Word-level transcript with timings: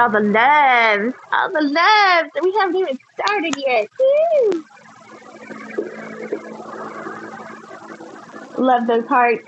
All 0.00 0.08
the 0.08 0.20
loves. 0.20 1.14
All 1.30 1.52
the 1.52 1.60
loves. 1.60 2.30
We 2.42 2.54
haven't 2.58 2.76
even 2.76 2.98
started 3.20 3.54
yet. 3.58 3.88
Woo. 4.00 4.64
Love 8.56 8.86
those 8.86 9.06
hearts. 9.08 9.46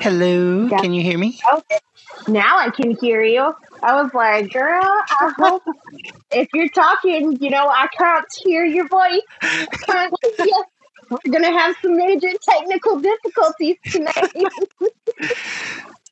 Hello, 0.00 0.68
Yeah. 0.68 0.80
can 0.80 0.92
you 0.94 1.02
hear 1.02 1.18
me? 1.18 1.40
Okay. 1.52 1.78
Now 2.28 2.58
I 2.58 2.70
can 2.70 2.96
hear 3.00 3.20
you. 3.20 3.52
I 3.82 4.00
was 4.00 4.12
like, 4.14 4.52
girl, 4.52 4.80
I 4.80 5.32
hope 5.36 5.64
if 6.30 6.48
you're 6.54 6.68
talking, 6.68 7.38
you 7.40 7.50
know, 7.50 7.68
I 7.68 7.88
can't 7.98 8.24
hear 8.44 8.64
your 8.64 8.86
voice. 8.86 9.22
I 11.10 11.16
can't 11.16 11.18
hear 11.18 11.18
you. 11.18 11.18
We're 11.24 11.32
going 11.32 11.44
to 11.44 11.58
have 11.58 11.76
some 11.82 11.96
major 11.96 12.28
technical 12.42 13.00
difficulties 13.00 13.76
tonight. 13.90 14.32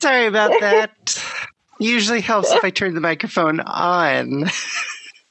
Sorry 0.01 0.27
about 0.27 0.53
that. 0.61 1.23
Usually 1.79 2.21
helps 2.21 2.51
if 2.53 2.65
I 2.65 2.71
turn 2.71 2.95
the 2.95 3.01
microphone 3.01 3.61
on. 3.61 4.45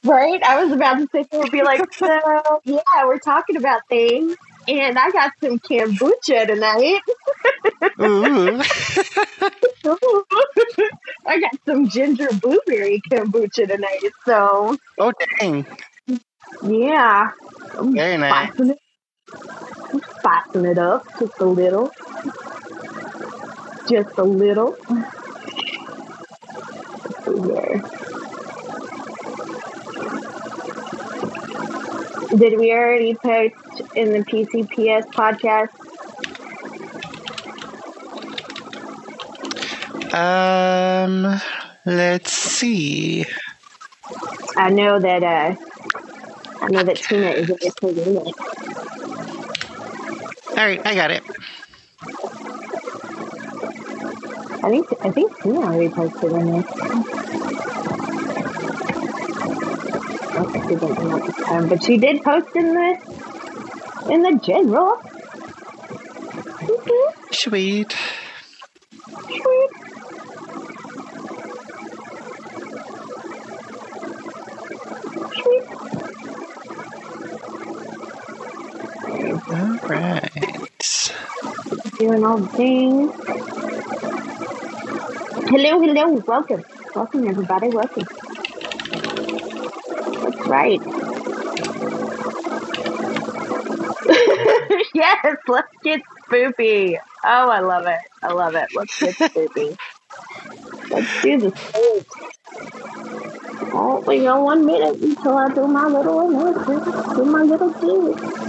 right? 0.04 0.42
I 0.42 0.62
was 0.64 0.72
about 0.72 0.98
to 0.98 1.08
say, 1.12 1.24
and 1.32 1.50
be 1.50 1.62
like, 1.62 1.92
so, 1.94 2.60
yeah, 2.64 2.80
we're 3.04 3.18
talking 3.18 3.56
about 3.56 3.82
things. 3.88 4.36
And 4.68 4.98
I 4.98 5.10
got 5.12 5.30
some 5.42 5.58
kombucha 5.60 6.46
tonight. 6.48 7.00
Ooh. 8.00 8.60
I 11.26 11.40
got 11.40 11.52
some 11.66 11.88
ginger 11.88 12.28
blueberry 12.40 13.00
kombucha 13.10 13.68
tonight. 13.68 14.10
So, 14.24 14.76
Oh, 14.98 15.12
dang. 15.40 15.66
yeah. 16.64 17.30
Very 17.80 18.16
nice. 18.18 18.50
Spicing 20.18 20.64
it. 20.64 20.78
Up 20.78 21.06
just 21.18 21.32
a 21.40 21.44
little. 21.44 21.90
Just 23.88 24.18
a 24.18 24.24
little. 24.24 24.76
Yeah. 27.26 27.82
Did 32.36 32.58
we 32.58 32.72
already 32.72 33.14
post 33.14 33.54
in 33.94 34.12
the 34.12 34.24
PCPS 34.24 35.06
podcast? 35.14 35.70
Um, 40.12 41.40
let's 41.84 42.32
see. 42.32 43.24
I 44.56 44.70
know 44.70 44.98
that 44.98 45.22
uh 45.22 45.54
I 46.60 46.68
know 46.68 46.82
that 46.82 46.96
Tina 46.96 47.30
is 47.30 47.50
in 47.82 48.16
it. 48.16 49.15
All 50.56 50.64
right, 50.64 50.80
I 50.86 50.94
got 50.94 51.10
it. 51.10 51.22
I 54.62 54.70
think 54.70 54.86
I 55.02 55.10
think 55.10 55.32
Tina 55.42 55.60
already 55.60 55.88
posted 55.90 56.32
in 56.32 56.54
it. 56.54 56.66
Oh, 60.38 60.50
she 60.52 60.60
didn't 60.74 60.98
know 60.98 61.16
at 61.16 61.26
the 61.26 61.44
time, 61.44 61.68
but 61.68 61.82
she 61.84 61.98
did 61.98 62.22
post 62.24 62.48
in 62.56 62.74
the 62.74 62.96
in 64.10 64.22
the 64.22 64.40
general. 64.42 64.96
Mhm. 66.62 67.32
Sweet. 67.32 67.94
Sweet. 69.28 69.70
Sweet. 75.34 76.05
All 79.26 79.78
right. 79.88 80.30
Doing 81.98 82.24
all 82.24 82.38
the 82.38 82.48
things. 82.56 83.12
Hello, 85.48 85.80
hello, 85.80 86.22
welcome. 86.28 86.64
Welcome 86.94 87.28
everybody, 87.28 87.68
welcome. 87.70 88.04
That's 90.22 90.46
right. 90.46 90.80
yes, 94.94 95.36
let's 95.48 95.68
get 95.82 96.00
spoopy. 96.28 96.98
Oh, 97.24 97.50
I 97.50 97.60
love 97.60 97.86
it. 97.86 97.98
I 98.22 98.32
love 98.32 98.54
it. 98.54 98.68
Let's 98.76 99.00
get 99.00 99.16
spoopy. 99.16 99.76
let's 100.90 101.22
do 101.22 101.40
the 101.40 101.56
spook. 101.56 102.06
Oh, 103.74 104.04
we 104.06 104.20
got 104.20 104.40
one 104.40 104.64
minute 104.64 105.02
until 105.02 105.36
I 105.36 105.48
do 105.52 105.66
my 105.66 105.86
little 105.86 106.20
announcement. 106.20 107.16
Do 107.16 107.24
my 107.24 107.42
little 107.42 107.72
thing. 107.72 108.45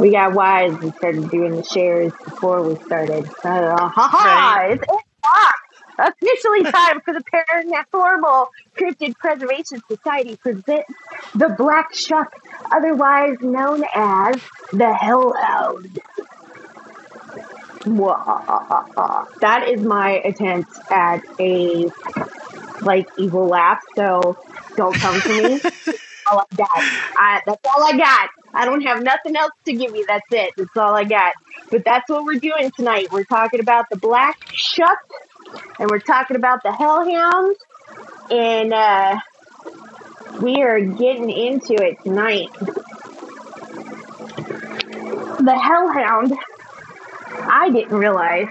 We 0.00 0.12
got 0.12 0.32
wise 0.32 0.72
and 0.72 0.94
started 0.94 1.30
doing 1.30 1.56
the 1.56 1.62
shares 1.62 2.10
before 2.24 2.66
we 2.66 2.76
started. 2.86 3.26
Uh, 3.44 3.88
ha 3.88 4.08
ha! 4.10 4.56
Right. 4.56 4.72
It's 4.72 4.82
eight 4.82 5.04
o'clock. 5.22 5.54
Officially 6.22 6.72
time 6.72 7.00
for 7.02 7.12
the 7.12 7.22
Paranatural 7.30 8.46
Cryptid 8.78 9.14
Preservation 9.18 9.82
Society 9.86 10.36
presents 10.36 10.90
the 11.34 11.54
Black 11.58 11.94
Shuck, 11.94 12.32
otherwise 12.72 13.36
known 13.42 13.84
as 13.94 14.40
the 14.72 14.94
Hellhound. 14.94 16.00
That 19.40 19.68
is 19.68 19.82
my 19.82 20.22
attempt 20.24 20.70
at 20.90 21.20
a 21.38 21.90
like 22.80 23.06
evil 23.18 23.48
laugh. 23.48 23.82
So 23.96 24.38
don't 24.76 24.94
come 24.94 25.20
to 25.20 25.34
me. 25.34 25.60
all 26.30 26.40
I 26.40 26.56
got. 26.56 26.70
I, 26.74 27.40
that's 27.46 27.66
all 27.66 27.84
I 27.84 27.96
got. 27.96 28.30
I 28.52 28.64
don't 28.64 28.82
have 28.82 29.02
nothing 29.02 29.36
else 29.36 29.52
to 29.66 29.72
give 29.72 29.94
you. 29.94 30.04
That's 30.06 30.26
it. 30.30 30.54
That's 30.56 30.76
all 30.76 30.94
I 30.94 31.04
got. 31.04 31.34
But 31.70 31.84
that's 31.84 32.08
what 32.08 32.24
we're 32.24 32.40
doing 32.40 32.70
tonight. 32.76 33.12
We're 33.12 33.24
talking 33.24 33.60
about 33.60 33.86
the 33.90 33.96
Black 33.96 34.36
Shuck, 34.52 34.98
and 35.78 35.90
we're 35.90 36.00
talking 36.00 36.36
about 36.36 36.62
the 36.62 36.72
Hellhound, 36.72 37.56
and 38.30 38.72
uh, 38.72 39.16
we 40.40 40.62
are 40.62 40.80
getting 40.80 41.30
into 41.30 41.74
it 41.74 41.96
tonight. 42.02 42.48
The 45.40 45.58
Hellhound. 45.58 46.32
I 47.52 47.70
didn't 47.70 47.96
realize. 47.96 48.48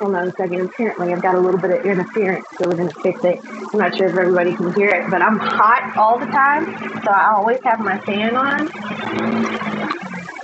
Hold 0.00 0.14
on 0.14 0.28
a 0.28 0.32
second. 0.32 0.60
Apparently, 0.60 1.12
I've 1.12 1.22
got 1.22 1.34
a 1.34 1.40
little 1.40 1.58
bit 1.58 1.70
of 1.70 1.84
interference, 1.84 2.46
so 2.56 2.68
we're 2.68 2.76
going 2.76 2.88
to 2.88 3.00
fix 3.00 3.24
it. 3.24 3.40
I'm 3.44 3.78
not 3.78 3.96
sure 3.96 4.06
if 4.06 4.16
everybody 4.16 4.54
can 4.54 4.72
hear 4.74 4.90
it, 4.90 5.10
but 5.10 5.22
I'm 5.22 5.38
hot 5.38 5.96
all 5.96 6.18
the 6.18 6.26
time, 6.26 6.66
so 7.02 7.10
I 7.10 7.32
always 7.34 7.58
have 7.64 7.80
my 7.80 7.98
fan 8.00 8.36
on. 8.36 8.68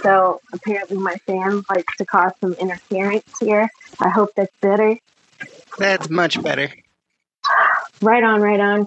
So 0.03 0.41
apparently, 0.53 0.97
my 0.97 1.15
fan 1.27 1.63
likes 1.71 1.97
to 1.99 2.05
cause 2.05 2.33
some 2.41 2.55
interference 2.55 3.25
here. 3.39 3.69
I 4.01 4.09
hope 4.09 4.31
that's 4.37 4.55
better. 4.61 4.99
That's 5.79 6.11
much 6.11 6.43
better. 6.43 6.71
Right 8.03 8.25
on, 8.25 8.41
right 8.41 8.61
on. 8.61 8.87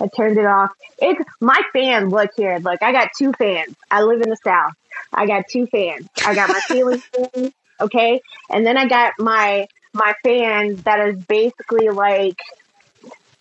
I 0.00 0.08
turned 0.14 0.36
it 0.36 0.44
off. 0.46 0.72
It's 0.98 1.22
my 1.40 1.60
fan. 1.72 2.10
Look 2.10 2.30
here. 2.36 2.58
Look, 2.58 2.82
I 2.82 2.92
got 2.92 3.08
two 3.16 3.32
fans. 3.32 3.74
I 3.90 4.02
live 4.02 4.20
in 4.20 4.28
the 4.28 4.36
South. 4.44 4.72
I 5.12 5.26
got 5.26 5.44
two 5.48 5.66
fans. 5.66 6.08
I 6.26 6.34
got 6.34 6.48
my 6.48 6.60
ceiling 6.68 6.98
fan, 6.98 7.52
okay, 7.80 8.20
and 8.50 8.66
then 8.66 8.76
I 8.76 8.86
got 8.86 9.14
my 9.18 9.66
my 9.94 10.14
fan 10.22 10.76
that 10.84 11.08
is 11.08 11.18
basically 11.24 11.88
like 11.88 12.40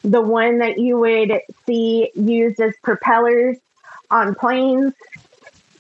the 0.04 0.22
one 0.22 0.60
that 0.60 0.78
you 0.78 0.98
would 1.00 1.32
see 1.66 2.12
used 2.16 2.60
as 2.60 2.74
propellers 2.84 3.58
on 4.12 4.36
planes. 4.36 4.94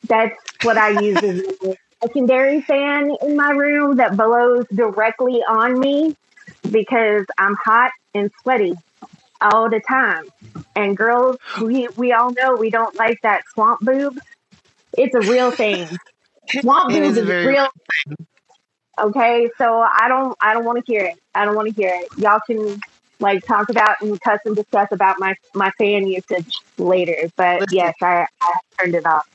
That's 0.07 0.35
what 0.63 0.77
I 0.77 0.99
use 1.01 1.17
as 1.23 1.39
a 1.63 1.77
secondary 2.01 2.61
fan 2.61 3.15
in 3.21 3.35
my 3.35 3.51
room 3.51 3.97
that 3.97 4.17
blows 4.17 4.65
directly 4.73 5.41
on 5.47 5.79
me 5.79 6.15
because 6.69 7.25
I'm 7.37 7.55
hot 7.55 7.91
and 8.13 8.31
sweaty 8.41 8.73
all 9.41 9.69
the 9.69 9.81
time. 9.81 10.25
And 10.75 10.95
girls, 10.97 11.37
we, 11.61 11.87
we 11.95 12.13
all 12.13 12.31
know 12.31 12.55
we 12.55 12.69
don't 12.69 12.95
like 12.95 13.21
that 13.23 13.43
swamp 13.53 13.81
boob. 13.81 14.17
It's 14.97 15.13
a 15.15 15.19
real 15.21 15.51
thing. 15.51 15.87
Swamp 16.61 16.89
boob 16.89 17.03
is 17.03 17.17
is 17.17 17.25
very- 17.25 17.47
real. 17.47 17.67
Okay, 18.99 19.49
so 19.57 19.79
I 19.79 20.07
don't 20.07 20.37
I 20.41 20.53
don't 20.53 20.65
want 20.65 20.83
to 20.85 20.91
hear 20.91 21.05
it. 21.05 21.15
I 21.33 21.45
don't 21.45 21.55
want 21.55 21.73
to 21.73 21.81
hear 21.81 21.93
it. 21.93 22.09
Y'all 22.17 22.39
can 22.45 22.79
like 23.19 23.43
talk 23.45 23.69
about 23.69 23.97
and 24.01 24.19
cuss 24.21 24.39
and 24.45 24.55
discuss 24.55 24.87
about 24.91 25.15
my 25.19 25.35
my 25.55 25.71
fan 25.77 26.07
usage 26.07 26.53
later. 26.77 27.29
But 27.35 27.61
Listen. 27.61 27.77
yes, 27.77 27.95
I, 28.01 28.27
I 28.41 28.53
turned 28.79 28.95
it 28.95 29.05
off. 29.05 29.25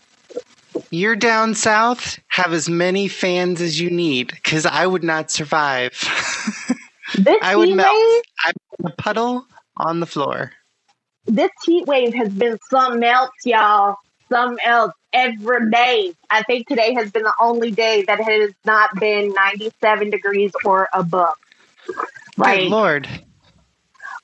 You're 0.90 1.16
down 1.16 1.54
south. 1.54 2.18
Have 2.28 2.52
as 2.52 2.68
many 2.68 3.08
fans 3.08 3.60
as 3.60 3.80
you 3.80 3.90
need, 3.90 4.28
because 4.28 4.64
I 4.64 4.86
would 4.86 5.04
not 5.04 5.30
survive. 5.30 5.92
This 7.14 7.38
I 7.42 7.56
would 7.56 7.70
melt. 7.70 7.88
wave, 7.96 8.22
I'm 8.44 8.54
a 8.86 8.90
puddle 8.90 9.46
on 9.76 10.00
the 10.00 10.06
floor. 10.06 10.52
this 11.26 11.50
heat 11.64 11.86
wave 11.86 12.14
has 12.14 12.28
been 12.28 12.58
something 12.70 13.02
else, 13.02 13.30
y'all. 13.44 13.96
Something 14.30 14.58
else 14.64 14.92
every 15.12 15.70
day. 15.70 16.12
I 16.30 16.42
think 16.42 16.68
today 16.68 16.94
has 16.94 17.10
been 17.10 17.22
the 17.22 17.34
only 17.40 17.70
day 17.70 18.04
that 18.06 18.20
has 18.20 18.52
not 18.64 18.98
been 18.98 19.32
97 19.32 20.10
degrees 20.10 20.52
or 20.64 20.88
above. 20.92 21.34
Good 22.36 22.70
lord. 22.70 23.08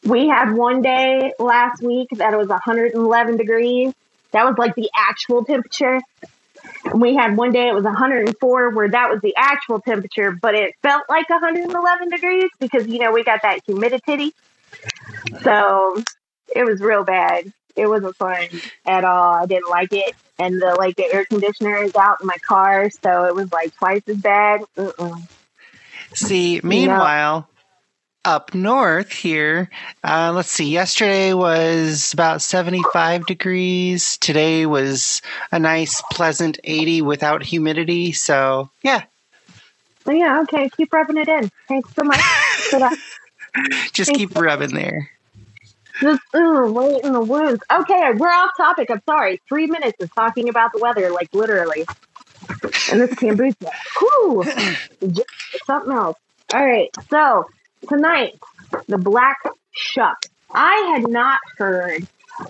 we 0.05 0.29
had 0.29 0.53
one 0.53 0.83
day 0.83 1.33
last 1.39 1.83
week 1.83 2.09
that 2.13 2.33
it 2.33 2.37
was 2.37 2.49
111 2.49 3.37
degrees. 3.37 3.93
That 4.33 4.45
was 4.45 4.57
like 4.59 4.75
the 4.75 4.91
actual 4.95 5.45
temperature. 5.45 6.01
And 6.85 7.01
we 7.01 7.15
had 7.15 7.37
one 7.37 7.53
day 7.53 7.69
it 7.69 7.75
was 7.75 7.85
104 7.85 8.71
where 8.71 8.89
that 8.89 9.11
was 9.11 9.21
the 9.21 9.35
actual 9.37 9.81
temperature, 9.81 10.33
but 10.33 10.55
it 10.55 10.75
felt 10.83 11.05
like 11.09 11.29
111 11.29 12.09
degrees 12.09 12.51
because 12.61 12.87
you 12.87 12.99
know 12.99 13.13
we 13.13 13.25
got 13.25 13.43
that 13.43 13.61
humidity. 13.67 14.33
So 15.43 16.03
it 16.55 16.65
was 16.65 16.81
real 16.81 17.05
bad. 17.05 17.53
It 17.77 17.89
wasn't 17.89 18.17
fun 18.17 18.49
at 18.87 19.05
all. 19.05 19.35
I 19.35 19.47
didn't 19.47 19.71
like 19.71 19.93
it, 19.93 20.15
and 20.39 20.61
the 20.61 20.77
like 20.79 20.97
the 20.97 21.13
air 21.13 21.25
conditioner 21.25 21.83
is 21.83 21.95
out 21.97 22.21
in 22.21 22.27
my 22.27 22.37
car, 22.47 22.91
so 22.91 23.25
it 23.25 23.35
was 23.35 23.51
like 23.53 23.75
twice 23.77 24.03
as 24.07 24.17
bad. 24.17 24.63
Uh-uh. 24.77 25.17
See, 26.15 26.61
meanwhile, 26.63 27.49
up 28.25 28.55
north 28.55 29.13
here, 29.13 29.69
uh, 30.03 30.33
let's 30.35 30.51
see, 30.51 30.71
yesterday 30.71 31.35
was 31.35 32.13
about 32.13 32.41
75 32.41 33.27
degrees. 33.27 34.17
Today 34.19 34.67
was 34.67 35.21
a 35.53 35.59
nice, 35.59 36.03
pleasant 36.13 36.59
80 36.65 37.03
without 37.03 37.43
humidity. 37.43 38.13
So, 38.13 38.71
yeah. 38.83 39.03
Yeah, 40.07 40.41
okay. 40.43 40.71
Keep 40.77 40.93
rubbing 40.93 41.17
it 41.19 41.29
in. 41.29 41.51
Thanks 41.69 41.93
so 41.95 42.05
much 42.05 42.21
for 42.71 42.79
that. 42.79 42.97
Just 43.93 44.13
keep 44.15 44.37
rubbing 44.37 44.75
there. 44.75 45.11
Just 46.01 46.21
ooh, 46.35 46.65
right 46.67 47.01
in 47.03 47.13
the 47.13 47.21
wounds. 47.21 47.63
Okay, 47.71 48.13
we're 48.17 48.29
off 48.29 48.51
topic. 48.57 48.91
I'm 48.91 49.03
sorry. 49.07 49.41
Three 49.49 49.67
minutes 49.67 50.03
of 50.03 50.13
talking 50.15 50.49
about 50.49 50.73
the 50.73 50.81
weather, 50.81 51.11
like 51.11 51.33
literally. 51.33 51.87
And 52.91 53.01
this 53.01 53.11
kombucha. 53.11 53.71
Whew. 53.99 54.45
Something 55.67 55.93
else. 55.93 56.19
All 56.53 56.67
right. 56.67 56.91
So 57.11 57.47
tonight, 57.89 58.35
the 58.89 58.99
black 58.99 59.39
shuck. 59.73 60.27
I 60.53 60.95
had 60.95 61.09
not 61.09 61.41
heard 61.59 62.07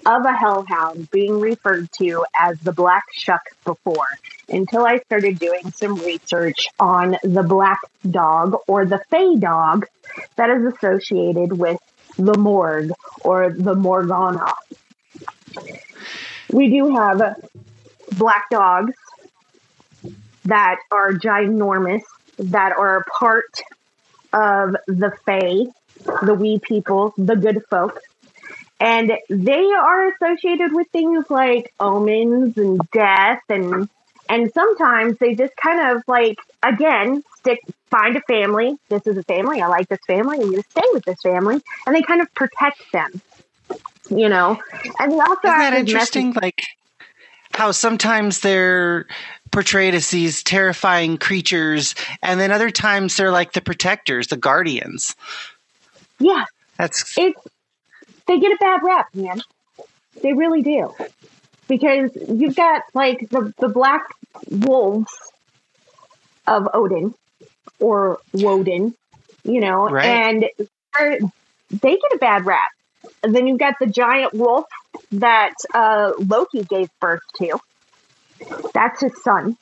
of 0.06 0.24
a 0.24 0.32
hellhound 0.32 1.10
being 1.10 1.40
referred 1.40 1.90
to 1.92 2.24
as 2.38 2.58
the 2.60 2.72
black 2.72 3.04
shuck 3.12 3.42
before 3.64 4.06
until 4.48 4.84
I 4.86 4.98
started 4.98 5.38
doing 5.38 5.70
some 5.72 5.96
research 5.96 6.68
on 6.80 7.16
the 7.22 7.42
black 7.42 7.80
dog 8.08 8.56
or 8.66 8.86
the 8.86 9.02
fey 9.10 9.36
dog 9.36 9.86
that 10.36 10.50
is 10.50 10.74
associated 10.74 11.52
with 11.52 11.78
the 12.16 12.36
morgue 12.38 12.92
or 13.22 13.50
the 13.50 13.74
Morgana. 13.74 14.52
We 16.52 16.70
do 16.70 16.94
have 16.94 17.36
black 18.16 18.48
dogs 18.50 18.94
that 20.44 20.76
are 20.90 21.12
ginormous, 21.12 22.02
that 22.38 22.72
are 22.76 23.04
part 23.18 23.62
of 24.32 24.76
the 24.86 25.12
Fae, 25.24 25.66
the 26.24 26.34
wee 26.34 26.58
people, 26.58 27.14
the 27.16 27.36
good 27.36 27.64
folk. 27.68 28.00
And 28.80 29.12
they 29.30 29.64
are 29.72 30.08
associated 30.08 30.72
with 30.72 30.88
things 30.88 31.24
like 31.30 31.72
omens 31.80 32.58
and 32.58 32.80
death 32.90 33.40
and 33.48 33.88
and 34.28 34.50
sometimes 34.52 35.18
they 35.18 35.34
just 35.34 35.54
kind 35.56 35.96
of 35.96 36.02
like 36.06 36.38
again 36.62 37.22
stick 37.36 37.60
find 37.94 38.16
a 38.16 38.20
family. 38.22 38.76
This 38.88 39.06
is 39.06 39.16
a 39.16 39.22
family. 39.22 39.62
I 39.62 39.68
like 39.68 39.88
this 39.88 40.00
family. 40.06 40.38
I'm 40.40 40.50
going 40.50 40.62
to 40.62 40.70
stay 40.70 40.82
with 40.92 41.04
this 41.04 41.20
family, 41.22 41.60
and 41.86 41.94
they 41.94 42.02
kind 42.02 42.20
of 42.20 42.32
protect 42.34 42.80
them. 42.92 43.20
You 44.10 44.28
know, 44.28 44.58
and 44.98 45.12
they 45.12 45.20
also 45.20 45.40
Isn't 45.44 45.58
that 45.58 45.74
interesting? 45.74 46.28
Message- 46.28 46.42
like 46.42 46.62
how 47.52 47.70
sometimes 47.70 48.40
they're 48.40 49.06
portrayed 49.52 49.94
as 49.94 50.10
these 50.10 50.42
terrifying 50.42 51.18
creatures, 51.18 51.94
and 52.22 52.40
then 52.40 52.50
other 52.50 52.70
times 52.70 53.16
they're 53.16 53.30
like 53.30 53.52
the 53.52 53.60
protectors, 53.60 54.26
the 54.26 54.36
guardians. 54.36 55.14
Yeah, 56.18 56.44
that's 56.76 57.16
it's 57.16 57.40
they 58.26 58.40
get 58.40 58.52
a 58.52 58.56
bad 58.60 58.80
rap, 58.82 59.06
man. 59.14 59.40
They 60.22 60.32
really 60.32 60.62
do, 60.62 60.92
because 61.68 62.10
you've 62.28 62.56
got 62.56 62.82
like 62.92 63.30
the 63.30 63.54
the 63.58 63.68
black 63.68 64.02
wolves 64.50 65.12
of 66.46 66.68
Odin 66.74 67.14
or 67.80 68.18
Woden, 68.32 68.94
you 69.42 69.60
know, 69.60 69.88
right. 69.88 70.04
and 70.04 70.44
they 71.70 71.96
get 71.96 72.12
a 72.14 72.18
bad 72.18 72.46
rap. 72.46 72.70
And 73.22 73.34
then 73.34 73.46
you've 73.46 73.58
got 73.58 73.74
the 73.78 73.86
giant 73.86 74.34
wolf 74.34 74.66
that 75.12 75.54
uh, 75.74 76.12
Loki 76.18 76.62
gave 76.62 76.88
birth 77.00 77.22
to. 77.36 77.58
That's 78.72 79.00
his 79.00 79.22
son. 79.22 79.56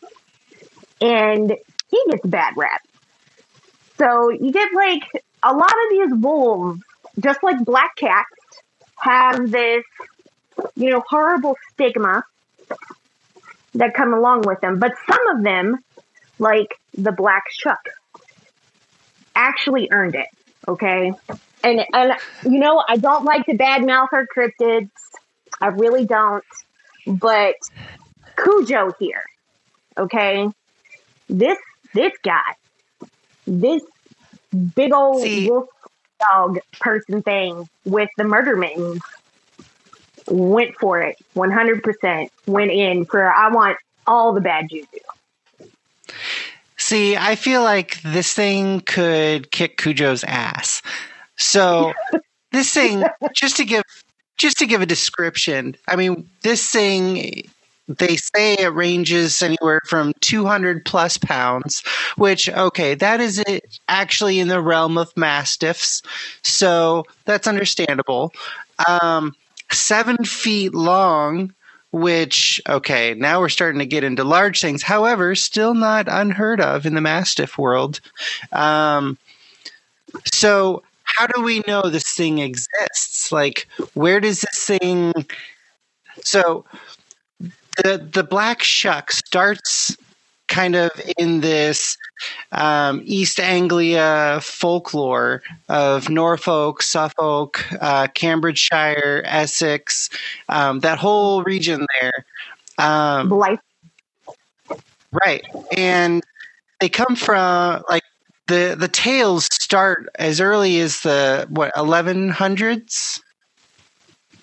And 1.00 1.53
he 1.91 2.03
gets 2.11 2.25
a 2.25 2.29
bad 2.29 2.55
rap. 2.56 2.81
So 3.99 4.31
you 4.31 4.53
get 4.53 4.73
like 4.75 5.03
a 5.43 5.53
lot 5.53 5.70
of 5.70 5.91
these 5.91 6.15
wolves, 6.20 6.81
just 7.19 7.43
like 7.43 7.65
black 7.65 7.97
cats, 7.97 8.29
have 8.97 9.50
this, 9.50 9.85
you 10.76 10.91
know, 10.91 11.03
horrible 11.08 11.56
stigma 11.73 12.25
that 13.75 13.94
come 13.94 14.15
along 14.15 14.43
with 14.43 14.61
them. 14.61 14.79
But 14.79 14.93
some 15.08 15.37
of 15.37 15.43
them, 15.43 15.79
like 16.38 16.79
the 16.94 17.12
black 17.12 17.44
shuck, 17.50 17.81
actually 19.34 19.88
earned 19.90 20.14
it. 20.14 20.29
Okay. 20.69 21.12
And, 21.64 21.84
and, 21.93 22.12
you 22.44 22.58
know, 22.58 22.82
I 22.88 22.96
don't 22.96 23.25
like 23.25 23.46
to 23.46 23.56
badmouth 23.56 24.08
our 24.12 24.26
cryptids. 24.26 24.90
I 25.61 25.69
really 25.69 26.06
don't. 26.06 26.44
But 27.06 27.55
Cujo 28.37 28.93
here, 28.99 29.23
okay? 29.99 30.49
This, 31.29 31.58
this 31.94 32.12
guy, 32.23 32.55
this 33.46 33.82
big 34.75 34.93
old 34.93 35.23
See, 35.23 35.49
wolf 35.49 35.69
dog 36.20 36.58
person 36.81 37.23
thing 37.23 37.69
with 37.84 38.08
the 38.17 38.25
murder 38.25 38.56
mittens 38.56 39.00
went 40.29 40.75
for 40.79 41.00
it 41.00 41.17
100% 41.34 42.31
went 42.46 42.70
in 42.70 43.05
for 43.05 43.32
i 43.32 43.49
want 43.49 43.76
all 44.06 44.32
the 44.32 44.40
bad 44.40 44.69
juju 44.70 44.87
See, 46.93 47.17
I 47.17 47.37
feel 47.37 47.62
like 47.62 48.03
this 48.03 48.35
thing 48.35 48.81
could 48.81 49.50
kick 49.50 49.79
Cujo's 49.79 50.25
ass. 50.25 50.83
So 51.39 51.94
this 52.53 52.75
thing, 52.75 53.03
just 53.35 53.56
to 53.56 53.65
give 53.65 53.83
just 54.37 54.59
to 54.59 54.67
give 54.67 54.83
a 54.83 54.87
description, 54.87 55.75
I 55.89 55.96
mean, 55.96 56.29
this 56.43 56.70
thing 56.70 57.49
they 57.89 58.17
say 58.17 58.56
it 58.58 58.75
ranges 58.75 59.41
anywhere 59.41 59.81
from 59.87 60.13
200 60.20 60.84
plus 60.84 61.17
pounds, 61.17 61.82
which, 62.17 62.51
okay, 62.51 62.94
that 62.96 63.22
is 63.22 63.43
actually 63.89 64.39
in 64.39 64.49
the 64.49 64.61
realm 64.61 64.99
of 64.99 65.17
mastiffs. 65.17 66.03
So 66.43 67.05
that's 67.25 67.46
understandable. 67.46 68.34
Um, 68.87 69.34
seven 69.70 70.19
feet 70.27 70.75
long, 70.75 71.55
which 71.93 72.61
okay 72.69 73.15
now 73.15 73.39
we're 73.39 73.49
starting 73.51 73.79
to 73.79 73.87
get 73.87 74.03
into 74.03 74.25
large 74.25 74.61
things 74.63 74.82
however 74.82 75.34
still 75.34 75.75
not 75.75 76.08
unheard 76.08 76.61
of 76.61 76.87
in 76.87 76.94
the 76.94 77.01
mastiff 77.01 77.58
world. 77.58 78.01
Um, 78.53 79.19
so 80.32 80.82
how 81.05 81.27
do 81.27 81.43
we 81.43 81.63
know 81.67 81.82
this 81.82 82.15
thing 82.15 82.39
exists? 82.39 83.31
Like 83.31 83.69
where 83.94 84.20
does 84.20 84.41
this 84.41 84.67
thing 84.67 85.13
so 86.25 86.65
the 87.77 87.99
the 88.13 88.25
black 88.25 88.63
shuck 88.63 89.13
starts 89.13 89.96
kind 90.53 90.77
of 90.77 90.91
in 91.17 91.41
this 91.41 91.97
um, 92.53 93.01
East 93.05 93.41
Anglia 93.41 94.39
folklore 94.43 95.43
of 95.71 96.11
Norfolk, 96.11 96.82
Suffolk, 96.82 97.65
uh, 97.81 98.06
Cambridgeshire, 98.15 99.23
Essex, 99.25 100.11
um, 100.51 100.81
that 100.81 100.99
whole 100.99 101.43
region 101.43 101.87
there. 102.01 102.27
Um, 102.79 103.31
Life. 103.31 103.61
Right. 105.13 105.44
And 105.77 106.23
they 106.81 106.89
come 106.91 107.17
from 107.17 107.82
like 107.89 108.05
the 108.49 108.77
the 108.79 108.89
tales 108.89 109.49
start 109.53 110.09
as 110.17 110.41
early 110.41 110.81
as 110.81 111.01
the 111.01 111.47
what 111.49 111.73
1100s 111.75 113.21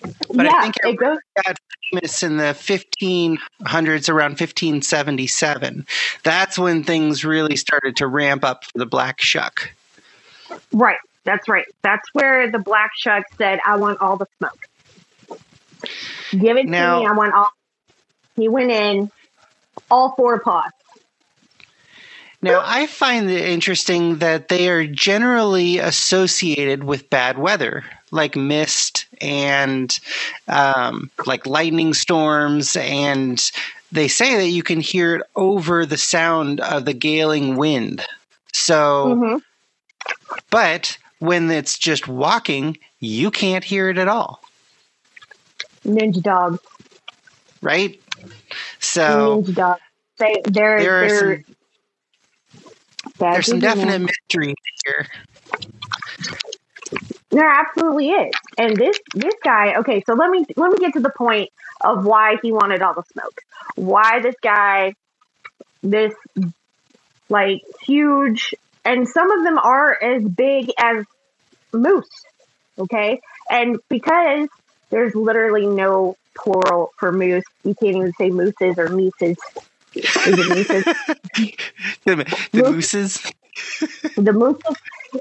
but 0.00 0.46
yeah, 0.46 0.52
I 0.54 0.62
think 0.62 0.76
it, 0.76 0.88
it 0.88 0.96
goes. 0.96 1.18
got 1.44 1.56
famous 1.92 2.22
in 2.22 2.36
the 2.36 2.54
1500s, 2.54 4.08
around 4.08 4.30
1577. 4.32 5.86
That's 6.22 6.58
when 6.58 6.84
things 6.84 7.24
really 7.24 7.56
started 7.56 7.96
to 7.96 8.06
ramp 8.06 8.44
up 8.44 8.64
for 8.64 8.78
the 8.78 8.86
Black 8.86 9.20
Shuck. 9.20 9.70
Right. 10.72 10.98
That's 11.24 11.48
right. 11.48 11.66
That's 11.82 12.08
where 12.12 12.50
the 12.50 12.58
Black 12.58 12.90
Shuck 12.96 13.24
said, 13.36 13.60
I 13.66 13.76
want 13.76 14.00
all 14.00 14.16
the 14.16 14.26
smoke. 14.38 14.66
Give 16.30 16.56
it 16.56 16.66
now, 16.66 16.96
to 16.96 17.00
me. 17.00 17.06
I 17.06 17.12
want 17.12 17.34
all. 17.34 17.50
He 18.36 18.48
went 18.48 18.70
in 18.70 19.10
all 19.90 20.14
four 20.16 20.40
pots. 20.40 20.72
Now, 22.42 22.62
I 22.64 22.86
find 22.86 23.30
it 23.30 23.44
interesting 23.44 24.18
that 24.18 24.48
they 24.48 24.68
are 24.70 24.86
generally 24.86 25.78
associated 25.78 26.84
with 26.84 27.10
bad 27.10 27.36
weather, 27.36 27.84
like 28.10 28.36
mist 28.36 29.06
and 29.20 29.98
um, 30.48 31.10
like 31.26 31.46
lightning 31.46 31.94
storms. 31.94 32.76
And 32.76 33.40
they 33.92 34.08
say 34.08 34.36
that 34.36 34.48
you 34.48 34.62
can 34.62 34.80
hear 34.80 35.16
it 35.16 35.22
over 35.36 35.86
the 35.86 35.98
sound 35.98 36.60
of 36.60 36.84
the 36.84 36.94
galing 36.94 37.56
wind. 37.56 38.04
So, 38.52 39.16
mm-hmm. 39.16 40.34
but 40.50 40.98
when 41.18 41.50
it's 41.50 41.78
just 41.78 42.08
walking, 42.08 42.78
you 42.98 43.30
can't 43.30 43.64
hear 43.64 43.88
it 43.88 43.98
at 43.98 44.08
all. 44.08 44.40
Ninja 45.84 46.22
dog. 46.22 46.58
Right? 47.62 48.00
So, 48.78 49.42
Ninja 49.42 49.54
dog. 49.54 49.78
They, 50.18 50.42
they're, 50.44 50.80
there 50.80 51.04
are 51.04 51.08
some 51.08 51.44
there's 53.18 53.46
some 53.46 53.60
definite 53.60 54.00
mystery 54.00 54.54
here. 54.84 55.06
There 57.30 57.48
absolutely 57.48 58.10
is. 58.10 58.34
And 58.58 58.76
this 58.76 58.98
this 59.14 59.34
guy, 59.42 59.76
okay, 59.76 60.02
so 60.04 60.14
let 60.14 60.30
me 60.30 60.44
let 60.56 60.72
me 60.72 60.78
get 60.78 60.94
to 60.94 61.00
the 61.00 61.12
point 61.16 61.50
of 61.80 62.04
why 62.04 62.36
he 62.42 62.52
wanted 62.52 62.82
all 62.82 62.94
the 62.94 63.04
smoke. 63.12 63.40
Why 63.76 64.20
this 64.20 64.34
guy 64.42 64.94
this 65.82 66.12
like 67.28 67.62
huge 67.82 68.54
and 68.84 69.08
some 69.08 69.30
of 69.30 69.44
them 69.44 69.58
are 69.58 70.02
as 70.02 70.24
big 70.24 70.72
as 70.78 71.04
moose. 71.72 72.08
Okay? 72.78 73.20
And 73.48 73.78
because 73.88 74.48
there's 74.90 75.14
literally 75.14 75.66
no 75.66 76.16
plural 76.36 76.92
for 76.98 77.12
moose, 77.12 77.44
you 77.62 77.74
can't 77.74 77.96
even 77.96 78.12
say 78.14 78.30
mooses 78.30 78.76
or 78.78 78.88
mooses. 78.88 79.36
Mooses? 79.94 80.84
Wait 81.38 81.56
a 82.06 82.16
minute, 82.16 82.34
the 82.52 82.62
mooses. 82.62 83.22
the 84.16 84.32
moose 84.32 84.56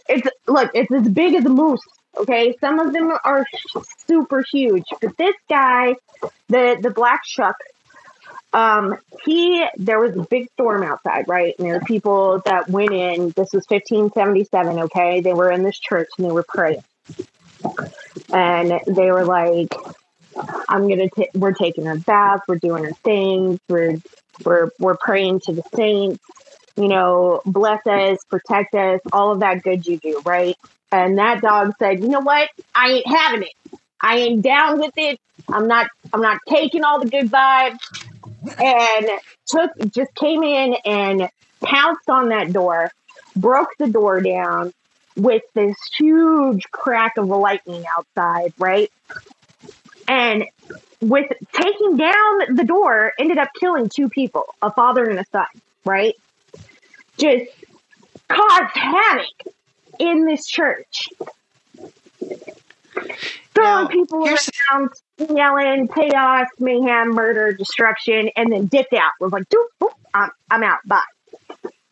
it's 0.08 0.28
look 0.48 0.70
it's 0.74 0.92
as 0.92 1.10
big 1.10 1.34
as 1.34 1.46
a 1.46 1.50
moose 1.50 1.82
okay? 2.18 2.56
Some 2.60 2.80
of 2.80 2.94
them 2.94 3.12
are 3.24 3.46
super 4.08 4.44
huge 4.52 4.86
but 5.02 5.18
this 5.18 5.36
guy 5.50 5.96
the 6.48 6.78
the 6.82 6.90
black 6.90 7.22
shuck 7.26 7.56
um 8.54 8.98
he 9.26 9.66
there 9.78 10.00
was 10.00 10.16
a 10.18 10.24
big 10.24 10.50
storm 10.54 10.84
outside 10.84 11.26
right? 11.28 11.56
And 11.58 11.68
there 11.68 11.76
were 11.76 11.86
people 11.86 12.42
that 12.46 12.70
went 12.70 12.92
in 12.92 13.30
this 13.36 13.54
was 13.54 13.66
1577 13.68 14.80
okay? 14.80 15.22
They 15.22 15.34
were 15.34 15.52
in 15.52 15.64
this 15.64 15.80
church 15.80 16.10
and 16.18 16.28
they 16.28 16.32
were 16.32 16.46
praying. 16.48 16.84
And 18.34 18.82
they 18.88 19.12
were 19.12 19.26
like 19.26 19.74
i'm 20.70 20.88
gonna 20.88 21.10
ta- 21.10 21.32
we're 21.34 21.54
taking 21.54 21.88
our 21.88 21.98
bath 21.98 22.40
we're 22.48 22.56
doing 22.56 22.86
our 22.86 22.94
things 22.94 23.60
we're 23.68 23.98
we're 24.46 24.70
we're 24.80 24.96
praying 24.96 25.40
to 25.42 25.52
the 25.52 25.64
saints 25.76 26.24
you 26.80 26.88
know, 26.88 27.42
bless 27.46 27.86
us, 27.88 28.18
protect 28.30 28.74
us, 28.74 29.02
all 29.12 29.34
of 29.34 29.42
that 29.42 29.64
good 29.64 29.82
juju, 29.82 30.22
right? 30.26 30.56
And 30.92 31.18
that 31.18 31.42
dog 31.42 31.74
said, 31.80 32.00
you 32.00 32.08
know 32.08 32.20
what? 32.20 32.50
I 32.74 32.90
ain't 32.90 33.08
having 33.08 33.44
it. 33.44 33.80
I 34.02 34.18
ain't 34.18 34.42
down 34.42 34.80
with 34.80 34.94
it. 34.98 35.20
I'm 35.48 35.68
not, 35.68 35.88
I'm 36.14 36.22
not 36.22 36.40
taking 36.48 36.84
all 36.84 37.00
the 37.00 37.10
good 37.10 37.30
vibes. 37.30 37.78
And 38.60 39.08
took, 39.48 39.72
just 39.92 40.14
came 40.16 40.44
in 40.44 40.76
and 40.86 41.30
pounced 41.64 42.10
on 42.10 42.30
that 42.30 42.54
door, 42.54 42.92
broke 43.36 43.70
the 43.78 43.88
door 43.88 44.22
down 44.22 44.74
with 45.16 45.44
this 45.54 45.76
huge 45.98 46.64
crack 46.72 47.18
of 47.18 47.28
lightning 47.28 47.84
outside, 47.98 48.54
right? 48.58 48.92
And 50.08 50.46
with 51.02 51.28
taking 51.54 51.98
down 51.98 52.56
the 52.56 52.64
door, 52.66 53.14
ended 53.20 53.38
up 53.38 53.50
killing 53.60 53.90
two 53.90 54.10
people, 54.10 54.46
a 54.62 54.72
father 54.72 55.06
and 55.10 55.20
a 55.20 55.26
son, 55.32 55.46
right? 55.86 56.16
just 57.20 57.52
caused 58.30 58.76
havoc 58.76 59.26
in 60.00 60.26
this 60.26 60.48
church. 60.48 61.10
Throwing 63.54 63.84
Now, 63.84 63.88
people 63.88 64.26
around, 64.26 64.90
yelling, 65.18 65.88
chaos, 65.88 66.48
mayhem, 66.60 67.10
murder, 67.10 67.54
destruction, 67.54 68.30
and 68.36 68.52
then 68.52 68.66
dipped 68.68 68.94
out. 68.94 69.12
Was 69.20 69.32
like, 69.32 69.50
doop, 69.50 69.66
boop, 69.82 69.92
I'm, 70.14 70.30
I'm 70.50 70.64
out. 70.64 70.80
Bye. 70.86 71.04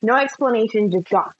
No 0.02 0.16
explanation, 0.16 0.92
just 0.92 1.10
gone. 1.10 1.34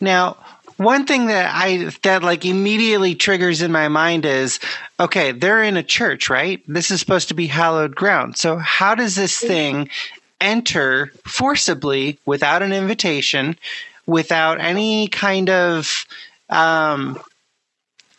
Now, 0.00 0.36
one 0.76 1.06
thing 1.06 1.26
that 1.26 1.52
I 1.54 1.90
that 2.02 2.22
like 2.22 2.44
immediately 2.44 3.14
triggers 3.14 3.62
in 3.62 3.70
my 3.70 3.88
mind 3.88 4.24
is 4.24 4.58
okay, 4.98 5.32
they're 5.32 5.62
in 5.62 5.76
a 5.76 5.82
church, 5.82 6.28
right? 6.28 6.62
This 6.66 6.90
is 6.90 7.00
supposed 7.00 7.28
to 7.28 7.34
be 7.34 7.46
hallowed 7.46 7.94
ground. 7.94 8.36
So 8.36 8.56
how 8.56 8.94
does 8.94 9.14
this 9.14 9.38
mm-hmm. 9.38 9.46
thing 9.46 9.90
enter 10.44 11.10
forcibly 11.24 12.18
without 12.26 12.62
an 12.62 12.72
invitation, 12.72 13.58
without 14.06 14.60
any 14.60 15.08
kind 15.08 15.50
of 15.50 16.06
um 16.50 17.18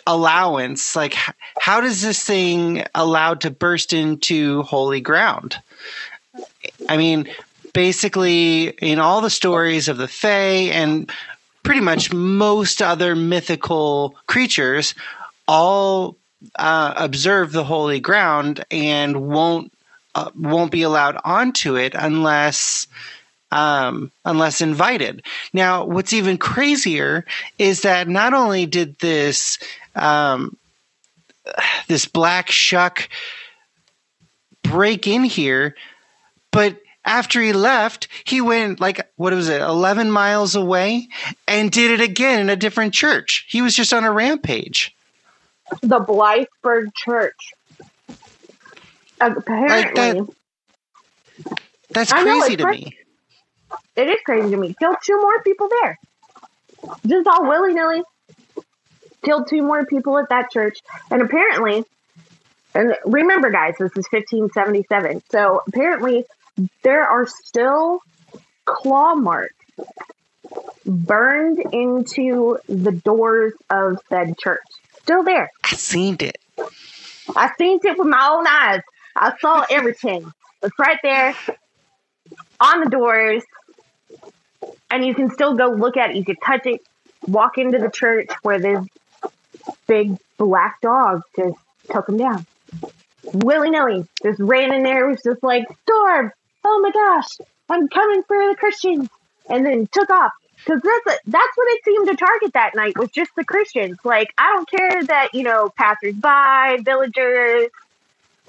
allowance? 0.08 0.96
Like 0.96 1.16
how 1.60 1.82
does 1.82 2.02
this 2.02 2.24
thing 2.24 2.84
allowed 2.94 3.42
to 3.42 3.52
burst 3.52 3.94
into 3.94 4.64
holy 4.64 5.02
ground? 5.02 5.58
I 6.90 6.98
mean, 6.98 7.28
basically 7.74 8.70
in 8.70 9.00
all 9.00 9.22
the 9.22 9.30
stories 9.30 9.88
of 9.88 9.98
the 9.98 10.08
Fae 10.08 10.70
and 10.72 11.12
pretty 11.64 11.82
much 11.82 12.14
most 12.14 12.82
other 12.82 13.16
mythical 13.16 14.16
creatures 14.28 14.96
all 15.48 16.16
uh, 16.58 16.94
observe 16.96 17.52
the 17.52 17.64
holy 17.64 18.00
ground 18.00 18.64
and 18.72 19.28
won't 19.28 19.74
uh, 20.16 20.32
won't 20.36 20.72
be 20.72 20.82
allowed 20.82 21.20
onto 21.24 21.76
it 21.76 21.94
unless 21.94 22.88
um, 23.52 24.12
unless 24.24 24.62
invited. 24.62 25.24
Now, 25.54 25.86
what's 25.86 26.14
even 26.14 26.38
crazier 26.38 27.26
is 27.60 27.82
that 27.82 28.08
not 28.08 28.34
only 28.34 28.66
did 28.66 28.98
this 29.00 29.60
um, 29.94 30.58
this 31.88 32.06
black 32.06 32.50
shuck 32.50 33.08
break 34.64 35.06
in 35.06 35.24
here, 35.24 35.76
but 36.52 36.78
after 37.06 37.40
he 37.42 37.54
left, 37.54 38.08
he 38.24 38.42
went 38.42 38.80
like 38.80 39.08
what 39.16 39.34
was 39.34 39.50
it, 39.50 39.62
eleven 39.62 40.10
miles 40.10 40.56
away, 40.56 41.08
and 41.48 41.72
did 41.72 41.92
it 41.92 42.02
again 42.02 42.40
in 42.40 42.50
a 42.50 42.56
different 42.56 42.94
church. 42.94 43.46
He 43.48 43.62
was 43.62 43.76
just 43.76 43.94
on 43.94 44.04
a 44.04 44.12
rampage. 44.12 44.96
The 45.82 46.00
Blythburgh 46.00 46.94
Church. 46.96 47.54
Apparently, 49.28 50.22
That's 51.90 52.12
I 52.12 52.24
know, 52.24 52.40
crazy 52.40 52.54
it's 52.54 52.64
to 52.64 52.70
me. 52.70 52.98
it 53.96 54.10
is 54.10 54.18
crazy 54.26 54.50
to 54.52 54.58
me. 54.58 54.76
Killed 54.80 54.98
two 55.04 55.20
more 55.20 55.42
people 55.44 55.70
there. 55.82 56.00
Just 57.06 57.28
all 57.28 57.48
willy 57.48 57.74
nilly. 57.74 58.04
Killed 59.24 59.48
two 59.50 59.64
more 59.64 59.86
people 59.86 60.18
at 60.18 60.30
that 60.30 60.52
church. 60.52 60.78
And 61.10 61.22
apparently, 61.22 61.84
and 62.74 62.96
remember, 63.06 63.50
guys, 63.50 63.76
this 63.80 63.92
is 63.92 64.06
1577. 64.12 65.24
So 65.32 65.62
apparently, 65.68 66.26
there 66.84 67.04
are 67.04 67.26
still 67.26 68.00
claw 68.66 69.16
marks 69.16 69.54
burned 70.86 71.60
into 71.72 72.58
the 72.68 72.92
doors 72.92 73.54
of 73.70 73.98
said 74.10 74.38
church. 74.38 74.62
Still 75.02 75.24
there. 75.24 75.50
I 75.64 75.76
seen 75.76 76.18
it. 76.20 76.38
I 77.36 77.52
seen 77.58 77.80
it 77.84 77.98
with 77.98 78.08
my 78.08 78.28
own 78.32 78.46
eyes. 78.48 78.82
I 79.16 79.34
saw 79.40 79.66
everything. 79.70 80.32
It's 80.62 80.78
right 80.80 81.00
there 81.04 81.36
on 82.60 82.84
the 82.84 82.90
doors. 82.90 83.44
And 84.90 85.06
you 85.06 85.16
can 85.16 85.30
still 85.32 85.56
go 85.56 85.70
look 85.70 85.98
at 85.98 86.12
it. 86.12 86.16
You 86.16 86.26
can 86.26 86.36
touch 86.38 86.66
it, 86.66 86.82
walk 87.28 87.58
into 87.58 87.78
the 87.80 87.90
church 87.90 88.30
where 88.42 88.60
this 88.60 88.86
big 89.88 90.18
black 90.38 90.82
dog 90.82 91.22
just 91.36 91.58
took 91.92 92.10
him 92.10 92.18
down. 92.18 92.46
Willy 93.34 93.70
nilly. 93.70 94.06
Just 94.24 94.40
ran 94.40 94.74
in 94.74 94.84
there. 94.84 95.08
It 95.08 95.12
was 95.12 95.24
just 95.24 95.44
like, 95.44 95.66
Storm, 95.84 96.32
oh 96.64 96.80
my 96.82 96.92
gosh, 96.92 97.48
I'm 97.70 97.88
coming 97.88 98.24
for 98.24 98.50
the 98.50 98.56
Christians. 98.56 99.10
And 99.50 99.66
then 99.66 99.88
took 99.92 100.10
off. 100.10 100.32
Because 100.58 100.82
that's, 100.82 101.20
that's 101.28 101.58
what 101.58 101.68
it 101.68 101.84
seemed 101.86 102.08
to 102.08 102.16
target 102.16 102.54
that 102.54 102.74
night 102.74 102.98
was 102.98 103.12
just 103.12 103.30
the 103.36 103.44
Christians. 103.44 103.98
Like, 104.04 104.34
I 104.38 104.56
don't 104.56 104.70
care 104.70 105.04
that, 105.04 105.36
you 105.36 105.44
know, 105.44 105.70
passersby, 105.78 106.84
villagers, 106.84 107.70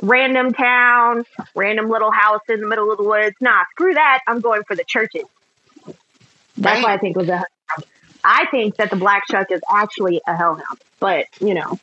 random 0.03 0.53
town, 0.53 1.25
random 1.55 1.88
little 1.88 2.11
house 2.11 2.43
in 2.49 2.61
the 2.61 2.67
middle 2.67 2.91
of 2.91 2.99
the 2.99 3.05
woods. 3.05 3.37
Nah, 3.41 3.65
screw 3.71 3.95
that. 3.95 4.21
I'm 4.26 4.41
going 4.41 4.62
for 4.65 4.76
the 4.76 4.85
churches. 4.85 5.25
That's 6.59 6.76
Right. 6.76 6.85
why 6.85 6.95
I 6.95 6.99
think 6.99 7.17
was 7.17 7.29
a 7.29 7.33
hellhound. 7.33 7.85
I 8.25 8.47
think 8.50 8.76
that 8.76 8.91
the 8.91 8.97
black 8.97 9.23
shuck 9.31 9.50
is 9.50 9.61
actually 9.71 10.21
a 10.26 10.37
hellhound, 10.37 10.79
but 10.99 11.26
you 11.41 11.55
know, 11.55 11.79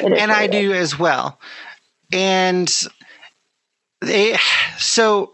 and 0.00 0.32
I 0.32 0.46
do 0.46 0.72
as 0.72 0.98
well. 0.98 1.38
And 2.12 2.72
they, 4.00 4.36
so 4.78 5.32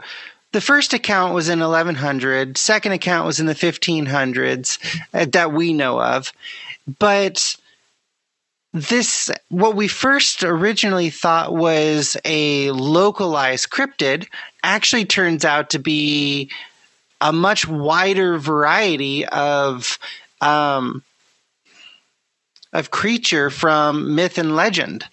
the 0.53 0.61
first 0.61 0.93
account 0.93 1.35
was 1.35 1.49
in 1.49 1.61
1100, 1.61 2.59
second 2.59 2.93
account 2.93 3.27
was 3.27 3.41
in 3.41 3.47
the 3.47 3.55
1500s 3.55 4.79
uh, 5.15 5.27
that 5.33 5.53
we 5.53 5.73
know 5.73 6.01
of. 6.01 6.33
But 6.99 7.57
this, 8.73 9.31
what 9.49 9.77
we 9.77 9.87
first 9.89 10.45
originally 10.45 11.11
thought 11.11 11.55
was 11.55 12.17
a 12.25 12.71
localized 12.71 13.71
cryptid, 13.71 14.27
actually 14.63 15.05
turns 15.05 15.45
out 15.45 15.71
to 15.71 15.79
be 15.79 16.51
a 17.21 17.33
much 17.33 17.69
wider 17.69 18.39
variety 18.39 19.27
of 19.27 19.99
um, 20.41 21.05
of 22.73 22.91
creature 22.91 23.51
from 23.51 24.15
myth 24.15 24.39
and 24.39 24.57
legend. 24.57 25.05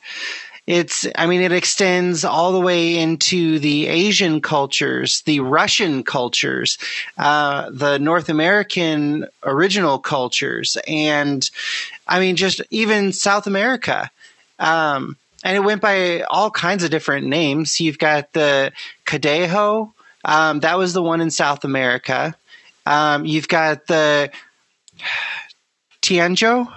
It's, 0.66 1.08
I 1.16 1.26
mean, 1.26 1.42
it 1.42 1.52
extends 1.52 2.24
all 2.24 2.52
the 2.52 2.60
way 2.60 2.96
into 2.96 3.58
the 3.58 3.88
Asian 3.88 4.40
cultures, 4.40 5.24
the 5.24 5.40
Russian 5.40 6.04
cultures, 6.04 6.78
uh, 7.18 7.72
the 7.72 7.98
North 7.98 8.30
American 8.30 9.26
original 9.44 9.98
cultures, 9.98 10.78
and 10.88 11.50
I 12.10 12.20
mean, 12.20 12.36
just 12.36 12.62
even 12.70 13.14
South 13.14 13.48
America. 13.48 14.12
Um, 14.58 15.16
and 15.44 15.56
it 15.56 15.62
went 15.62 15.82
by 15.82 16.24
all 16.24 16.52
kinds 16.52 16.84
of 16.84 16.92
different 16.92 17.28
names. 17.28 17.80
You've 17.80 18.00
got 18.00 18.34
the 18.34 18.74
Cadejo, 19.06 19.94
um, 20.24 20.60
that 20.62 20.78
was 20.78 20.94
the 20.94 21.04
one 21.04 21.22
in 21.22 21.32
South 21.32 21.64
America. 21.64 22.36
Um, 22.86 23.26
you've 23.26 23.48
got 23.48 23.88
the 23.88 24.32
Tianjo, 26.02 26.72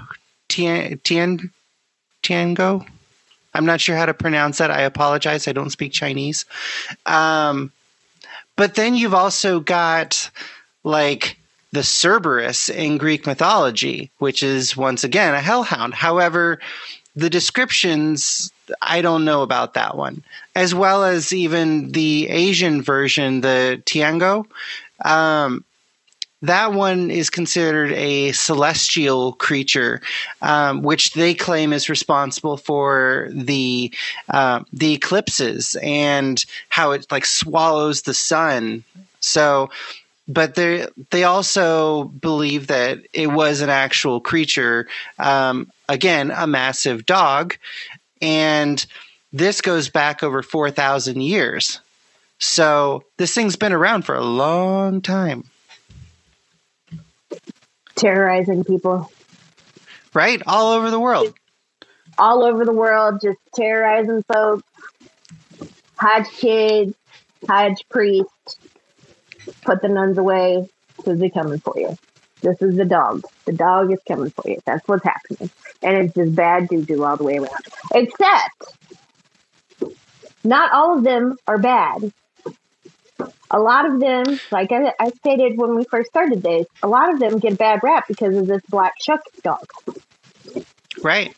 Tian, 0.49 1.01
Tian, 1.03 1.53
Tiangou. 2.23 2.87
I'm 3.55 3.67
not 3.67 3.81
sure 3.81 3.97
how 3.97 4.07
to 4.07 4.15
pronounce 4.15 4.59
that. 4.59 4.71
I 4.71 4.83
apologize. 4.83 5.47
I 5.47 5.53
don't 5.53 5.71
speak 5.71 5.93
Chinese. 5.93 6.45
Um, 7.05 7.73
but 8.57 8.75
then 8.75 8.95
you've 8.95 9.15
also 9.15 9.61
got 9.61 10.31
like 10.85 11.39
the 11.73 11.83
Cerberus 11.83 12.69
in 12.69 12.99
Greek 12.99 13.26
mythology, 13.26 14.11
which 14.19 14.43
is 14.43 14.76
once 14.76 15.05
again 15.05 15.35
a 15.35 15.41
hellhound. 15.41 15.95
However, 15.95 16.59
the 17.17 17.31
descriptions 17.31 18.50
I 18.81 19.02
don't 19.02 19.25
know 19.25 19.43
about 19.43 19.75
that 19.75 19.97
one, 19.97 20.23
as 20.55 20.75
well 20.75 21.05
as 21.05 21.33
even 21.33 21.93
the 21.93 22.29
Asian 22.29 22.83
version, 22.83 23.41
the 23.41 23.83
Tiangou. 23.85 24.47
Um, 25.05 25.64
that 26.43 26.73
one 26.73 27.11
is 27.11 27.31
considered 27.31 27.93
a 27.93 28.33
celestial 28.33 29.35
creature, 29.35 30.00
um, 30.43 30.83
which 30.83 31.12
they 31.12 31.35
claim 31.35 31.73
is 31.73 31.88
responsible 31.88 32.57
for 32.57 33.29
the 33.31 33.93
uh, 34.29 34.64
the 34.73 34.93
eclipses 34.93 35.76
and 35.83 36.45
how 36.69 36.91
it 36.91 37.07
like 37.11 37.26
swallows 37.26 38.02
the 38.02 38.14
sun. 38.14 38.83
So, 39.21 39.71
but 40.29 40.55
they 40.55 40.87
they 41.11 41.25
also 41.25 42.05
believe 42.05 42.69
that 42.69 42.99
it 43.12 43.29
was 43.29 43.61
an 43.61 43.71
actual 43.71 44.21
creature. 44.21 44.88
Um, 45.19 45.71
again, 45.88 46.31
a 46.35 46.47
massive 46.47 47.07
dog, 47.07 47.57
and 48.21 48.85
this 49.33 49.61
goes 49.61 49.88
back 49.88 50.23
over 50.23 50.43
four 50.43 50.71
thousand 50.71 51.23
years. 51.23 51.81
So 52.38 53.05
this 53.19 53.35
thing's 53.35 53.57
been 53.57 53.73
around 53.73 54.02
for 54.02 54.14
a 54.14 54.25
long 54.25 55.00
time 55.00 55.45
terrorizing 58.02 58.64
people. 58.64 59.11
Right? 60.14 60.43
All 60.47 60.73
over 60.73 60.91
the 60.91 61.00
world. 61.00 61.35
All 62.19 62.43
over 62.43 62.64
the 62.64 62.73
world, 62.73 63.21
just 63.23 63.38
terrorizing 63.55 64.23
folks. 64.25 64.64
Hodge 65.97 66.29
kids, 66.31 66.95
Hodge 67.49 67.85
priests, 67.88 68.32
put 69.63 69.83
the 69.83 69.89
nuns 69.89 70.19
away 70.19 70.69
they're 71.05 71.31
coming 71.31 71.59
for 71.59 71.75
you. 71.77 71.97
This 72.43 72.61
is 72.63 72.77
the 72.77 72.85
dog. 72.85 73.23
The 73.45 73.53
dog 73.53 73.93
is 73.93 73.99
coming 74.07 74.31
for 74.31 74.49
you. 74.49 74.61
That's 74.65 74.87
what's 74.87 75.05
happening. 75.05 75.51
And 75.83 75.97
it's 75.97 76.15
just 76.15 76.35
bad 76.35 76.69
doo 76.69 77.05
all 77.05 77.17
the 77.17 77.25
way 77.25 77.39
around. 77.39 77.67
Except, 77.93 78.79
not 80.45 80.73
all 80.73 80.99
of 80.99 81.05
them 81.05 81.37
are 81.47 81.59
bad 81.59 82.13
a 83.53 83.59
lot 83.59 83.87
of 83.87 84.01
them, 84.01 84.41
like 84.51 84.73
I, 84.73 84.93
I, 84.99 85.11
stated 85.11 85.59
when 85.59 85.77
we 85.77 85.85
first 85.85 86.09
started 86.09 86.43
this, 86.43 86.67
a 86.83 86.89
lot 86.89 87.13
of 87.13 87.21
them 87.21 87.39
get 87.39 87.59
bad 87.59 87.81
rap 87.83 88.09
because 88.09 88.37
of 88.37 88.47
this 88.47 88.63
black 88.69 88.95
shuck 89.01 89.21
dog. 89.43 89.67
Right. 91.03 91.37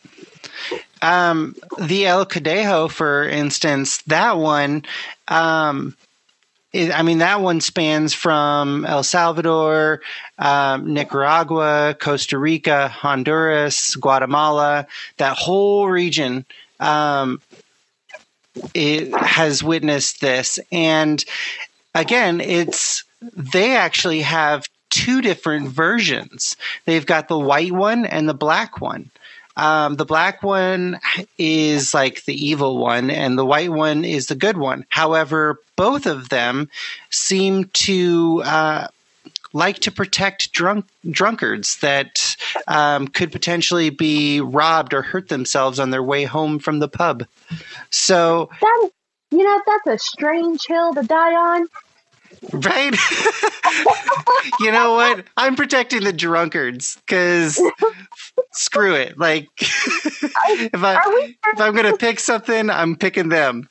Um, 1.01 1.55
the 1.77 2.05
El 2.05 2.25
Cadejo, 2.25 2.89
for 2.89 3.27
instance, 3.27 4.01
that 4.03 4.37
one, 4.37 4.85
um, 5.27 5.95
I 6.75 7.03
mean, 7.03 7.19
that 7.19 7.41
one 7.41 7.61
spans 7.61 8.13
from 8.13 8.85
El 8.85 9.03
Salvador, 9.03 10.01
um, 10.37 10.93
Nicaragua, 10.93 11.95
Costa 11.99 12.37
Rica, 12.37 12.87
Honduras, 12.89 13.95
Guatemala, 13.95 14.87
that 15.17 15.37
whole 15.37 15.87
region. 15.87 16.45
Um, 16.79 17.41
it 18.73 19.13
has 19.15 19.63
witnessed 19.63 20.21
this 20.21 20.59
and 20.71 21.23
again, 21.95 22.41
it's 22.41 23.03
they 23.35 23.75
actually 23.75 24.21
have 24.21 24.67
two 24.89 25.21
different 25.21 25.69
versions. 25.69 26.55
They've 26.85 27.05
got 27.05 27.27
the 27.27 27.39
white 27.39 27.71
one 27.71 28.05
and 28.05 28.29
the 28.29 28.35
black 28.35 28.79
one. 28.79 29.09
Um, 29.57 29.95
the 29.95 30.05
black 30.05 30.43
one 30.43 30.99
is 31.37 31.93
like 31.93 32.25
the 32.25 32.45
evil 32.45 32.77
one, 32.77 33.09
and 33.09 33.37
the 33.37 33.45
white 33.45 33.71
one 33.71 34.03
is 34.03 34.27
the 34.27 34.35
good 34.35 34.57
one. 34.57 34.85
However, 34.89 35.61
both 35.75 36.05
of 36.05 36.29
them 36.29 36.69
seem 37.09 37.65
to 37.73 38.41
uh, 38.43 38.87
like 39.53 39.79
to 39.79 39.91
protect 39.91 40.51
drunk 40.51 40.85
drunkards 41.09 41.77
that 41.77 42.35
um, 42.67 43.07
could 43.07 43.31
potentially 43.31 43.89
be 43.89 44.41
robbed 44.41 44.93
or 44.93 45.01
hurt 45.01 45.29
themselves 45.29 45.79
on 45.79 45.91
their 45.91 46.03
way 46.03 46.25
home 46.25 46.59
from 46.59 46.79
the 46.79 46.89
pub. 46.89 47.25
So 47.89 48.49
that 48.61 48.89
you 49.31 49.43
know 49.43 49.61
that's 49.65 50.01
a 50.01 50.03
strange 50.03 50.61
hill 50.67 50.93
to 50.93 51.03
die 51.03 51.33
on. 51.33 51.67
Right? 52.51 52.93
you 54.59 54.71
know 54.71 54.93
what? 54.93 55.23
I'm 55.37 55.55
protecting 55.55 56.03
the 56.03 56.13
drunkards 56.13 56.97
because 56.97 57.59
screw 58.51 58.93
it. 58.93 59.17
Like, 59.17 59.47
if, 59.59 60.83
I, 60.83 61.31
if 61.53 61.59
I'm 61.59 61.73
going 61.73 61.91
to 61.91 61.97
pick 61.97 62.19
something, 62.19 62.69
I'm 62.69 62.95
picking 62.95 63.29
them. 63.29 63.67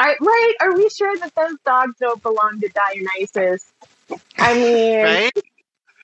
I, 0.00 0.16
right? 0.18 0.54
Are 0.62 0.74
we 0.74 0.88
sure 0.88 1.14
that 1.18 1.34
those 1.34 1.58
dogs 1.66 1.94
don't 2.00 2.22
belong 2.22 2.58
to 2.60 2.70
Dionysus? 2.70 3.70
I 4.38 4.54
mean, 4.54 5.02
right? 5.02 5.32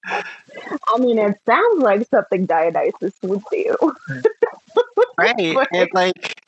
I 0.06 0.98
mean, 0.98 1.18
it 1.18 1.38
sounds 1.46 1.82
like 1.82 2.06
something 2.10 2.44
Dionysus 2.44 3.14
would 3.22 3.40
do. 3.50 3.74
right. 5.18 5.56
like, 5.94 6.42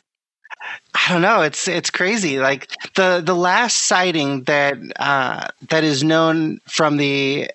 I 0.94 1.08
don't 1.08 1.22
know. 1.22 1.40
It's 1.40 1.68
it's 1.68 1.88
crazy. 1.88 2.38
Like 2.38 2.68
the 2.96 3.22
the 3.24 3.34
last 3.34 3.76
sighting 3.78 4.42
that 4.42 4.76
uh, 4.96 5.48
that 5.70 5.84
is 5.84 6.04
known 6.04 6.60
from 6.66 6.98
the 6.98 7.50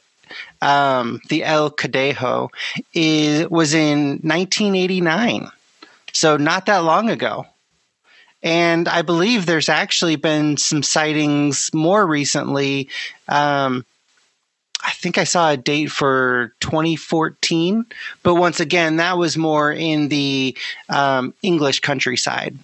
um, 0.64 1.22
the 1.30 1.44
El 1.44 1.70
Cadejo 1.70 2.50
is 2.96 3.48
was 3.48 3.76
in 3.76 4.22
1989, 4.24 5.52
so 6.14 6.36
not 6.38 6.66
that 6.66 6.80
long 6.80 7.12
ago. 7.12 7.46
And 8.44 8.90
I 8.90 9.02
believe 9.02 9.46
there's 9.46 9.70
actually 9.70 10.18
been 10.18 10.58
some 10.58 10.84
sightings 10.84 11.74
more 11.74 12.06
recently. 12.06 12.90
Um, 13.30 13.86
I 14.86 14.92
think 14.92 15.18
I 15.18 15.24
saw 15.24 15.52
a 15.52 15.58
date 15.58 15.90
for 15.90 16.54
2014, 16.60 17.86
but 18.22 18.36
once 18.36 18.60
again, 18.60 18.98
that 18.98 19.18
was 19.18 19.38
more 19.38 19.72
in 19.72 20.10
the 20.10 20.58
um, 20.90 21.34
English 21.42 21.80
countryside. 21.80 22.60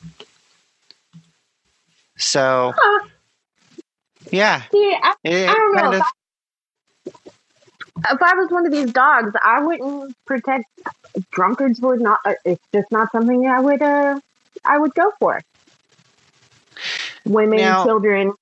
So, 2.18 2.74
huh. 2.76 3.08
yeah. 4.32 4.64
See, 4.74 4.98
I, 5.02 5.14
it, 5.24 5.50
I 5.50 5.54
don't 5.54 5.76
know. 5.76 5.94
If, 5.94 6.02
I, 6.02 8.14
if 8.14 8.22
I 8.22 8.36
was 8.36 8.52
one 8.52 8.66
of 8.66 8.74
these 8.74 8.92
dogs, 8.92 9.32
I 9.42 9.64
wouldn't 9.64 10.14
protect 10.26 10.66
drunkards. 11.32 11.80
Would 11.80 12.02
not. 12.02 12.20
Uh, 12.26 12.34
it's 12.44 12.66
just 12.74 12.92
not 12.92 13.14
something 13.14 13.48
I 13.48 13.62
would. 13.62 13.82
Uh, 13.82 14.20
I 14.66 14.78
would 14.78 14.94
go 14.94 15.14
for. 15.20 15.40
Women, 17.30 17.60
now, 17.60 17.86
children, 17.86 18.34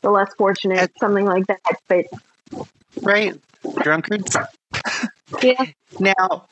the 0.00 0.10
less 0.10 0.32
fortunate, 0.38 0.78
at, 0.78 0.90
something 0.98 1.26
like 1.26 1.46
that. 1.48 1.60
But 1.88 2.06
right, 3.02 3.38
drunkards. 3.82 4.36
yeah. 5.42 5.66
Now, 5.98 6.46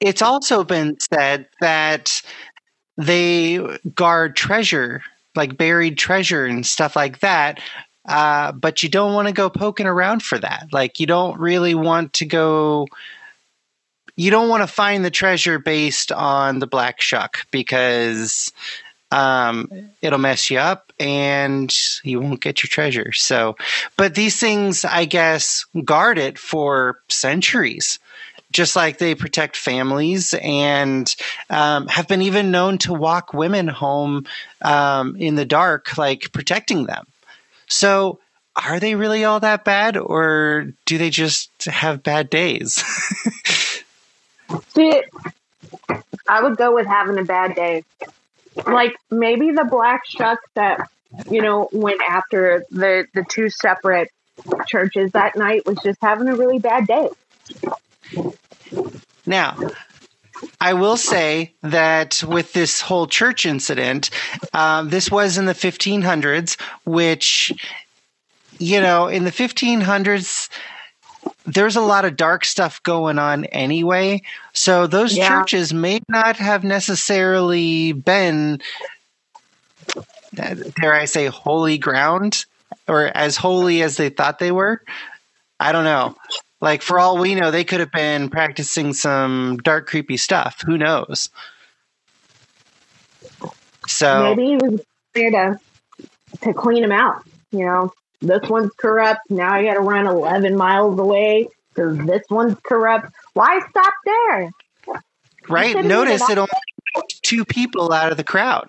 it's 0.00 0.22
also 0.22 0.64
been 0.64 0.98
said 0.98 1.48
that 1.60 2.22
they 2.96 3.78
guard 3.94 4.34
treasure 4.34 5.02
like 5.38 5.56
buried 5.56 5.96
treasure 5.96 6.44
and 6.44 6.66
stuff 6.66 6.96
like 6.96 7.20
that. 7.20 7.60
Uh, 8.06 8.52
but 8.52 8.82
you 8.82 8.88
don't 8.88 9.14
want 9.14 9.28
to 9.28 9.34
go 9.34 9.48
poking 9.48 9.86
around 9.86 10.22
for 10.22 10.38
that. 10.38 10.66
Like 10.72 11.00
you 11.00 11.06
don't 11.06 11.38
really 11.38 11.74
want 11.74 12.12
to 12.14 12.26
go. 12.26 12.86
You 14.16 14.30
don't 14.30 14.48
want 14.48 14.62
to 14.62 14.66
find 14.66 15.04
the 15.04 15.10
treasure 15.10 15.58
based 15.58 16.10
on 16.10 16.58
the 16.58 16.66
black 16.66 17.00
shuck 17.00 17.46
because 17.50 18.52
um, 19.10 19.70
it'll 20.02 20.18
mess 20.18 20.50
you 20.50 20.58
up 20.58 20.92
and 21.00 21.74
you 22.02 22.20
won't 22.20 22.40
get 22.40 22.62
your 22.62 22.68
treasure. 22.68 23.12
So, 23.12 23.56
but 23.96 24.14
these 24.14 24.38
things, 24.38 24.84
I 24.84 25.04
guess, 25.04 25.66
guard 25.84 26.18
it 26.18 26.38
for 26.38 27.00
centuries 27.08 27.98
just 28.50 28.76
like 28.76 28.98
they 28.98 29.14
protect 29.14 29.56
families 29.56 30.34
and 30.34 31.14
um, 31.50 31.86
have 31.88 32.08
been 32.08 32.22
even 32.22 32.50
known 32.50 32.78
to 32.78 32.94
walk 32.94 33.34
women 33.34 33.68
home 33.68 34.26
um, 34.62 35.16
in 35.16 35.34
the 35.34 35.44
dark, 35.44 35.98
like 35.98 36.32
protecting 36.32 36.86
them. 36.86 37.06
So, 37.68 38.20
are 38.56 38.80
they 38.80 38.94
really 38.94 39.24
all 39.24 39.40
that 39.40 39.64
bad, 39.64 39.96
or 39.96 40.72
do 40.84 40.98
they 40.98 41.10
just 41.10 41.50
have 41.66 42.02
bad 42.02 42.28
days? 42.28 42.82
See, 44.68 45.02
I 46.28 46.42
would 46.42 46.56
go 46.56 46.74
with 46.74 46.86
having 46.86 47.18
a 47.18 47.24
bad 47.24 47.54
day. 47.54 47.84
Like 48.66 48.96
maybe 49.10 49.52
the 49.52 49.64
black 49.64 50.02
shuck 50.06 50.38
that 50.54 50.88
you 51.30 51.42
know 51.42 51.68
went 51.72 52.00
after 52.08 52.64
the 52.70 53.06
the 53.14 53.24
two 53.28 53.50
separate 53.50 54.10
churches 54.66 55.12
that 55.12 55.36
night 55.36 55.66
was 55.66 55.78
just 55.82 55.98
having 56.00 56.28
a 56.28 56.36
really 56.36 56.58
bad 56.58 56.86
day. 56.86 57.08
Now, 59.26 59.56
I 60.60 60.74
will 60.74 60.96
say 60.96 61.52
that 61.62 62.22
with 62.26 62.52
this 62.52 62.80
whole 62.80 63.06
church 63.06 63.46
incident, 63.46 64.10
um, 64.52 64.88
this 64.88 65.10
was 65.10 65.38
in 65.38 65.46
the 65.46 65.52
1500s, 65.52 66.60
which, 66.84 67.52
you 68.58 68.80
know, 68.80 69.08
in 69.08 69.24
the 69.24 69.32
1500s, 69.32 70.48
there's 71.46 71.76
a 71.76 71.80
lot 71.80 72.04
of 72.04 72.16
dark 72.16 72.44
stuff 72.44 72.82
going 72.82 73.18
on 73.18 73.44
anyway. 73.46 74.22
So 74.58 74.88
those 74.88 75.14
Yeah. 75.14 75.28
churches 75.28 75.72
may 75.72 76.00
not 76.08 76.36
have 76.36 76.64
necessarily 76.64 77.92
been, 77.92 78.60
uh, 80.36 80.54
dare 80.80 80.94
I 80.94 81.04
say, 81.04 81.26
holy 81.26 81.78
ground 81.78 82.44
or 82.88 83.06
as 83.06 83.36
holy 83.36 83.82
as 83.82 83.96
they 83.96 84.08
thought 84.08 84.40
they 84.40 84.50
were. 84.50 84.82
I 85.60 85.70
don't 85.70 85.84
know. 85.84 86.16
Like 86.60 86.82
for 86.82 86.98
all 86.98 87.18
we 87.18 87.36
know, 87.36 87.52
they 87.52 87.62
could 87.62 87.78
have 87.78 87.92
been 87.92 88.30
practicing 88.30 88.92
some 88.94 89.58
dark, 89.62 89.86
creepy 89.86 90.16
stuff. 90.16 90.60
Who 90.66 90.76
knows? 90.76 91.30
So 93.86 94.34
Maybe 94.34 94.44
he 94.44 94.56
was 94.56 94.80
there 95.14 95.30
to 95.30 95.60
to 96.42 96.52
clean 96.52 96.82
them 96.82 96.92
out. 96.92 97.22
You 97.52 97.64
know, 97.64 97.92
this 98.20 98.42
one's 98.48 98.72
corrupt. 98.76 99.20
Now 99.30 99.52
I 99.52 99.64
got 99.64 99.74
to 99.74 99.80
run 99.80 100.06
11 100.06 100.56
miles 100.56 100.98
away 100.98 101.48
because 101.74 101.96
this 102.06 102.22
one's 102.28 102.56
corrupt. 102.64 103.12
Why 103.38 103.60
stop 103.70 103.94
there? 104.04 104.50
right, 105.48 105.84
notice 105.84 106.28
it 106.28 106.38
only 106.38 106.50
two 107.22 107.44
people 107.44 107.92
out 107.92 108.10
of 108.10 108.16
the 108.16 108.24
crowd 108.24 108.68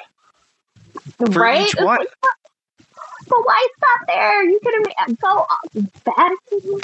for 1.18 1.26
right? 1.26 1.68
each 1.68 1.76
one. 1.76 2.06
but 2.22 3.40
why 3.46 3.68
stop 3.78 4.02
there? 4.06 4.44
You 4.44 4.60
could 4.64 4.74
have 4.76 5.10
uh, 5.10 5.14
go 5.20 5.48
bad. 6.06 6.32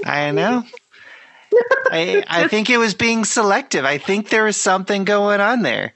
I 0.04 0.32
know. 0.32 0.64
I, 1.92 2.24
I 2.28 2.48
think 2.48 2.72
it 2.72 2.80
was 2.80 2.96
being 2.96 3.24
selective. 3.24 3.86
I 3.86 4.00
think 4.00 4.30
there 4.30 4.46
was 4.46 4.58
something 4.58 5.06
going 5.06 5.40
on 5.40 5.62
there. 5.62 5.94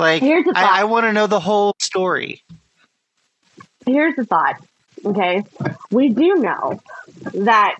Like 0.00 0.20
Here's 0.20 0.46
the. 0.46 0.52
I, 0.56 0.80
I 0.80 0.84
want 0.84 1.04
to 1.04 1.12
know 1.12 1.28
the 1.28 1.38
whole 1.38 1.76
story. 1.78 2.42
Here's 3.86 4.16
the 4.16 4.24
thought. 4.24 4.56
Okay, 5.04 5.44
we 5.92 6.08
do 6.08 6.34
know 6.34 6.80
that 7.34 7.78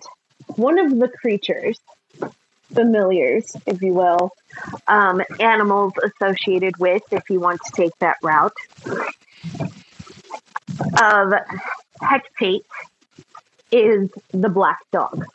one 0.55 0.79
of 0.79 0.97
the 0.97 1.09
creatures, 1.09 1.81
familiars, 2.73 3.55
if 3.65 3.81
you 3.81 3.93
will, 3.93 4.31
um, 4.87 5.21
animals 5.39 5.93
associated 6.03 6.77
with, 6.77 7.01
if 7.11 7.29
you 7.29 7.39
want 7.39 7.61
to 7.65 7.71
take 7.73 7.97
that 7.99 8.17
route, 8.23 8.53
of 10.99 11.33
Hecate 12.01 12.65
is 13.71 14.09
the 14.31 14.49
black 14.49 14.79
dog. 14.91 15.25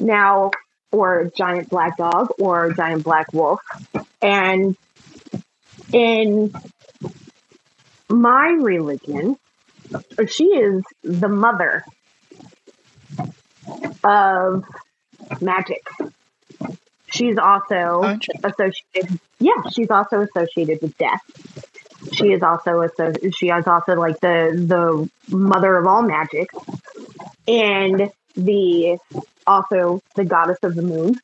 Now, 0.00 0.50
or 0.90 1.30
giant 1.36 1.70
black 1.70 1.96
dog, 1.96 2.28
or 2.38 2.72
giant 2.72 3.02
black 3.02 3.32
wolf. 3.32 3.60
And 4.20 4.76
in 5.92 6.54
my 8.08 8.48
religion, 8.60 9.36
she 10.28 10.44
is 10.44 10.82
the 11.02 11.28
mother 11.28 11.84
of 14.04 14.64
magic. 15.40 15.82
She's 17.06 17.36
also 17.36 18.18
associated. 18.42 19.20
Yeah, 19.38 19.52
she's 19.70 19.90
also 19.90 20.22
associated 20.22 20.80
with 20.80 20.96
death. 20.96 21.20
She 22.12 22.32
is 22.32 22.42
also 22.42 22.80
a 22.82 22.88
she 23.32 23.48
is 23.48 23.66
also 23.66 23.94
like 23.94 24.18
the 24.20 24.50
the 24.54 25.10
mother 25.34 25.76
of 25.76 25.86
all 25.86 26.02
magic, 26.02 26.48
and 27.46 28.10
the 28.34 28.98
also 29.46 30.00
the 30.16 30.24
goddess 30.24 30.58
of 30.62 30.74
the 30.74 30.82
moon. 30.82 31.20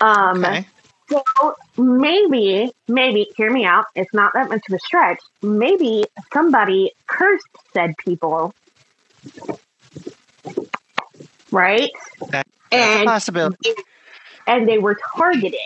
Um, 0.00 0.44
Okay. 0.44 0.66
so 1.08 1.54
maybe, 1.76 2.72
maybe, 2.88 3.28
hear 3.36 3.50
me 3.50 3.64
out. 3.64 3.86
It's 3.94 4.12
not 4.12 4.32
that 4.34 4.48
much 4.48 4.62
of 4.68 4.74
a 4.74 4.78
stretch. 4.80 5.20
Maybe 5.40 6.04
somebody 6.32 6.92
cursed 7.06 7.46
said 7.72 7.94
people, 8.04 8.54
right? 11.56 11.90
That- 12.30 12.30
That's 12.30 12.46
a 12.72 12.76
And 12.76 13.06
possibility. 13.06 13.70
and 14.46 14.68
they 14.68 14.78
were 14.78 14.96
targeted. 15.16 15.58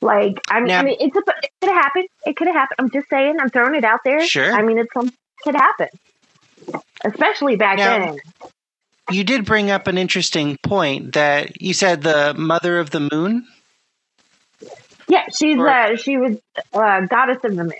Like, 0.00 0.38
I 0.50 0.60
mean, 0.60 0.68
Now- 0.68 0.80
I 0.80 0.82
mean 0.84 0.96
it's 1.00 1.16
a, 1.16 1.20
it 1.42 1.50
could 1.60 1.70
have 1.70 1.82
happened. 1.82 2.08
It 2.26 2.36
could 2.36 2.46
have 2.46 2.56
happened. 2.56 2.76
I'm 2.78 2.90
just 2.90 3.08
saying. 3.10 3.36
I'm 3.40 3.50
throwing 3.50 3.74
it 3.74 3.84
out 3.84 4.00
there. 4.04 4.24
Sure. 4.24 4.52
I 4.52 4.62
mean, 4.62 4.78
it's 4.78 4.92
some 4.94 5.10
could 5.42 5.54
happen, 5.54 5.88
especially 7.04 7.56
back 7.56 7.78
Now- 7.78 7.98
then. 7.98 8.18
You 9.10 9.24
did 9.24 9.46
bring 9.46 9.70
up 9.70 9.86
an 9.86 9.96
interesting 9.96 10.58
point 10.62 11.14
that 11.14 11.62
you 11.62 11.72
said 11.72 12.02
the 12.02 12.34
mother 12.34 12.78
of 12.78 12.90
the 12.90 13.00
moon. 13.10 13.46
Yeah, 15.08 15.24
she's 15.34 15.56
Or- 15.56 15.68
uh, 15.68 15.96
she 15.96 16.18
was 16.18 16.36
uh, 16.74 17.00
goddess 17.06 17.38
of 17.42 17.56
the 17.56 17.64
moon. 17.64 17.72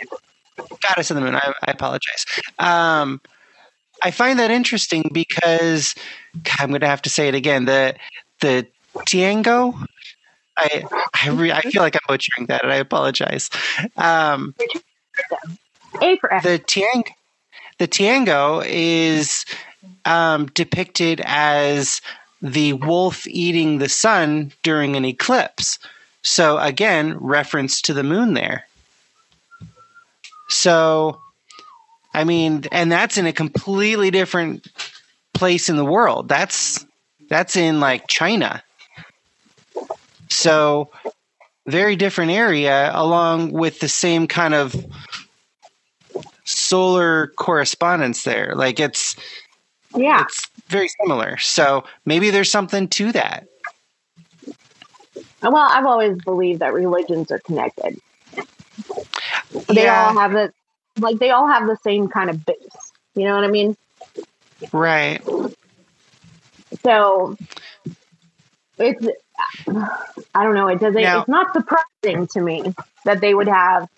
goddess 0.88 1.10
of 1.10 1.16
the 1.16 1.20
moon. 1.20 1.34
I, 1.36 1.52
I 1.66 1.70
apologize. 1.70 2.24
Um, 2.58 3.20
I 4.02 4.10
find 4.10 4.38
that 4.38 4.50
interesting 4.50 5.10
because 5.12 5.94
I'm 6.58 6.68
going 6.70 6.80
to 6.80 6.86
have 6.86 7.02
to 7.02 7.10
say 7.10 7.28
it 7.28 7.34
again. 7.34 7.64
The 7.64 7.94
the 8.40 8.66
Tiangou. 8.94 9.86
I 10.56 10.84
I, 11.14 11.28
re, 11.30 11.52
I 11.52 11.60
feel 11.62 11.82
like 11.82 11.94
I'm 11.94 12.00
butchering 12.08 12.46
that, 12.46 12.64
and 12.64 12.72
I 12.72 12.76
apologize. 12.76 13.50
Um, 13.96 14.54
A 16.02 16.16
for 16.16 16.32
F. 16.32 16.42
the 16.42 16.58
Tiang 16.58 17.04
the 17.78 17.88
Tiangou 17.88 18.64
is 18.66 19.44
um, 20.04 20.46
depicted 20.46 21.22
as 21.24 22.00
the 22.42 22.72
wolf 22.74 23.26
eating 23.26 23.78
the 23.78 23.88
sun 23.88 24.52
during 24.62 24.96
an 24.96 25.04
eclipse. 25.04 25.78
So 26.22 26.58
again, 26.58 27.16
reference 27.18 27.80
to 27.82 27.94
the 27.94 28.02
moon 28.02 28.34
there. 28.34 28.66
So, 30.48 31.20
I 32.14 32.24
mean, 32.24 32.64
and 32.72 32.90
that's 32.90 33.18
in 33.18 33.26
a 33.26 33.32
completely 33.32 34.10
different 34.10 34.66
place 35.38 35.68
in 35.68 35.76
the 35.76 35.84
world. 35.84 36.28
That's 36.28 36.84
that's 37.28 37.56
in 37.56 37.80
like 37.80 38.08
China. 38.08 38.62
So, 40.30 40.90
very 41.66 41.96
different 41.96 42.32
area, 42.32 42.90
along 42.94 43.52
with 43.52 43.80
the 43.80 43.88
same 43.88 44.26
kind 44.26 44.54
of 44.54 44.74
solar 46.44 47.28
correspondence 47.36 48.24
there. 48.24 48.54
Like 48.54 48.80
it's 48.80 49.14
yeah, 49.96 50.22
it's 50.22 50.46
very 50.68 50.88
similar. 51.00 51.36
So 51.38 51.84
maybe 52.04 52.30
there's 52.30 52.50
something 52.50 52.88
to 52.88 53.12
that. 53.12 53.46
well, 55.42 55.56
I've 55.56 55.86
always 55.86 56.18
believed 56.22 56.60
that 56.60 56.72
religions 56.72 57.30
are 57.30 57.38
connected. 57.38 57.98
They 59.68 59.84
yeah, 59.84 60.06
all 60.06 60.18
have 60.18 60.32
the 60.32 60.52
like 60.98 61.18
they 61.18 61.30
all 61.30 61.46
have 61.46 61.66
the 61.66 61.76
same 61.82 62.08
kind 62.08 62.28
of 62.28 62.44
base. 62.44 62.56
You 63.14 63.24
know 63.24 63.34
what 63.34 63.44
I 63.44 63.48
mean? 63.48 63.76
Right. 64.72 65.22
So 66.82 67.36
it's 68.78 69.06
I 69.66 70.44
don't 70.44 70.54
know. 70.54 70.68
It 70.68 70.80
doesn't. 70.80 71.00
Now- 71.02 71.20
it's 71.20 71.28
not 71.28 71.52
surprising 71.52 72.26
to 72.28 72.40
me 72.40 72.74
that 73.04 73.20
they 73.20 73.34
would 73.34 73.48
have 73.48 73.88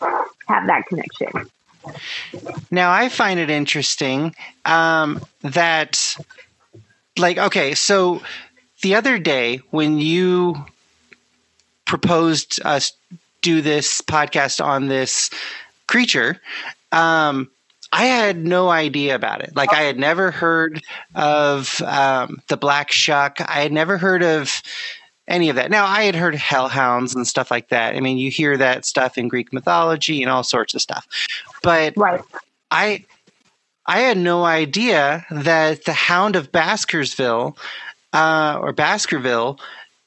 have 0.00 0.66
that 0.66 0.86
connection. 0.86 1.28
Now 2.70 2.92
I 2.92 3.08
find 3.08 3.40
it 3.40 3.50
interesting 3.50 4.34
um, 4.64 5.20
that, 5.40 6.16
like, 7.18 7.38
okay, 7.38 7.74
so 7.74 8.22
the 8.82 8.94
other 8.94 9.18
day 9.18 9.60
when 9.70 9.98
you 9.98 10.64
proposed 11.84 12.60
us 12.64 12.92
do 13.42 13.60
this 13.60 14.00
podcast 14.00 14.64
on 14.64 14.86
this 14.86 15.30
creature, 15.88 16.40
um, 16.92 17.50
I 17.92 18.06
had 18.06 18.44
no 18.44 18.70
idea 18.70 19.14
about 19.14 19.42
it. 19.42 19.54
Like, 19.54 19.72
I 19.72 19.82
had 19.82 19.98
never 19.98 20.30
heard 20.30 20.82
of 21.14 21.80
um, 21.82 22.38
the 22.48 22.56
black 22.56 22.90
shuck. 22.90 23.38
I 23.40 23.60
had 23.60 23.72
never 23.72 23.98
heard 23.98 24.22
of 24.22 24.62
any 25.28 25.50
of 25.50 25.56
that. 25.56 25.70
Now, 25.70 25.84
I 25.84 26.04
had 26.04 26.14
heard 26.14 26.34
hellhounds 26.34 27.14
and 27.14 27.26
stuff 27.26 27.50
like 27.50 27.68
that. 27.68 27.94
I 27.94 28.00
mean, 28.00 28.16
you 28.18 28.30
hear 28.30 28.56
that 28.56 28.86
stuff 28.86 29.18
in 29.18 29.28
Greek 29.28 29.52
mythology 29.52 30.22
and 30.22 30.30
all 30.30 30.42
sorts 30.42 30.74
of 30.74 30.80
stuff. 30.80 31.06
But 31.62 31.92
Right. 31.96 32.22
I 32.70 33.04
I 33.86 33.98
had 34.00 34.16
no 34.16 34.44
idea 34.44 35.26
that 35.30 35.84
the 35.84 35.92
Hound 35.92 36.36
of 36.36 36.52
Baskerville 36.52 37.56
uh, 38.12 38.58
or 38.60 38.72
Baskerville 38.72 39.58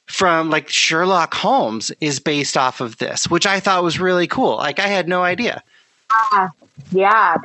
from 0.06 0.50
like 0.50 0.68
Sherlock 0.68 1.34
Holmes 1.34 1.92
is 2.00 2.20
based 2.20 2.56
off 2.56 2.80
of 2.80 2.98
this, 2.98 3.28
which 3.28 3.46
I 3.46 3.60
thought 3.60 3.82
was 3.82 4.00
really 4.00 4.26
cool. 4.26 4.56
Like 4.56 4.78
I 4.78 4.86
had 4.86 5.08
no 5.08 5.22
idea, 5.22 5.62
Yeah. 6.90 7.36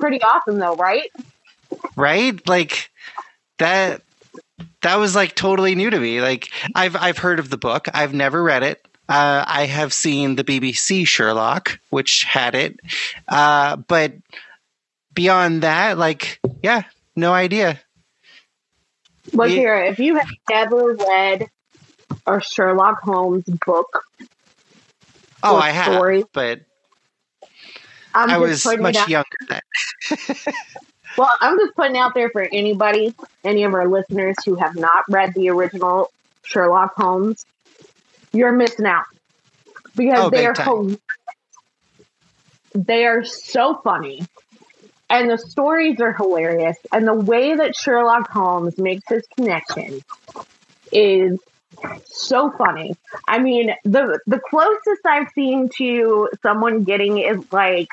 Pretty 0.00 0.20
awesome 0.22 0.58
though, 0.58 0.74
right? 0.74 1.10
right? 1.96 2.48
Like 2.48 2.90
that 3.58 4.02
that 4.82 4.96
was 4.96 5.14
like 5.14 5.34
totally 5.34 5.74
new 5.74 5.90
to 5.90 5.98
me. 5.98 6.20
Like 6.20 6.50
I've 6.74 6.96
I've 6.96 7.18
heard 7.18 7.38
of 7.38 7.50
the 7.50 7.58
book, 7.58 7.86
I've 7.92 8.14
never 8.14 8.42
read 8.42 8.62
it. 8.62 8.86
Uh, 9.08 9.44
I 9.46 9.66
have 9.66 9.92
seen 9.92 10.36
the 10.36 10.44
BBC 10.44 11.04
Sherlock, 11.04 11.80
which 11.90 12.22
had 12.22 12.54
it, 12.54 12.78
uh, 13.26 13.74
but 13.74 14.14
beyond 15.12 15.62
that, 15.62 15.98
like, 15.98 16.38
yeah, 16.62 16.84
no 17.16 17.32
idea. 17.32 17.80
Look 19.32 19.48
here, 19.48 19.76
if 19.82 19.98
you 19.98 20.14
have 20.16 20.30
never 20.48 20.94
read 20.94 21.48
a 22.24 22.40
Sherlock 22.40 23.00
Holmes 23.02 23.44
book. 23.66 24.04
Oh, 25.42 25.56
I 25.56 25.70
have, 25.70 25.92
story. 25.94 26.22
but 26.32 26.60
I'm 28.14 28.30
I 28.30 28.38
was 28.38 28.64
much 28.78 28.96
out- 28.96 29.08
younger 29.08 29.28
then. 29.48 29.60
Well, 31.18 31.30
I'm 31.40 31.58
just 31.58 31.74
putting 31.74 31.96
out 31.96 32.14
there 32.14 32.30
for 32.30 32.42
anybody, 32.42 33.12
any 33.42 33.64
of 33.64 33.74
our 33.74 33.88
listeners 33.88 34.36
who 34.44 34.54
have 34.54 34.76
not 34.76 35.04
read 35.08 35.34
the 35.34 35.50
original 35.50 36.10
Sherlock 36.44 36.94
Holmes, 36.96 37.44
you're 38.32 38.52
missing 38.52 38.86
out 38.86 39.06
because 39.96 40.26
Oh, 40.26 40.30
they 40.30 40.46
are 40.46 40.54
they 42.74 43.04
are 43.06 43.24
so 43.24 43.80
funny, 43.82 44.22
and 45.08 45.28
the 45.28 45.36
stories 45.36 46.00
are 46.00 46.12
hilarious, 46.12 46.76
and 46.92 47.06
the 47.06 47.14
way 47.14 47.56
that 47.56 47.74
Sherlock 47.74 48.30
Holmes 48.30 48.78
makes 48.78 49.08
his 49.08 49.24
connection 49.36 50.02
is 50.92 51.40
so 52.06 52.50
funny. 52.50 52.96
I 53.28 53.38
mean, 53.38 53.74
the 53.84 54.20
the 54.26 54.40
closest 54.40 55.04
I've 55.06 55.28
seen 55.34 55.68
to 55.78 56.28
someone 56.42 56.84
getting 56.84 57.18
is 57.18 57.40
like 57.52 57.88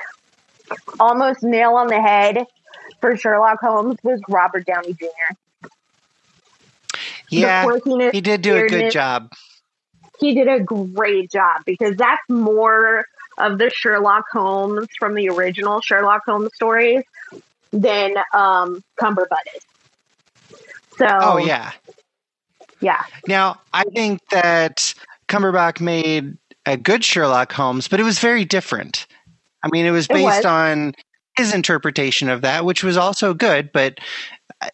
almost 0.99 1.43
nail 1.43 1.75
on 1.75 1.87
the 1.87 2.01
head 2.01 2.45
for 3.01 3.15
Sherlock 3.15 3.59
Holmes 3.61 3.97
was 4.03 4.21
Robert 4.27 4.65
Downey 4.65 4.93
Jr. 4.93 5.67
Yeah, 7.29 7.69
he 8.11 8.21
did 8.21 8.41
do 8.41 8.55
a 8.55 8.67
good 8.67 8.91
job. 8.91 9.31
He 10.19 10.33
did 10.33 10.47
a 10.47 10.59
great 10.59 11.31
job 11.31 11.61
because 11.65 11.95
that's 11.95 12.27
more 12.29 13.05
of 13.37 13.57
the 13.57 13.69
Sherlock 13.69 14.25
Holmes 14.31 14.87
from 14.97 15.13
the 15.13 15.29
original 15.29 15.81
Sherlock 15.81 16.23
Holmes 16.25 16.49
stories 16.55 17.03
than 17.71 18.15
um, 18.33 18.83
Cumberbatch 18.99 19.55
is. 19.55 19.63
So, 20.97 21.05
Oh 21.07 21.37
yeah. 21.37 21.73
Yeah, 22.81 23.03
Now 23.27 23.59
I 23.73 23.83
think 23.95 24.19
that 24.31 24.93
Cumberbatch 25.27 25.79
made 25.81 26.37
a 26.65 26.77
good 26.77 27.03
Sherlock 27.03 27.51
Holmes, 27.51 27.87
but 27.87 27.99
it 27.99 28.03
was 28.03 28.19
very 28.19 28.45
different. 28.45 29.07
I 29.63 29.69
mean, 29.71 29.85
it 29.85 29.91
was 29.91 30.05
It 30.05 30.13
based 30.13 30.43
was. 30.43 30.45
on 30.45 30.93
his 31.37 31.53
interpretation 31.53 32.29
of 32.29 32.41
that, 32.41 32.65
which 32.65 32.83
was 32.83 32.97
also 32.97 33.33
good, 33.33 33.71
but 33.71 33.99
uh, 34.61 34.69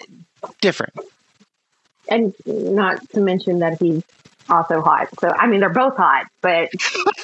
different. 0.62 0.94
and 2.10 2.34
not 2.46 3.00
to 3.12 3.20
mention 3.22 3.60
that 3.60 3.78
he's 3.82 4.02
also 4.50 4.82
hot. 4.82 5.08
So, 5.20 5.30
I 5.30 5.48
mean, 5.48 5.60
they're 5.60 5.70
both 5.70 5.96
hot, 5.98 6.26
but 6.42 6.70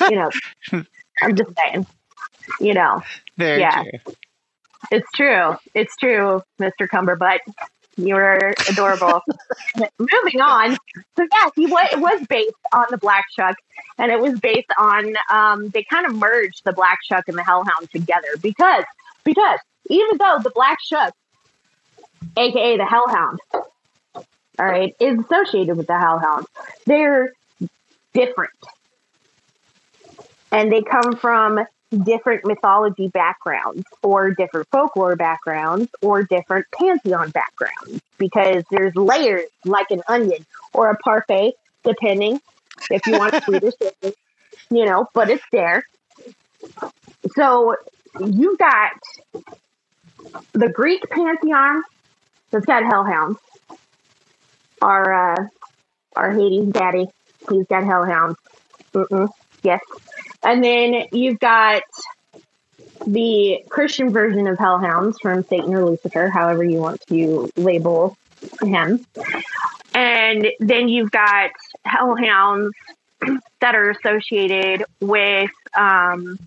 you 0.01 0.15
know, 0.15 0.29
I'm 1.21 1.35
just 1.35 1.51
saying, 1.57 1.85
you 2.59 2.73
know, 2.73 3.01
Very 3.37 3.61
Yeah. 3.61 3.83
true. 3.83 4.13
It's 4.91 5.11
true. 5.15 5.55
It's 5.73 5.95
true, 5.97 6.41
Mr. 6.59 6.87
Cumberbutt. 7.99 8.07
You're 8.07 8.53
adorable. 8.69 9.21
Moving 9.99 10.41
on. 10.41 10.77
So 11.15 11.27
yeah, 11.31 11.49
he 11.55 11.65
was 11.65 11.89
it 11.91 11.99
was 11.99 12.25
based 12.27 12.55
on 12.73 12.85
the 12.89 12.97
Black 12.97 13.25
Shuck, 13.35 13.57
and 13.97 14.11
it 14.11 14.19
was 14.19 14.39
based 14.39 14.69
on 14.77 15.13
um, 15.31 15.69
they 15.69 15.83
kind 15.83 16.05
of 16.05 16.15
merged 16.15 16.63
the 16.65 16.73
Black 16.73 16.99
Shuck 17.03 17.27
and 17.27 17.37
the 17.37 17.43
Hellhound 17.43 17.89
together 17.91 18.27
because 18.41 18.83
because 19.23 19.59
even 19.89 20.17
though 20.17 20.39
the 20.43 20.51
Black 20.51 20.79
Shuck, 20.81 21.13
aka 22.37 22.77
the 22.77 22.85
Hellhound, 22.85 23.39
all 24.13 24.25
right, 24.59 24.95
is 24.99 25.19
associated 25.19 25.77
with 25.77 25.87
the 25.87 25.97
Hellhound, 25.97 26.45
they're 26.85 27.33
different, 28.13 28.53
and 30.51 30.71
they 30.71 30.81
come 30.81 31.15
from 31.15 31.59
different 31.91 32.45
mythology 32.45 33.07
backgrounds 33.07 33.83
or 34.03 34.31
different 34.31 34.67
folklore 34.69 35.15
backgrounds 35.15 35.89
or 36.01 36.23
different 36.23 36.65
pantheon 36.71 37.31
backgrounds 37.31 38.01
because 38.17 38.63
there's 38.69 38.95
layers 38.95 39.45
like 39.65 39.89
an 39.91 40.01
onion 40.07 40.45
or 40.73 40.91
a 40.91 40.97
parfait 41.03 41.53
depending 41.83 42.39
if 42.91 43.05
you 43.07 43.13
want 43.13 43.33
sweet 43.43 43.63
or 43.63 43.71
savory 43.71 44.15
you 44.69 44.85
know 44.85 45.07
but 45.13 45.29
it's 45.29 45.43
there. 45.51 45.83
So 47.35 47.75
you 48.19 48.55
got 48.57 48.91
the 50.53 50.69
greek 50.69 51.01
pantheon 51.09 51.83
that's 52.51 52.65
got 52.65 52.83
hellhounds 52.83 53.37
our 54.81 55.33
uh 55.41 55.47
our 56.15 56.31
hades 56.31 56.71
daddy. 56.71 57.07
He's 57.49 57.65
got 57.67 57.83
hellhounds 57.83 58.37
Mm-mm. 58.93 59.29
yes 59.63 59.79
and 60.43 60.63
then 60.63 61.05
you've 61.11 61.39
got 61.39 61.83
the 63.05 63.63
Christian 63.69 64.11
version 64.11 64.47
of 64.47 64.57
Hellhounds 64.57 65.15
from 65.21 65.43
Satan 65.43 65.73
or 65.73 65.85
Lucifer, 65.85 66.29
however 66.29 66.63
you 66.63 66.79
want 66.79 67.01
to 67.07 67.49
label 67.55 68.17
him. 68.61 69.05
And 69.93 70.47
then 70.59 70.87
you've 70.87 71.11
got 71.11 71.51
Hellhounds 71.85 72.71
that 73.59 73.75
are 73.75 73.89
associated 73.89 74.85
with 75.01 75.51
um, 75.77 76.39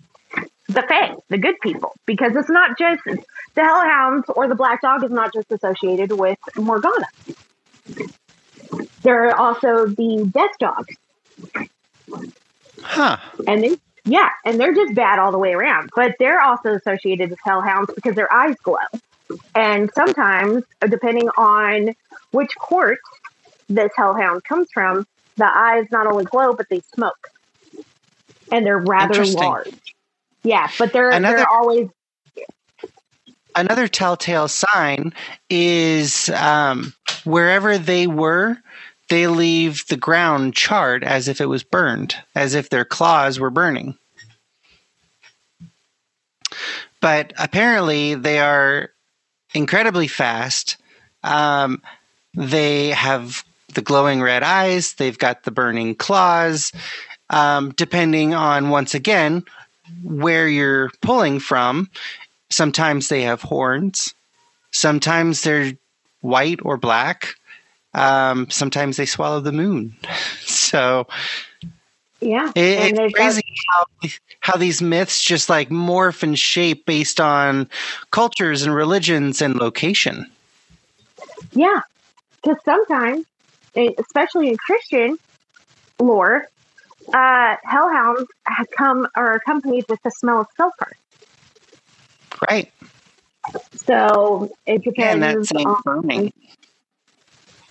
the 0.67 0.83
Fae, 0.87 1.15
the 1.29 1.37
good 1.37 1.59
people, 1.61 1.93
because 2.05 2.35
it's 2.35 2.49
not 2.49 2.77
just 2.77 3.03
the 3.05 3.61
Hellhounds 3.61 4.25
or 4.35 4.47
the 4.47 4.55
Black 4.55 4.81
Dog 4.81 5.03
is 5.03 5.11
not 5.11 5.33
just 5.33 5.51
associated 5.51 6.11
with 6.11 6.39
Morgana. 6.55 7.07
There 9.03 9.27
are 9.27 9.35
also 9.35 9.85
the 9.85 10.29
Death 10.33 10.57
Dogs 10.59 10.95
Huh. 12.81 13.17
and 13.47 13.63
they 13.63 13.77
yeah, 14.05 14.29
and 14.45 14.59
they're 14.59 14.73
just 14.73 14.93
bad 14.93 15.19
all 15.19 15.31
the 15.31 15.37
way 15.37 15.53
around. 15.53 15.89
But 15.95 16.15
they're 16.19 16.41
also 16.41 16.75
associated 16.75 17.29
with 17.29 17.39
hellhounds 17.43 17.91
because 17.93 18.15
their 18.15 18.31
eyes 18.31 18.55
glow. 18.63 18.77
And 19.55 19.89
sometimes, 19.95 20.63
depending 20.81 21.29
on 21.37 21.95
which 22.31 22.55
court 22.57 22.99
this 23.69 23.91
hellhound 23.95 24.43
comes 24.43 24.67
from, 24.73 25.07
the 25.37 25.45
eyes 25.45 25.85
not 25.91 26.05
only 26.07 26.25
glow 26.25 26.53
but 26.53 26.67
they 26.69 26.81
smoke, 26.93 27.29
and 28.51 28.65
they're 28.65 28.77
rather 28.77 29.25
large. 29.25 29.95
Yeah, 30.43 30.69
but 30.77 30.93
they're 30.93 31.11
Another- 31.11 31.37
they're 31.37 31.49
always 31.49 31.89
Another 33.55 33.87
telltale 33.87 34.47
sign 34.47 35.13
is 35.47 36.27
um, 36.29 36.91
wherever 37.23 37.77
they 37.77 38.07
were, 38.07 38.57
they 39.09 39.27
leave 39.27 39.85
the 39.87 39.97
ground 39.97 40.53
charred 40.53 41.03
as 41.03 41.27
if 41.27 41.41
it 41.41 41.47
was 41.47 41.63
burned, 41.63 42.15
as 42.35 42.55
if 42.55 42.69
their 42.69 42.85
claws 42.85 43.39
were 43.39 43.49
burning. 43.49 43.97
But 47.01 47.33
apparently, 47.37 48.15
they 48.15 48.39
are 48.39 48.89
incredibly 49.53 50.07
fast. 50.07 50.77
Um, 51.23 51.81
they 52.33 52.89
have 52.89 53.43
the 53.73 53.81
glowing 53.81 54.21
red 54.21 54.43
eyes, 54.43 54.93
they've 54.93 55.17
got 55.17 55.43
the 55.43 55.51
burning 55.51 55.95
claws. 55.95 56.71
Um, 57.29 57.71
depending 57.71 58.33
on, 58.33 58.69
once 58.69 58.93
again, 58.93 59.43
where 60.03 60.47
you're 60.47 60.91
pulling 61.01 61.39
from, 61.39 61.89
sometimes 62.49 63.07
they 63.07 63.23
have 63.23 63.41
horns, 63.41 64.13
sometimes 64.71 65.41
they're 65.41 65.73
white 66.21 66.59
or 66.63 66.77
black. 66.77 67.35
Um, 67.93 68.49
sometimes 68.49 68.97
they 68.97 69.05
swallow 69.05 69.39
the 69.39 69.51
moon. 69.51 69.95
So 70.45 71.07
yeah. 72.21 72.51
it, 72.55 72.79
and 72.79 72.97
they've 72.97 73.13
crazy 73.13 73.43
how, 73.69 74.09
how 74.39 74.57
these 74.57 74.81
myths 74.81 75.21
just 75.21 75.49
like 75.49 75.69
morph 75.69 76.23
and 76.23 76.37
shape 76.37 76.85
based 76.85 77.19
on 77.19 77.69
cultures 78.11 78.63
and 78.63 78.73
religions 78.73 79.41
and 79.41 79.55
location. 79.55 80.25
Yeah, 81.53 81.81
because 82.41 82.57
sometimes, 82.63 83.25
eh, 83.75 83.91
especially 83.97 84.49
in 84.49 84.57
Christian 84.57 85.17
lore, 85.99 86.47
uh, 87.13 87.55
hellhounds 87.63 88.27
have 88.45 88.67
come 88.71 89.07
are 89.15 89.33
accompanied 89.35 89.85
with 89.89 90.01
the 90.03 90.11
smell 90.11 90.41
of 90.41 90.47
sulfur. 90.55 90.91
Right. 92.49 92.71
So 93.75 94.55
it 94.65 94.75
And 94.75 94.83
depends 94.83 95.49
that 95.49 95.57
same 95.57 95.67
on 95.67 95.81
burning. 95.83 96.33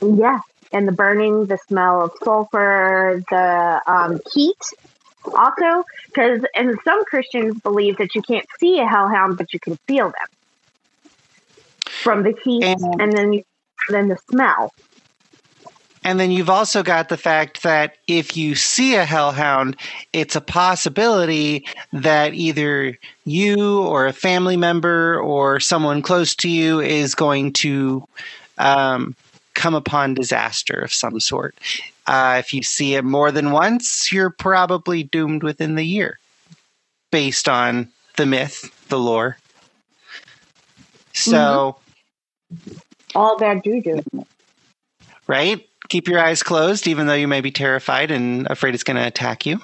Yeah, 0.03 0.41
and 0.73 0.88
the 0.88 0.93
burning, 0.93 1.47
the 1.47 1.59
smell 1.69 2.05
of 2.05 2.12
sulfur, 2.23 3.23
the 3.31 3.83
um, 3.87 4.21
heat. 4.33 4.57
Also, 5.25 5.85
because 6.07 6.41
and 6.55 6.77
some 6.85 7.05
Christians 7.05 7.61
believe 7.61 7.99
that 7.99 8.15
you 8.15 8.23
can't 8.23 8.47
see 8.59 8.81
a 8.81 8.87
hellhound, 8.87 9.38
but 9.38 9.53
you 9.53 9.61
can 9.61 9.77
feel 9.87 10.07
them 10.07 10.29
from 11.87 12.23
the 12.25 12.35
heat, 12.43 12.65
And- 12.65 13.01
and 13.01 13.12
then 13.12 13.33
you, 13.33 13.45
then 13.88 14.09
the 14.09 14.19
smell. 14.31 14.73
And 16.05 16.19
then 16.19 16.33
you've 16.33 16.51
also 16.51 16.83
got 16.83 17.09
the 17.09 17.17
fact 17.17 17.62
that 17.62 17.97
if 18.09 18.37
you 18.37 18.57
see 18.57 18.97
a 18.97 19.05
hellhound, 19.05 19.77
it's 20.12 20.35
a 20.35 20.41
possibility 20.41 21.65
that 21.93 22.35
either 22.35 22.99
you 23.25 23.83
or 23.83 24.07
a 24.07 24.12
family 24.12 24.57
member 24.57 25.21
or 25.21 25.61
someone 25.61 26.03
close 26.03 26.35
to 26.37 26.49
you 26.49 26.81
is 26.81 27.15
going 27.15 27.53
to 27.53 28.05
um, 28.59 29.15
come 29.55 29.75
upon 29.75 30.15
disaster 30.15 30.75
of 30.75 30.93
some 30.93 31.21
sort. 31.21 31.57
Uh, 32.07 32.37
if 32.38 32.53
you 32.53 32.62
see 32.62 32.95
it 32.95 33.05
more 33.05 33.31
than 33.31 33.53
once, 33.53 34.12
you're 34.12 34.31
probably 34.31 35.03
doomed 35.03 35.43
within 35.43 35.75
the 35.75 35.85
year, 35.85 36.19
based 37.11 37.49
on 37.49 37.88
the 38.17 38.27
myth, 38.27 38.71
the 38.88 38.99
lore. 38.99 39.37
So 41.12 41.77
All 43.15 43.37
bad 43.38 43.62
juju. 43.62 44.03
right? 45.27 45.67
keep 45.93 46.09
your 46.09 46.19
eyes 46.19 46.43
closed, 46.43 46.87
even 46.87 47.07
though 47.07 47.12
you 47.12 47.29
may 47.29 47.43
be 47.43 47.51
terrified 47.51 48.11
and 48.11 48.47
afraid 48.47 48.73
it's 48.73 48.83
going 48.83 48.97
to 48.97 49.07
attack 49.07 49.45
you. 49.45 49.61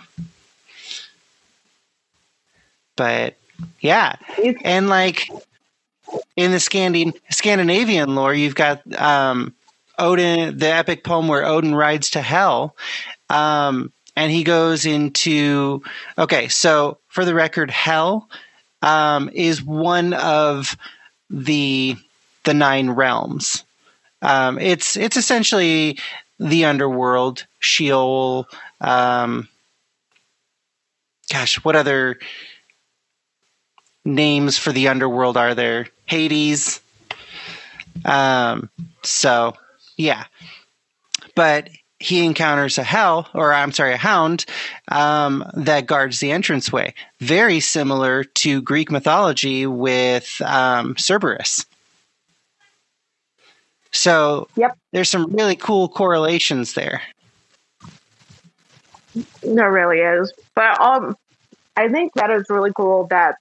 But 2.96 3.36
yeah, 3.80 4.16
and 4.62 4.88
like 4.88 5.30
in 6.36 6.50
the 6.50 6.58
Scandin- 6.58 7.18
Scandinavian 7.30 8.14
lore, 8.14 8.34
you've 8.34 8.54
got 8.54 8.82
um, 9.00 9.54
Odin, 9.98 10.56
the 10.58 10.72
epic 10.72 11.04
poem 11.04 11.28
where 11.28 11.44
Odin 11.44 11.74
rides 11.74 12.10
to 12.10 12.22
hell. 12.22 12.76
Um, 13.28 13.92
and 14.16 14.32
he 14.32 14.44
goes 14.44 14.86
into, 14.86 15.82
okay, 16.16 16.48
so 16.48 16.98
for 17.08 17.24
the 17.24 17.34
record, 17.34 17.70
hell 17.70 18.28
um, 18.82 19.30
is 19.32 19.62
one 19.62 20.12
of 20.14 20.76
the 21.30 21.96
the 22.44 22.54
nine 22.54 22.90
realms. 22.90 23.64
Um, 24.22 24.58
it's 24.58 24.96
it's 24.96 25.16
essentially 25.16 25.98
the 26.38 26.64
underworld, 26.64 27.46
Sheol. 27.58 28.48
Um, 28.80 29.48
gosh, 31.32 31.62
what 31.64 31.76
other 31.76 32.18
names 34.04 34.58
for 34.58 34.72
the 34.72 34.88
underworld 34.88 35.36
are 35.36 35.54
there? 35.54 35.88
Hades. 36.06 36.80
Um, 38.04 38.70
so 39.02 39.54
yeah, 39.98 40.24
but 41.34 41.68
he 42.00 42.24
encounters 42.24 42.78
a 42.78 42.84
hell, 42.84 43.28
or 43.34 43.52
I'm 43.52 43.72
sorry, 43.72 43.92
a 43.92 43.98
hound 43.98 44.46
um, 44.88 45.44
that 45.54 45.86
guards 45.86 46.20
the 46.20 46.30
entranceway. 46.30 46.94
Very 47.20 47.60
similar 47.60 48.24
to 48.24 48.62
Greek 48.62 48.90
mythology 48.90 49.66
with 49.66 50.40
um, 50.42 50.94
Cerberus. 50.96 51.66
So 53.90 54.48
yep. 54.54 54.78
there's 54.92 55.08
some 55.08 55.32
really 55.32 55.56
cool 55.56 55.88
correlations 55.88 56.74
there. 56.74 57.02
There 59.42 59.72
really 59.72 59.98
is, 59.98 60.32
but 60.54 60.80
um, 60.80 61.16
I 61.76 61.88
think 61.88 62.12
that 62.14 62.30
is 62.30 62.44
really 62.48 62.70
cool 62.76 63.08
that 63.08 63.36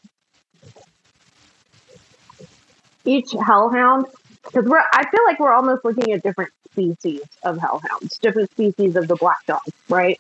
each 3.06 3.32
hellhound, 3.46 4.06
because 4.48 4.66
we're 4.66 4.84
I 4.94 5.10
feel 5.10 5.24
like 5.26 5.40
we're 5.40 5.54
almost 5.54 5.86
looking 5.86 6.12
at 6.14 6.24
different 6.24 6.52
species 6.72 7.22
of 7.44 7.58
hellhounds, 7.58 8.18
different 8.20 8.52
species 8.52 8.96
of 8.96 9.08
the 9.08 9.16
black 9.16 9.46
dog, 9.46 9.62
right? 9.90 10.20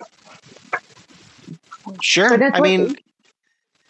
Sure. 2.01 2.43
I 2.53 2.61
mean, 2.61 2.97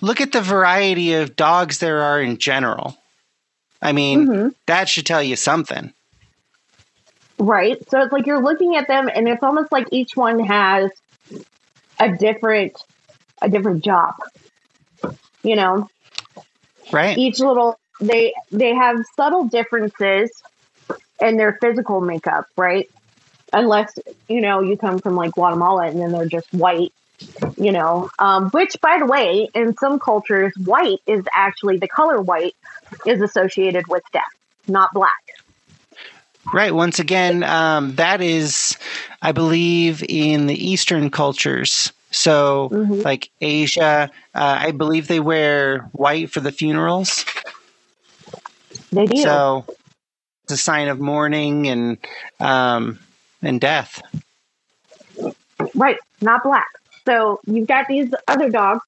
look 0.01 0.21
at 0.21 0.31
the 0.31 0.41
variety 0.41 1.13
of 1.13 1.35
dogs 1.35 1.79
there 1.79 2.01
are 2.01 2.21
in 2.21 2.37
general. 2.37 2.97
I 3.81 3.91
mean, 3.91 4.27
mm-hmm. 4.27 4.47
that 4.65 4.89
should 4.89 5.05
tell 5.05 5.23
you 5.23 5.35
something. 5.35 5.93
Right. 7.39 7.77
So 7.89 8.01
it's 8.01 8.11
like 8.11 8.25
you're 8.25 8.41
looking 8.41 8.75
at 8.75 8.87
them 8.87 9.09
and 9.13 9.27
it's 9.27 9.43
almost 9.43 9.71
like 9.71 9.87
each 9.91 10.15
one 10.15 10.39
has 10.39 10.89
a 11.99 12.15
different 12.15 12.75
a 13.41 13.49
different 13.49 13.83
job. 13.83 14.15
You 15.43 15.55
know? 15.55 15.89
Right. 16.91 17.17
Each 17.17 17.39
little 17.39 17.79
they 17.99 18.33
they 18.51 18.73
have 18.75 18.97
subtle 19.15 19.45
differences 19.45 20.31
in 21.21 21.37
their 21.37 21.57
physical 21.61 22.01
makeup, 22.01 22.45
right? 22.55 22.89
Unless, 23.53 23.97
you 24.27 24.41
know, 24.41 24.61
you 24.61 24.77
come 24.77 24.99
from 24.99 25.15
like 25.15 25.31
Guatemala 25.31 25.87
and 25.87 25.99
then 25.99 26.11
they're 26.11 26.27
just 26.27 26.53
white, 26.53 26.93
you 27.57 27.71
know. 27.71 28.09
Um, 28.19 28.49
which 28.49 28.75
by 28.81 28.97
the 28.99 29.05
way, 29.05 29.49
in 29.53 29.75
some 29.77 29.99
cultures, 29.99 30.53
white 30.63 30.99
is 31.07 31.25
actually 31.33 31.77
the 31.77 31.87
color 31.87 32.21
white 32.21 32.55
is 33.05 33.21
associated 33.21 33.87
with 33.87 34.03
death, 34.11 34.23
not 34.67 34.93
black. 34.93 35.13
Right. 36.53 36.73
Once 36.73 36.99
again, 36.99 37.43
um, 37.43 37.95
that 37.95 38.21
is, 38.21 38.77
I 39.21 39.31
believe, 39.31 40.03
in 40.07 40.47
the 40.47 40.69
Eastern 40.69 41.09
cultures. 41.09 41.91
So, 42.11 42.69
mm-hmm. 42.71 43.01
like 43.01 43.29
Asia, 43.41 44.09
uh, 44.33 44.57
I 44.61 44.71
believe 44.71 45.07
they 45.07 45.19
wear 45.19 45.89
white 45.91 46.31
for 46.31 46.39
the 46.39 46.53
funerals. 46.53 47.25
They 48.91 49.05
do. 49.05 49.17
So, 49.17 49.65
it's 50.43 50.53
a 50.53 50.57
sign 50.57 50.87
of 50.87 50.99
mourning 50.99 51.67
and 51.67 51.97
um, 52.39 52.99
and 53.41 53.59
death. 53.59 54.01
Right, 55.75 55.97
not 56.21 56.43
black. 56.43 56.67
So 57.05 57.39
you've 57.45 57.67
got 57.67 57.87
these 57.87 58.13
other 58.27 58.49
dogs, 58.49 58.81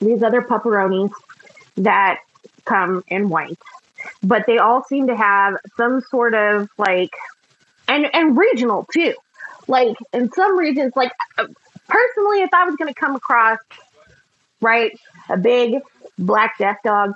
these 0.00 0.22
other 0.22 0.42
pepperonis 0.42 1.10
that 1.76 2.18
come 2.64 3.02
in 3.08 3.28
white 3.28 3.58
but 4.22 4.44
they 4.46 4.58
all 4.58 4.84
seem 4.84 5.06
to 5.06 5.16
have 5.16 5.56
some 5.76 6.00
sort 6.10 6.34
of 6.34 6.68
like 6.78 7.10
and 7.88 8.08
and 8.14 8.36
regional 8.36 8.86
too 8.92 9.14
like 9.66 9.96
in 10.12 10.30
some 10.32 10.58
regions 10.58 10.92
like 10.96 11.12
uh, 11.38 11.46
personally 11.88 12.42
if 12.42 12.50
i 12.52 12.64
was 12.64 12.76
going 12.76 12.92
to 12.92 12.98
come 12.98 13.14
across 13.14 13.58
right 14.60 14.92
a 15.28 15.36
big 15.36 15.80
black 16.18 16.56
death 16.58 16.78
dog 16.84 17.12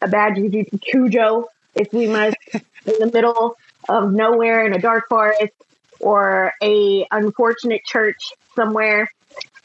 a 0.00 0.08
bad 0.08 0.36
juju 0.36 0.64
cujo 0.80 1.46
if 1.74 1.92
we 1.92 2.06
must 2.06 2.36
in 2.54 2.98
the 2.98 3.10
middle 3.12 3.56
of 3.88 4.12
nowhere 4.12 4.66
in 4.66 4.72
a 4.72 4.78
dark 4.78 5.04
forest 5.08 5.52
or 6.00 6.52
a 6.62 7.06
unfortunate 7.10 7.84
church 7.84 8.32
somewhere 8.54 9.08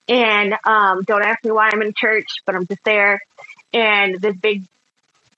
and 0.08 0.56
um, 0.66 1.04
don't 1.04 1.24
ask 1.24 1.44
me 1.44 1.52
why 1.52 1.70
i'm 1.72 1.82
in 1.82 1.94
church 1.96 2.28
but 2.46 2.56
i'm 2.56 2.66
just 2.66 2.84
there 2.84 3.22
and 3.74 4.20
this 4.20 4.36
big 4.36 4.64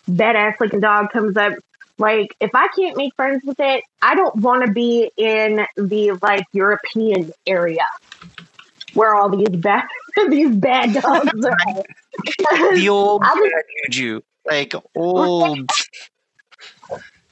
badass 0.10 0.60
looking 0.60 0.79
dog 0.79 1.12
comes 1.12 1.38
up. 1.38 1.53
Like, 1.97 2.36
if 2.39 2.51
I 2.53 2.67
can't 2.75 2.97
make 2.97 3.15
friends 3.15 3.43
with 3.45 3.60
it, 3.60 3.84
I 4.01 4.15
don't 4.15 4.36
want 4.38 4.65
to 4.65 4.71
be 4.71 5.12
in 5.15 5.65
the 5.75 6.17
like 6.21 6.45
European 6.51 7.32
area 7.45 7.86
where 8.93 9.13
all 9.13 9.29
these 9.29 9.49
bad 9.49 9.86
these 10.29 10.56
bad 10.56 10.93
dogs 10.93 11.45
are. 11.45 11.84
the 12.75 12.89
old 12.89 13.21
bad 13.21 13.63
juju, 13.86 14.21
like 14.45 14.73
old. 14.95 15.69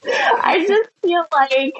I 0.04 0.64
just 0.66 0.90
feel 1.02 1.24
like 1.32 1.74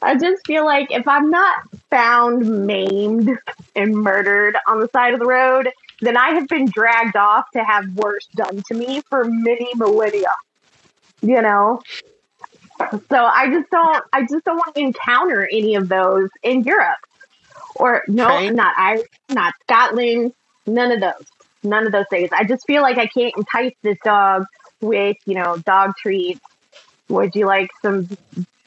I 0.00 0.16
just 0.16 0.46
feel 0.46 0.64
like 0.64 0.90
if 0.90 1.08
I'm 1.08 1.30
not 1.30 1.56
found 1.90 2.66
maimed 2.66 3.36
and 3.74 3.96
murdered 3.96 4.56
on 4.66 4.80
the 4.80 4.88
side 4.88 5.12
of 5.12 5.20
the 5.20 5.26
road, 5.26 5.70
then 6.00 6.16
I 6.16 6.30
have 6.30 6.46
been 6.46 6.66
dragged 6.66 7.16
off 7.16 7.50
to 7.52 7.64
have 7.64 7.92
worse 7.94 8.26
done 8.36 8.62
to 8.68 8.74
me 8.74 9.00
for 9.08 9.24
many 9.24 9.70
millennia. 9.74 10.32
You 11.20 11.42
know? 11.42 11.82
So 12.78 13.24
I 13.24 13.50
just 13.50 13.70
don't 13.70 14.04
I 14.12 14.20
just 14.22 14.44
don't 14.44 14.56
want 14.56 14.74
to 14.76 14.80
encounter 14.80 15.48
any 15.50 15.74
of 15.74 15.88
those 15.88 16.30
in 16.44 16.62
Europe. 16.62 16.98
Or 17.74 18.04
no, 18.06 18.26
right. 18.26 18.54
not 18.54 18.74
I 18.76 19.02
not 19.30 19.54
Scotland, 19.62 20.32
none 20.66 20.92
of 20.92 21.00
those. 21.00 21.26
None 21.64 21.86
of 21.86 21.92
those 21.92 22.06
things. 22.08 22.30
I 22.32 22.44
just 22.44 22.64
feel 22.68 22.82
like 22.82 22.98
I 22.98 23.06
can't 23.06 23.36
entice 23.36 23.74
this 23.82 23.98
dog 24.04 24.44
with, 24.80 25.16
you 25.26 25.34
know, 25.34 25.56
dog 25.58 25.92
treats. 25.98 26.40
Would 27.08 27.34
you 27.34 27.46
like 27.46 27.70
some 27.82 28.08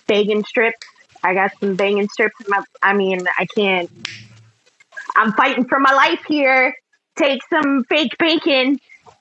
bacon 0.07 0.43
strips? 0.43 0.85
I 1.23 1.33
got 1.33 1.51
some 1.59 1.75
bacon 1.75 2.09
strips. 2.09 2.35
My, 2.47 2.63
I 2.81 2.93
mean, 2.93 3.25
I 3.37 3.45
can't. 3.45 3.89
I'm 5.15 5.33
fighting 5.33 5.65
for 5.65 5.79
my 5.79 5.93
life 5.93 6.23
here 6.27 6.73
take 7.15 7.41
some 7.49 7.83
fake 7.85 8.17
bacon. 8.17 8.79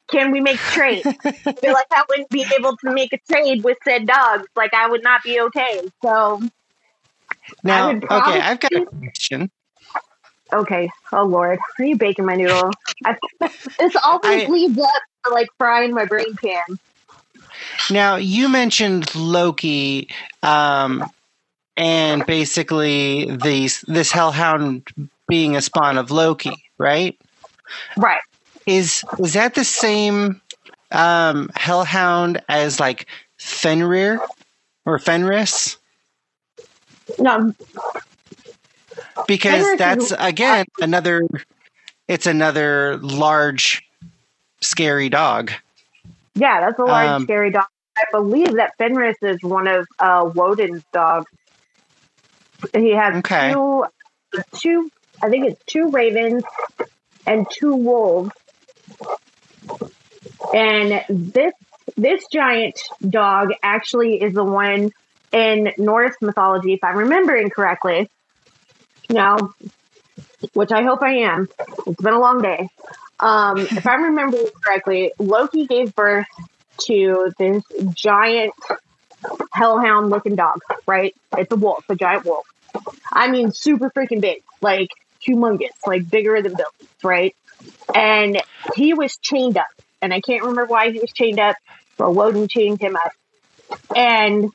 Can 0.08 0.32
we 0.32 0.40
make 0.40 0.58
trade? 0.58 1.02
I 1.24 1.32
feel 1.32 1.72
like 1.72 1.86
I 1.92 2.04
wouldn't 2.08 2.30
be 2.30 2.44
able 2.58 2.76
to 2.78 2.92
make 2.92 3.12
a 3.12 3.18
trade 3.30 3.62
with 3.62 3.78
said 3.84 4.06
dogs. 4.06 4.46
Like 4.56 4.74
I 4.74 4.88
would 4.88 5.04
not 5.04 5.22
be 5.22 5.40
okay. 5.40 5.80
So 6.02 6.42
now, 7.62 7.90
okay, 7.90 8.10
I've 8.10 8.58
got 8.58 8.72
a 8.72 8.86
question. 8.86 9.50
Okay. 10.52 10.90
Oh 11.12 11.24
Lord, 11.24 11.58
are 11.78 11.84
you 11.84 11.96
baking 11.96 12.24
my 12.24 12.36
noodle? 12.36 12.70
I, 13.04 13.16
this 13.78 13.96
always 13.96 14.44
I, 14.44 14.46
leads 14.46 14.78
up 14.78 15.02
to 15.26 15.32
like 15.32 15.48
frying 15.58 15.94
my 15.94 16.04
brain 16.04 16.36
pan. 16.36 16.78
Now 17.90 18.16
you 18.16 18.48
mentioned 18.48 19.14
Loki, 19.14 20.08
um, 20.42 21.04
and 21.76 22.24
basically 22.26 23.36
these 23.36 23.82
this 23.82 24.12
hellhound 24.12 24.88
being 25.28 25.56
a 25.56 25.62
spawn 25.62 25.98
of 25.98 26.10
Loki, 26.10 26.52
right? 26.78 27.18
Right. 27.96 28.20
Is 28.66 29.04
is 29.18 29.34
that 29.34 29.54
the 29.54 29.64
same 29.64 30.40
um, 30.90 31.50
hellhound 31.54 32.42
as 32.48 32.80
like 32.80 33.06
Fenrir 33.38 34.20
or 34.84 34.98
Fenris? 34.98 35.76
No. 37.18 37.54
Because 39.26 39.76
that's 39.78 40.12
again 40.18 40.66
another 40.80 41.26
it's 42.08 42.26
another 42.26 42.96
large 42.98 43.82
scary 44.60 45.08
dog. 45.08 45.52
Yeah, 46.34 46.60
that's 46.60 46.78
a 46.78 46.84
large 46.84 47.08
um, 47.08 47.22
scary 47.24 47.50
dog. 47.50 47.66
I 47.96 48.04
believe 48.12 48.54
that 48.54 48.76
Fenris 48.78 49.16
is 49.22 49.42
one 49.42 49.66
of 49.66 49.86
uh, 49.98 50.30
Woden's 50.34 50.82
dogs. 50.92 51.30
He 52.74 52.90
has 52.90 53.16
okay. 53.16 53.52
two, 53.52 53.84
two. 54.56 54.90
I 55.22 55.28
think 55.28 55.46
it's 55.50 55.62
two 55.66 55.90
ravens 55.90 56.42
and 57.26 57.46
two 57.50 57.74
wolves. 57.74 58.30
And 60.54 61.04
this 61.08 61.52
this 61.96 62.24
giant 62.32 62.80
dog 63.08 63.50
actually 63.62 64.22
is 64.22 64.34
the 64.34 64.44
one 64.44 64.92
in 65.32 65.72
Norse 65.78 66.14
mythology, 66.20 66.72
if 66.72 66.82
I'm 66.82 66.96
remembering 66.96 67.50
correctly, 67.50 68.08
now, 69.10 69.52
which 70.54 70.72
I 70.72 70.82
hope 70.82 71.02
I 71.02 71.18
am, 71.18 71.48
it's 71.86 72.02
been 72.02 72.14
a 72.14 72.20
long 72.20 72.42
day. 72.42 72.68
Um, 73.18 73.58
if 73.58 73.86
I'm 73.86 74.04
remembering 74.04 74.46
correctly, 74.64 75.12
Loki 75.18 75.66
gave 75.66 75.94
birth 75.94 76.26
to 76.86 77.32
this 77.38 77.62
giant 77.92 78.54
hellhound 79.52 80.10
looking 80.10 80.36
dog, 80.36 80.60
right? 80.86 81.14
It's 81.36 81.52
a 81.52 81.56
wolf, 81.56 81.84
a 81.90 81.94
giant 81.94 82.24
wolf. 82.24 82.46
I 83.12 83.30
mean, 83.30 83.52
super 83.52 83.90
freaking 83.90 84.20
big, 84.20 84.42
like 84.60 84.88
humongous, 85.26 85.68
like 85.86 86.08
bigger 86.08 86.40
than 86.40 86.54
buildings, 86.54 87.04
right? 87.04 87.36
And 87.94 88.40
he 88.74 88.94
was 88.94 89.16
chained 89.18 89.58
up, 89.58 89.66
and 90.00 90.14
I 90.14 90.20
can't 90.20 90.42
remember 90.42 90.64
why 90.64 90.90
he 90.90 90.98
was 90.98 91.12
chained 91.12 91.40
up, 91.40 91.56
but 91.98 92.14
Woden 92.14 92.48
chained 92.48 92.80
him 92.80 92.96
up. 92.96 93.12
And 93.94 94.50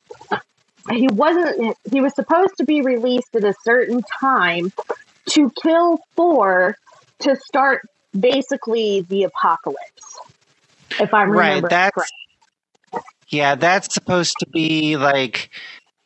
he 0.91 1.07
wasn't, 1.07 1.77
he 1.91 2.01
was 2.01 2.13
supposed 2.15 2.57
to 2.57 2.65
be 2.65 2.81
released 2.81 3.36
at 3.36 3.43
a 3.43 3.53
certain 3.63 4.01
time 4.19 4.71
to 5.29 5.51
kill 5.61 5.99
Thor 6.15 6.77
to 7.19 7.36
start 7.36 7.88
basically 8.17 9.01
the 9.01 9.23
apocalypse. 9.23 10.19
If 10.99 11.13
I 11.13 11.23
remember 11.23 11.67
right, 11.67 11.69
that's 11.69 12.11
yeah, 13.29 13.55
that's 13.55 13.93
supposed 13.93 14.38
to 14.39 14.47
be 14.47 14.97
like 14.97 15.49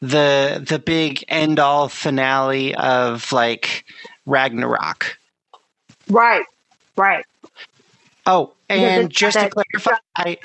the 0.02 0.64
the 0.66 0.80
big 0.80 1.24
end 1.28 1.60
all 1.60 1.90
finale 1.90 2.74
of 2.76 3.32
like 3.32 3.86
Ragnarok. 4.26 5.18
Right, 6.10 6.46
right. 6.96 7.26
Oh, 8.26 8.54
and 8.70 9.12
just 9.12 9.38
to 9.40 9.50
clarify, 9.50 9.98
I 10.16 10.38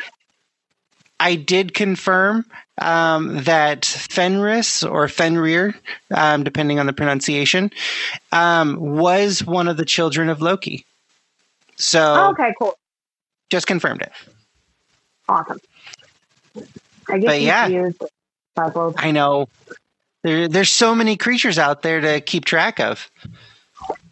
I 1.21 1.37
did 1.37 1.75
confirm 1.75 2.45
um, 2.81 3.45
that 3.45 3.85
Fenris 3.85 4.83
or 4.83 5.09
Fenrir, 5.09 5.75
um, 6.13 6.45
depending 6.45 6.79
on 6.79 6.87
the 6.87 6.93
pronunciation, 6.93 7.71
um, 8.33 8.77
was 8.79 9.45
one 9.45 9.69
of 9.69 9.77
the 9.77 9.85
children 9.85 10.29
of 10.29 10.43
Loki. 10.43 10.85
So 11.77 12.01
Oh, 12.01 12.31
okay, 12.31 12.53
cool. 12.59 12.77
just 13.51 13.67
confirmed 13.67 14.03
it. 14.03 14.13
Awesome. 15.29 15.59
I 17.09 17.19
get 17.19 17.27
But 17.27 17.41
yeah. 17.41 17.91
I 18.97 19.11
know 19.11 19.49
there, 20.23 20.49
there's 20.49 20.71
so 20.71 20.95
many 20.95 21.17
creatures 21.17 21.59
out 21.59 21.83
there 21.83 22.01
to 22.01 22.21
keep 22.21 22.45
track 22.45 22.81
of. 22.81 23.11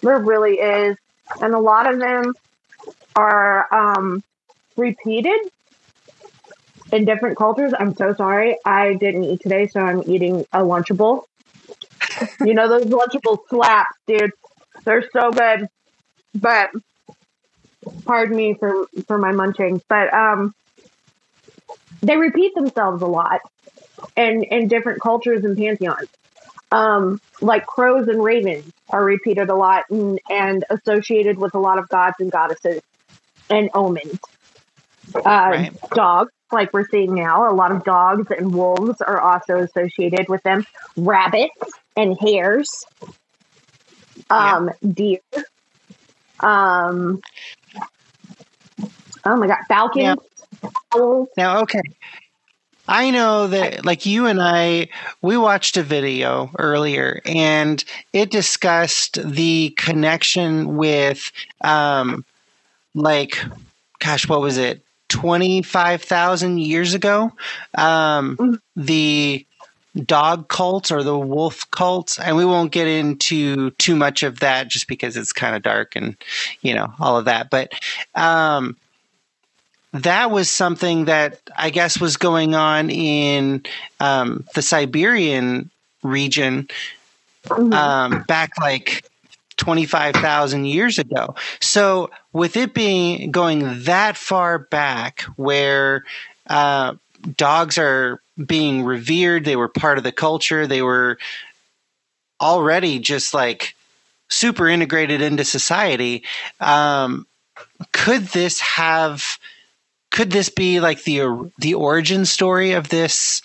There 0.00 0.18
really 0.18 0.54
is. 0.54 0.96
And 1.40 1.54
a 1.54 1.58
lot 1.58 1.92
of 1.92 1.98
them 1.98 2.34
are 3.16 3.72
um, 3.72 4.22
repeated 4.76 5.38
in 6.92 7.04
different 7.06 7.36
cultures. 7.38 7.72
I'm 7.78 7.96
so 7.96 8.14
sorry. 8.14 8.58
I 8.64 8.94
didn't 8.94 9.24
eat 9.24 9.40
today, 9.40 9.66
so 9.66 9.80
I'm 9.80 10.02
eating 10.06 10.44
a 10.52 10.60
Lunchable. 10.60 11.24
you 12.40 12.54
know, 12.54 12.68
those 12.68 12.84
Lunchable 12.84 13.38
slaps, 13.48 13.96
dude. 14.06 14.30
They're 14.84 15.08
so 15.12 15.30
good. 15.30 15.68
But, 16.34 16.70
pardon 18.04 18.36
me 18.36 18.54
for, 18.54 18.86
for 19.06 19.18
my 19.18 19.32
munching. 19.32 19.80
But 19.88 20.12
um, 20.12 20.54
they 22.02 22.16
repeat 22.16 22.54
themselves 22.54 23.02
a 23.02 23.06
lot 23.06 23.40
in, 24.16 24.44
in 24.44 24.68
different 24.68 25.00
cultures 25.00 25.44
and 25.44 25.56
pantheons. 25.56 26.08
Um, 26.70 27.20
like 27.42 27.66
crows 27.66 28.08
and 28.08 28.22
ravens 28.22 28.70
are 28.88 29.04
repeated 29.04 29.50
a 29.50 29.54
lot 29.54 29.84
and, 29.90 30.18
and 30.30 30.64
associated 30.70 31.36
with 31.36 31.54
a 31.54 31.58
lot 31.58 31.78
of 31.78 31.88
gods 31.88 32.16
and 32.18 32.30
goddesses 32.30 32.80
and 33.50 33.68
omens. 33.74 34.18
Uh, 35.14 35.20
Right. 35.22 35.90
Dogs, 35.90 36.32
like 36.52 36.72
we're 36.72 36.86
seeing 36.88 37.14
now, 37.14 37.50
a 37.50 37.54
lot 37.54 37.72
of 37.72 37.84
dogs 37.84 38.30
and 38.30 38.54
wolves 38.54 39.00
are 39.00 39.20
also 39.20 39.58
associated 39.58 40.28
with 40.28 40.42
them. 40.42 40.66
Rabbits 40.96 41.54
and 41.96 42.16
hares, 42.20 42.84
um, 44.30 44.70
deer, 44.92 45.20
um, 46.40 47.22
oh 49.24 49.36
my 49.36 49.46
god, 49.46 49.58
falcons, 49.68 50.18
owls. 50.94 51.28
Now, 51.36 51.60
okay. 51.62 51.82
I 52.88 53.10
know 53.10 53.46
that, 53.46 53.84
like 53.84 54.06
you 54.06 54.26
and 54.26 54.42
I, 54.42 54.88
we 55.22 55.36
watched 55.36 55.76
a 55.76 55.84
video 55.84 56.50
earlier 56.58 57.22
and 57.24 57.82
it 58.12 58.30
discussed 58.30 59.18
the 59.24 59.70
connection 59.78 60.76
with, 60.76 61.30
um, 61.60 62.24
like, 62.94 63.38
gosh, 64.00 64.28
what 64.28 64.40
was 64.40 64.58
it? 64.58 64.82
25,000 65.12 66.58
years 66.58 66.94
ago? 66.94 67.30
Um, 67.76 68.36
Mhm. 68.38 68.60
the 68.76 69.46
dog 70.06 70.48
cult 70.48 70.90
or 70.90 71.02
the 71.02 71.18
wolf 71.18 71.70
cult. 71.70 72.18
And 72.18 72.34
we 72.36 72.46
won't 72.46 72.72
get 72.72 72.88
into 72.88 73.70
too 73.72 73.94
much 73.94 74.22
of 74.22 74.40
that 74.40 74.68
just 74.68 74.88
because 74.88 75.18
it's 75.18 75.32
kind 75.34 75.54
of 75.54 75.62
dark 75.62 75.94
and, 75.96 76.16
you 76.62 76.74
know, 76.74 76.92
all 76.98 77.18
of 77.18 77.26
that. 77.26 77.50
But, 77.50 77.72
um, 78.14 78.76
that 79.92 80.30
was 80.30 80.48
something 80.48 81.04
that 81.04 81.38
I 81.56 81.68
guess 81.68 82.00
was 82.00 82.16
going 82.16 82.54
on 82.54 82.88
in 82.88 83.62
um, 84.00 84.46
the 84.54 84.62
Siberian 84.62 85.70
region 86.02 86.68
Mhm. 87.44 87.74
um, 87.74 88.22
back 88.22 88.52
like 88.58 89.04
25,000 89.58 90.64
years 90.64 90.98
ago. 90.98 91.34
So, 91.60 92.10
with 92.32 92.56
it 92.56 92.74
being 92.74 93.30
going 93.30 93.84
that 93.84 94.16
far 94.16 94.58
back 94.58 95.22
where 95.36 96.04
uh, 96.46 96.94
dogs 97.36 97.78
are 97.78 98.22
being 98.46 98.84
revered, 98.84 99.44
they 99.44 99.56
were 99.56 99.68
part 99.68 99.98
of 99.98 100.04
the 100.04 100.12
culture, 100.12 100.66
they 100.66 100.82
were 100.82 101.18
already 102.40 102.98
just 102.98 103.34
like 103.34 103.74
super 104.28 104.68
integrated 104.68 105.20
into 105.20 105.44
society. 105.44 106.24
Um, 106.60 107.26
could 107.92 108.22
this 108.26 108.60
have 108.60 109.38
could 110.10 110.30
this 110.30 110.48
be 110.48 110.80
like 110.80 111.04
the 111.04 111.50
the 111.58 111.74
origin 111.74 112.24
story 112.24 112.72
of 112.72 112.88
this 112.88 113.42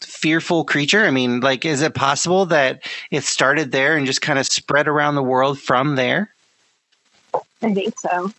fearful 0.00 0.64
creature? 0.64 1.04
I 1.04 1.10
mean, 1.10 1.40
like, 1.40 1.64
is 1.64 1.82
it 1.82 1.94
possible 1.94 2.46
that 2.46 2.82
it 3.10 3.24
started 3.24 3.72
there 3.72 3.96
and 3.96 4.06
just 4.06 4.20
kind 4.20 4.38
of 4.38 4.46
spread 4.46 4.88
around 4.88 5.14
the 5.14 5.22
world 5.22 5.58
from 5.58 5.96
there? 5.96 6.33
I 7.64 7.74
think 7.74 7.98
so. 7.98 8.32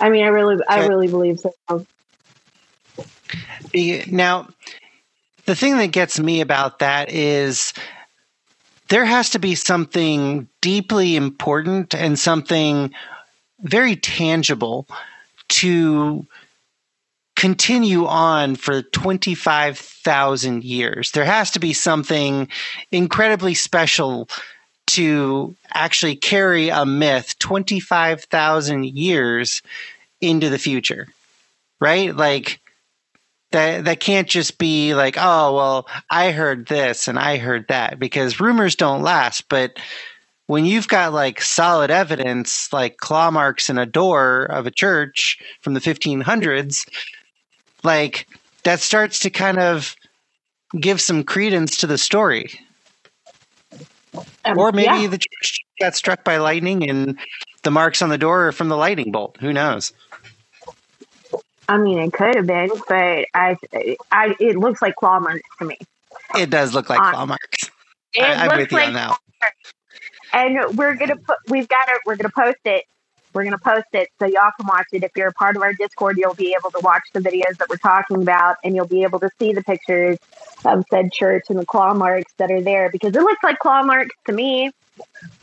I 0.00 0.10
mean, 0.10 0.24
I 0.24 0.28
really, 0.28 0.62
I 0.68 0.86
really 0.86 1.08
believe 1.08 1.40
so. 1.40 1.86
Now, 4.08 4.48
the 5.44 5.54
thing 5.54 5.76
that 5.78 5.88
gets 5.88 6.18
me 6.18 6.40
about 6.40 6.80
that 6.80 7.12
is 7.12 7.72
there 8.88 9.04
has 9.04 9.30
to 9.30 9.38
be 9.38 9.54
something 9.54 10.48
deeply 10.60 11.16
important 11.16 11.94
and 11.94 12.18
something 12.18 12.92
very 13.60 13.96
tangible 13.96 14.88
to 15.48 16.26
continue 17.36 18.06
on 18.06 18.56
for 18.56 18.82
25,000 18.82 20.64
years. 20.64 21.12
There 21.12 21.24
has 21.24 21.50
to 21.52 21.60
be 21.60 21.72
something 21.72 22.48
incredibly 22.90 23.54
special 23.54 24.28
to 24.88 25.54
actually 25.72 26.16
carry 26.16 26.68
a 26.68 26.84
myth 26.84 27.38
25,000 27.38 28.84
years 28.84 29.62
into 30.20 30.50
the 30.50 30.58
future. 30.58 31.08
Right? 31.80 32.14
Like 32.14 32.60
that 33.52 33.84
that 33.84 34.00
can't 34.00 34.28
just 34.28 34.58
be 34.58 34.94
like, 34.94 35.16
"Oh, 35.18 35.54
well, 35.54 35.88
I 36.10 36.32
heard 36.32 36.66
this 36.66 37.08
and 37.08 37.18
I 37.18 37.38
heard 37.38 37.66
that" 37.68 37.98
because 37.98 38.40
rumors 38.40 38.76
don't 38.76 39.02
last, 39.02 39.48
but 39.48 39.78
when 40.46 40.64
you've 40.66 40.88
got 40.88 41.12
like 41.12 41.40
solid 41.40 41.90
evidence 41.90 42.72
like 42.72 42.98
claw 42.98 43.30
marks 43.30 43.70
in 43.70 43.78
a 43.78 43.86
door 43.86 44.44
of 44.44 44.66
a 44.66 44.70
church 44.70 45.38
from 45.60 45.74
the 45.74 45.80
1500s 45.80 46.86
like 47.82 48.28
that 48.64 48.80
starts 48.80 49.18
to 49.20 49.30
kind 49.30 49.58
of 49.58 49.96
give 50.80 51.00
some 51.00 51.24
credence 51.24 51.78
to 51.78 51.86
the 51.86 51.98
story 51.98 52.50
Um, 54.44 54.58
or 54.58 54.72
maybe 54.72 55.02
yeah. 55.02 55.06
the 55.06 55.18
church 55.18 55.60
got 55.80 55.94
struck 55.94 56.24
by 56.24 56.36
lightning 56.36 56.88
and 56.88 57.18
the 57.62 57.70
marks 57.70 58.02
on 58.02 58.10
the 58.10 58.18
door 58.18 58.48
are 58.48 58.52
from 58.52 58.68
the 58.68 58.76
lightning 58.76 59.10
bolt 59.10 59.36
who 59.40 59.52
knows 59.52 59.92
I 61.68 61.78
mean, 61.78 62.00
it 62.00 62.12
could 62.12 62.34
have 62.34 62.46
been, 62.46 62.70
but 62.88 63.26
I, 63.32 63.56
I, 64.10 64.36
it 64.38 64.56
looks 64.56 64.82
like 64.82 64.96
claw 64.96 65.20
marks 65.20 65.48
to 65.60 65.64
me. 65.64 65.78
it 66.36 66.50
does 66.50 66.74
look 66.74 66.90
like 66.90 67.00
Uh, 67.00 67.12
claw 67.12 67.26
marks 67.26 67.70
It 68.14 68.22
I, 68.22 68.44
i'm 68.44 68.48
looks 68.48 68.72
with 68.72 68.72
you 68.72 68.78
on 68.80 68.92
that 68.94 69.18
and 70.32 70.76
we're 70.76 70.94
gonna 70.94 71.16
put, 71.16 71.36
we've 71.48 71.68
got 71.68 71.88
it. 71.88 72.00
We're 72.06 72.16
gonna 72.16 72.32
post 72.34 72.58
it. 72.64 72.84
We're 73.34 73.44
gonna 73.44 73.58
post 73.58 73.86
it 73.92 74.08
so 74.18 74.26
y'all 74.26 74.50
can 74.56 74.66
watch 74.66 74.86
it. 74.92 75.02
If 75.04 75.12
you're 75.16 75.28
a 75.28 75.32
part 75.32 75.56
of 75.56 75.62
our 75.62 75.72
Discord, 75.72 76.16
you'll 76.18 76.34
be 76.34 76.54
able 76.58 76.70
to 76.70 76.80
watch 76.80 77.04
the 77.12 77.20
videos 77.20 77.56
that 77.58 77.68
we're 77.68 77.76
talking 77.76 78.22
about, 78.22 78.56
and 78.64 78.74
you'll 78.74 78.86
be 78.86 79.02
able 79.02 79.20
to 79.20 79.30
see 79.38 79.52
the 79.52 79.62
pictures 79.62 80.18
of 80.64 80.84
said 80.90 81.12
church 81.12 81.44
and 81.48 81.58
the 81.58 81.66
claw 81.66 81.94
marks 81.94 82.32
that 82.38 82.50
are 82.50 82.60
there 82.60 82.90
because 82.90 83.14
it 83.14 83.20
looks 83.20 83.42
like 83.42 83.58
claw 83.58 83.82
marks 83.82 84.14
to 84.26 84.32
me. 84.32 84.70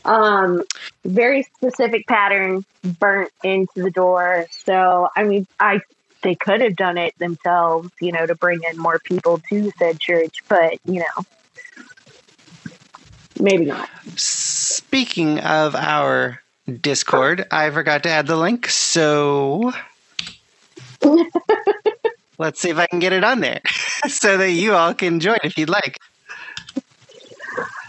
Um, 0.04 0.62
very 1.04 1.42
specific 1.42 2.06
pattern 2.06 2.64
burnt 2.98 3.30
into 3.42 3.82
the 3.82 3.90
door. 3.90 4.46
So 4.50 5.08
I 5.16 5.24
mean, 5.24 5.46
I 5.58 5.80
they 6.22 6.34
could 6.34 6.60
have 6.60 6.76
done 6.76 6.98
it 6.98 7.18
themselves, 7.18 7.90
you 8.00 8.12
know, 8.12 8.26
to 8.26 8.34
bring 8.34 8.60
in 8.70 8.78
more 8.78 8.98
people 8.98 9.40
to 9.48 9.72
said 9.78 9.98
church, 10.00 10.38
but 10.48 10.78
you 10.84 11.00
know, 11.00 11.24
maybe 13.38 13.66
not. 13.66 13.88
Speaking 14.16 15.40
of 15.40 15.74
our 15.74 16.40
Discord, 16.80 17.46
I 17.50 17.70
forgot 17.70 18.02
to 18.04 18.10
add 18.10 18.26
the 18.26 18.36
link, 18.36 18.68
so 18.68 19.72
let's 22.40 22.58
see 22.58 22.70
if 22.70 22.78
I 22.78 22.86
can 22.86 22.98
get 22.98 23.12
it 23.12 23.22
on 23.22 23.40
there 23.40 23.60
so 24.08 24.38
that 24.38 24.50
you 24.50 24.74
all 24.74 24.94
can 24.94 25.20
join 25.20 25.38
if 25.44 25.58
you'd 25.58 25.68
like. 25.68 25.98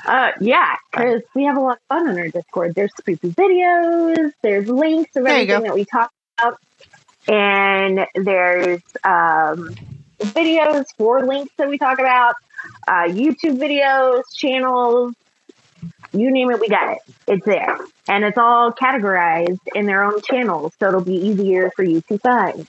Uh, 0.06 0.32
yeah, 0.42 0.76
because 0.92 1.22
we 1.34 1.46
have 1.46 1.56
a 1.56 1.60
lot 1.60 1.78
of 1.78 1.84
fun 1.88 2.10
on 2.10 2.18
our 2.18 2.28
Discord. 2.28 2.76
There's 2.76 2.92
spooky 2.98 3.30
videos, 3.30 4.32
there's 4.42 4.68
links 4.68 5.16
of 5.16 5.26
everything 5.26 5.64
that 5.64 5.74
we 5.74 5.86
talk 5.86 6.12
about, 6.38 6.60
and 7.28 8.06
there's 8.16 8.82
um, 9.04 9.76
videos 10.20 10.86
for 10.98 11.26
links 11.26 11.54
that 11.58 11.70
we 11.70 11.78
talk 11.78 12.00
about, 12.00 12.36
uh, 12.88 13.04
YouTube 13.08 13.58
videos, 13.58 14.24
channels, 14.34 15.14
you 16.14 16.32
name 16.32 16.52
it, 16.52 16.60
we 16.60 16.68
got 16.68 16.94
it. 16.94 17.00
It's 17.28 17.46
there. 17.46 17.78
And 18.10 18.26
it's 18.26 18.38
all 18.38 18.74
categorized 18.74 19.60
in 19.76 19.86
their 19.86 20.04
own 20.04 20.22
channels, 20.24 20.74
so 20.80 20.90
it'll 20.90 21.02
be 21.02 21.16
easier 21.16 21.72
for 21.76 21.84
you 21.84 22.02
to 22.10 22.18
find. 22.18 22.68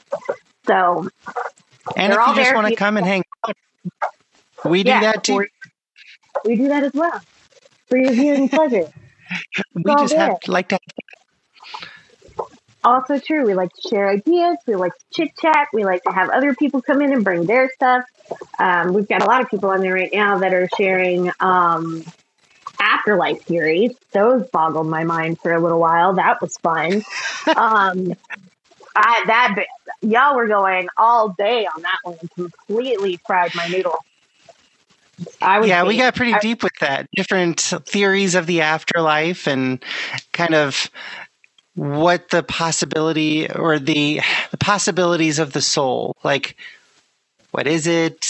So, 0.67 1.09
and 1.97 2.13
if 2.13 2.19
you 2.27 2.35
just 2.35 2.55
want 2.55 2.69
to 2.69 2.77
come 2.77 2.97
and 2.97 3.07
hang 3.07 3.23
out, 3.47 3.55
we 4.65 4.83
do 4.83 4.91
yeah, 4.91 5.01
that 5.01 5.25
too. 5.25 5.45
We 6.45 6.57
do 6.57 6.69
that 6.69 6.85
as 6.85 6.93
well 6.93 7.21
for 7.89 7.99
your 7.99 8.13
viewing 8.13 8.49
pleasure. 8.51 8.93
we 9.75 9.95
just 9.97 10.15
have, 10.15 10.39
like 10.49 10.69
to 10.69 10.79
also 12.85 13.19
true. 13.19 13.47
We 13.47 13.55
like 13.55 13.71
to 13.73 13.89
share 13.89 14.09
ideas. 14.09 14.59
We 14.67 14.75
like 14.75 14.93
to 14.93 15.05
chit 15.13 15.37
chat. 15.41 15.69
We 15.73 15.85
like 15.85 16.03
to 16.05 16.13
have 16.13 16.31
other 16.31 16.55
people 16.55 16.83
come 16.83 17.01
in 17.03 17.13
and 17.13 17.25
bring 17.25 17.47
their 17.47 17.71
stuff. 17.71 18.05
Um, 18.59 18.93
we've 18.93 19.09
got 19.09 19.23
a 19.23 19.27
lot 19.27 19.43
of 19.43 19.49
people 19.49 19.71
on 19.71 19.81
there 19.81 19.95
right 19.95 20.11
now 20.13 20.39
that 20.39 20.53
are 20.55 20.69
sharing 20.77 21.31
um, 21.41 22.05
afterlife 22.81 23.43
theories. 23.45 23.93
Those 24.13 24.49
boggled 24.53 24.89
my 24.89 25.05
mind 25.05 25.39
for 25.41 25.53
a 25.53 25.61
little 25.61 25.81
while. 25.81 26.15
That 26.15 26.41
was 26.41 26.57
fun. 26.59 27.03
um, 27.57 28.15
I, 28.95 29.25
that 29.27 29.67
y'all 30.01 30.37
were 30.37 30.49
going 30.49 30.89
all 30.97 31.31
day 31.31 31.67
on 31.67 31.83
that 31.83 31.99
one. 32.03 32.19
Completely 32.35 33.19
fried 33.27 33.55
my 33.55 33.67
noodle. 33.69 33.99
yeah, 35.41 35.85
we 35.85 35.97
got 35.97 36.15
pretty 36.15 36.35
I, 36.35 36.39
deep 36.41 36.63
with 36.63 36.73
that. 36.81 37.09
Different 37.15 37.61
theories 37.61 38.35
of 38.35 38.47
the 38.47 38.63
afterlife 38.63 39.47
and 39.47 39.83
kind 40.33 40.55
of 40.55 40.91
what 41.75 42.29
the 42.29 42.43
possibility 42.43 43.51
or 43.51 43.79
the, 43.79 44.21
the 44.51 44.59
possibilities 44.59 45.39
of 45.39 45.53
the 45.53 45.63
soul. 45.63 46.17
Like, 46.23 46.57
what 47.51 47.67
is 47.67 47.87
it? 47.87 48.27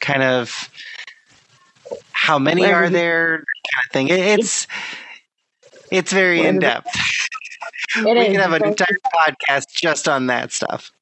Kind 0.00 0.22
of 0.22 0.70
how 2.12 2.38
many 2.38 2.64
are 2.64 2.88
there? 2.88 3.36
Kind 3.36 3.84
of 3.86 3.92
thing. 3.92 4.08
it's 4.08 4.66
it's 5.90 6.12
very 6.12 6.44
in 6.44 6.58
depth. 6.58 6.88
we 7.96 8.02
can 8.02 8.34
have 8.36 8.52
an 8.52 8.64
entire 8.64 8.98
podcast 9.14 9.68
just 9.72 10.08
on 10.08 10.26
that 10.26 10.52
stuff. 10.52 10.92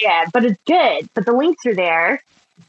Yeah, 0.00 0.26
but 0.32 0.44
it's 0.44 0.60
good. 0.66 1.08
But 1.14 1.26
the 1.26 1.32
links 1.32 1.64
are 1.66 1.74
there, 1.74 2.22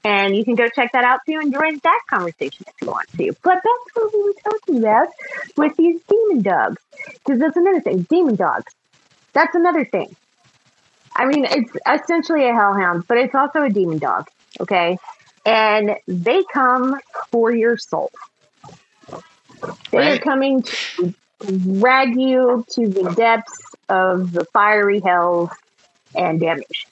and 0.04 0.36
you 0.36 0.44
can 0.44 0.56
go 0.56 0.68
check 0.68 0.92
that 0.94 1.04
out 1.04 1.20
too 1.28 1.40
and 1.40 1.54
join 1.54 1.80
that 1.84 2.02
conversation 2.10 2.66
if 2.68 2.74
you 2.82 2.88
want 2.88 3.10
to. 3.18 3.36
But 3.44 3.62
that's 3.64 3.96
what 3.96 4.14
we 4.14 4.24
were 4.24 4.52
talking 4.52 4.80
about 4.80 5.08
with 5.58 5.76
these 5.78 6.02
demon 6.10 6.42
dogs, 6.42 6.82
because 7.08 7.40
that's 7.40 7.58
another 7.58 7.82
thing. 7.82 8.02
Demon 8.04 8.36
dogs. 8.36 8.74
That's 9.34 9.56
another 9.56 9.86
thing. 9.86 10.16
I 11.16 11.26
mean, 11.26 11.46
it's 11.46 11.72
essentially 11.88 12.48
a 12.48 12.54
hellhound, 12.54 13.06
but 13.08 13.18
it's 13.18 13.36
also 13.36 13.64
a 13.64 13.70
demon 13.70 14.00
dog. 14.00 14.28
Okay, 14.60 14.98
and 15.46 15.98
they 16.08 16.44
come 16.52 17.00
for 17.32 17.54
your 17.54 17.78
soul. 17.78 18.12
They 19.92 19.98
right. 19.98 20.20
are 20.20 20.24
coming 20.24 20.64
to 20.64 21.14
drag 21.46 22.16
you 22.16 22.66
to 22.72 22.88
the 22.88 23.14
depths 23.16 23.76
of 23.90 24.32
the 24.32 24.46
fiery 24.46 25.00
hells 25.00 25.50
and 26.16 26.40
damnation. 26.40 26.90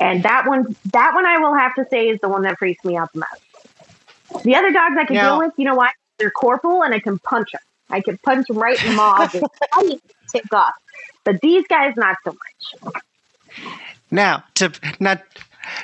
And 0.00 0.22
that 0.22 0.46
one, 0.46 0.76
that 0.92 1.12
one, 1.14 1.26
I 1.26 1.38
will 1.38 1.54
have 1.54 1.74
to 1.76 1.86
say 1.90 2.08
is 2.08 2.20
the 2.20 2.28
one 2.28 2.42
that 2.42 2.58
freaks 2.58 2.84
me 2.84 2.96
out 2.96 3.12
the 3.12 3.20
most. 3.20 4.44
The 4.44 4.56
other 4.56 4.72
dogs 4.72 4.96
I 4.98 5.04
can 5.04 5.14
now, 5.14 5.38
deal 5.38 5.46
with, 5.46 5.52
you 5.58 5.64
know 5.64 5.74
why? 5.74 5.90
They're 6.18 6.30
corporal, 6.30 6.82
and 6.82 6.94
I 6.94 6.98
can 6.98 7.18
punch 7.18 7.52
them. 7.52 7.60
I 7.90 8.00
can 8.00 8.18
punch 8.18 8.46
them 8.48 8.58
right 8.58 8.82
in 8.82 8.90
the 8.90 8.96
maw 8.96 9.28
and 9.78 10.00
take 10.32 10.52
off. 10.52 10.72
But 11.24 11.40
these 11.40 11.66
guys, 11.68 11.94
not 11.96 12.16
so 12.24 12.32
much. 12.32 12.94
Now, 14.10 14.44
to 14.54 14.72
not 14.98 15.22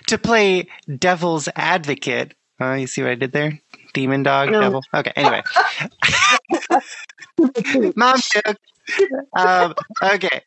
to 0.06 0.18
play 0.18 0.68
devil's 0.98 1.48
advocate. 1.54 2.34
Oh, 2.60 2.74
you 2.74 2.86
see 2.86 3.02
what 3.02 3.12
I 3.12 3.14
did 3.14 3.32
there? 3.32 3.60
Demon 3.94 4.22
dog, 4.22 4.50
no. 4.50 4.60
devil. 4.60 4.82
Okay, 4.92 5.12
anyway. 5.14 5.42
Mom. 7.96 8.18
Um, 9.36 9.74
okay. 10.02 10.42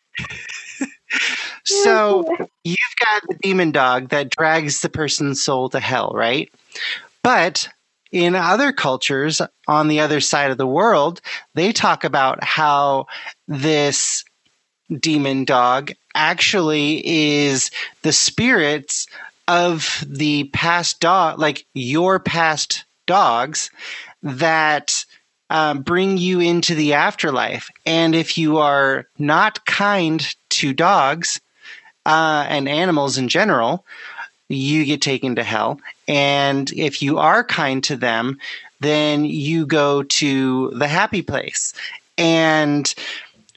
so 1.63 2.25
you've 2.63 2.77
got 2.99 3.21
the 3.29 3.35
demon 3.41 3.71
dog 3.71 4.09
that 4.09 4.29
drags 4.29 4.81
the 4.81 4.89
person's 4.89 5.41
soul 5.41 5.69
to 5.69 5.79
hell, 5.79 6.11
right? 6.13 6.51
But 7.23 7.69
in 8.11 8.35
other 8.35 8.71
cultures 8.71 9.41
on 9.67 9.87
the 9.87 9.99
other 9.99 10.19
side 10.19 10.51
of 10.51 10.57
the 10.57 10.67
world, 10.67 11.21
they 11.53 11.71
talk 11.71 12.03
about 12.03 12.43
how 12.43 13.07
this 13.47 14.23
demon 14.99 15.45
dog 15.45 15.91
actually 16.13 17.01
is 17.05 17.71
the 18.01 18.11
spirits 18.11 19.07
of 19.47 20.03
the 20.07 20.45
past 20.45 20.99
dog, 20.99 21.39
like 21.39 21.65
your 21.73 22.19
past 22.19 22.83
dogs 23.05 23.69
that 24.23 25.05
um, 25.51 25.81
bring 25.81 26.17
you 26.17 26.39
into 26.39 26.73
the 26.75 26.93
afterlife. 26.93 27.69
And 27.85 28.15
if 28.15 28.37
you 28.37 28.59
are 28.59 29.05
not 29.19 29.65
kind 29.65 30.25
to 30.51 30.73
dogs 30.73 31.41
uh, 32.05 32.45
and 32.47 32.69
animals 32.69 33.17
in 33.17 33.27
general, 33.27 33.85
you 34.47 34.85
get 34.85 35.01
taken 35.01 35.35
to 35.35 35.43
hell. 35.43 35.81
And 36.07 36.71
if 36.71 37.01
you 37.01 37.19
are 37.19 37.43
kind 37.43 37.83
to 37.83 37.97
them, 37.97 38.39
then 38.79 39.25
you 39.25 39.65
go 39.65 40.03
to 40.03 40.71
the 40.71 40.87
happy 40.87 41.21
place. 41.21 41.73
And 42.17 42.93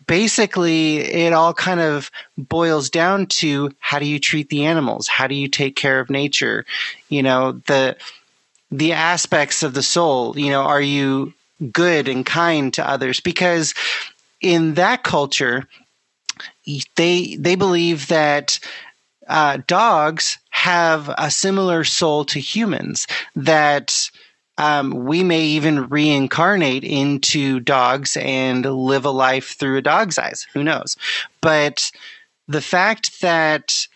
basically 0.08 0.98
it 0.98 1.32
all 1.32 1.54
kind 1.54 1.80
of 1.80 2.10
boils 2.36 2.90
down 2.90 3.26
to 3.26 3.70
how 3.78 4.00
do 4.00 4.04
you 4.04 4.18
treat 4.18 4.50
the 4.50 4.66
animals 4.66 5.08
how 5.08 5.26
do 5.26 5.34
you 5.34 5.48
take 5.48 5.76
care 5.76 5.98
of 5.98 6.10
nature 6.10 6.66
you 7.08 7.22
know 7.22 7.52
the 7.52 7.96
the 8.70 8.92
aspects 8.92 9.62
of 9.62 9.72
the 9.72 9.82
soul 9.82 10.38
you 10.38 10.50
know 10.50 10.60
are 10.60 10.82
you 10.82 11.32
good 11.72 12.08
and 12.08 12.24
kind 12.26 12.72
to 12.74 12.88
others 12.88 13.20
because 13.20 13.74
in 14.40 14.74
that 14.74 15.02
culture 15.02 15.66
they 16.96 17.36
they 17.36 17.54
believe 17.54 18.08
that 18.08 18.58
uh, 19.28 19.58
dogs 19.66 20.38
have 20.50 21.10
a 21.16 21.30
similar 21.30 21.84
soul 21.84 22.24
to 22.26 22.38
humans 22.38 23.06
that 23.34 24.10
um, 24.58 25.04
we 25.04 25.22
may 25.24 25.42
even 25.42 25.88
reincarnate 25.88 26.84
into 26.84 27.58
dogs 27.60 28.16
and 28.16 28.64
live 28.64 29.04
a 29.04 29.10
life 29.10 29.56
through 29.58 29.78
a 29.78 29.82
dog's 29.82 30.18
eyes. 30.18 30.46
Who 30.52 30.62
knows? 30.62 30.96
But 31.40 31.90
the 32.46 32.60
fact 32.60 33.20
that 33.20 33.86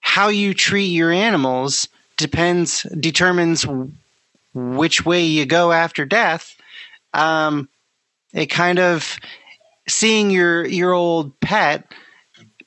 how 0.00 0.28
you 0.28 0.54
treat 0.54 0.86
your 0.86 1.10
animals 1.10 1.88
depends 2.16 2.82
determines 2.98 3.66
which 4.54 5.04
way 5.04 5.24
you 5.24 5.46
go 5.46 5.72
after 5.72 6.04
death. 6.04 6.56
Um, 7.14 7.68
it 8.32 8.46
kind 8.46 8.78
of 8.78 9.18
seeing 9.88 10.30
your 10.30 10.66
your 10.66 10.92
old 10.92 11.38
pet 11.40 11.92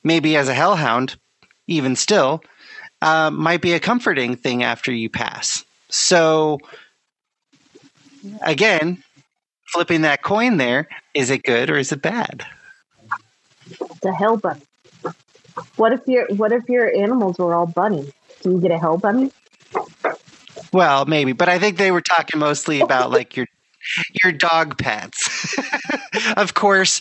maybe 0.04 0.36
as 0.36 0.48
a 0.48 0.54
hellhound, 0.54 1.16
even 1.66 1.96
still, 1.96 2.42
uh, 3.02 3.30
might 3.30 3.60
be 3.60 3.72
a 3.72 3.80
comforting 3.80 4.36
thing 4.36 4.62
after 4.62 4.92
you 4.92 5.10
pass. 5.10 5.64
So 5.88 6.60
again, 8.42 9.02
flipping 9.66 10.02
that 10.02 10.22
coin 10.22 10.56
there, 10.56 10.88
is 11.14 11.30
it 11.30 11.42
good 11.42 11.70
or 11.70 11.76
is 11.76 11.92
it 11.92 12.02
bad? 12.02 12.46
The 14.02 14.14
hell 14.14 14.36
bunny. 14.36 14.62
What 15.76 15.92
if 15.92 16.06
your 16.06 16.26
what 16.36 16.52
if 16.52 16.68
your 16.68 16.94
animals 16.94 17.38
were 17.38 17.54
all 17.54 17.66
bunnies? 17.66 18.12
Do 18.42 18.52
you 18.52 18.60
get 18.60 18.70
a 18.70 18.78
hell 18.78 18.98
bunny? 18.98 19.32
Well, 20.72 21.06
maybe, 21.06 21.32
but 21.32 21.48
I 21.48 21.58
think 21.58 21.78
they 21.78 21.90
were 21.90 22.02
talking 22.02 22.38
mostly 22.38 22.80
about 22.80 23.10
like 23.10 23.36
your 23.36 23.46
your 24.22 24.32
dog 24.32 24.78
pets. 24.78 25.56
of 26.36 26.54
course, 26.54 27.00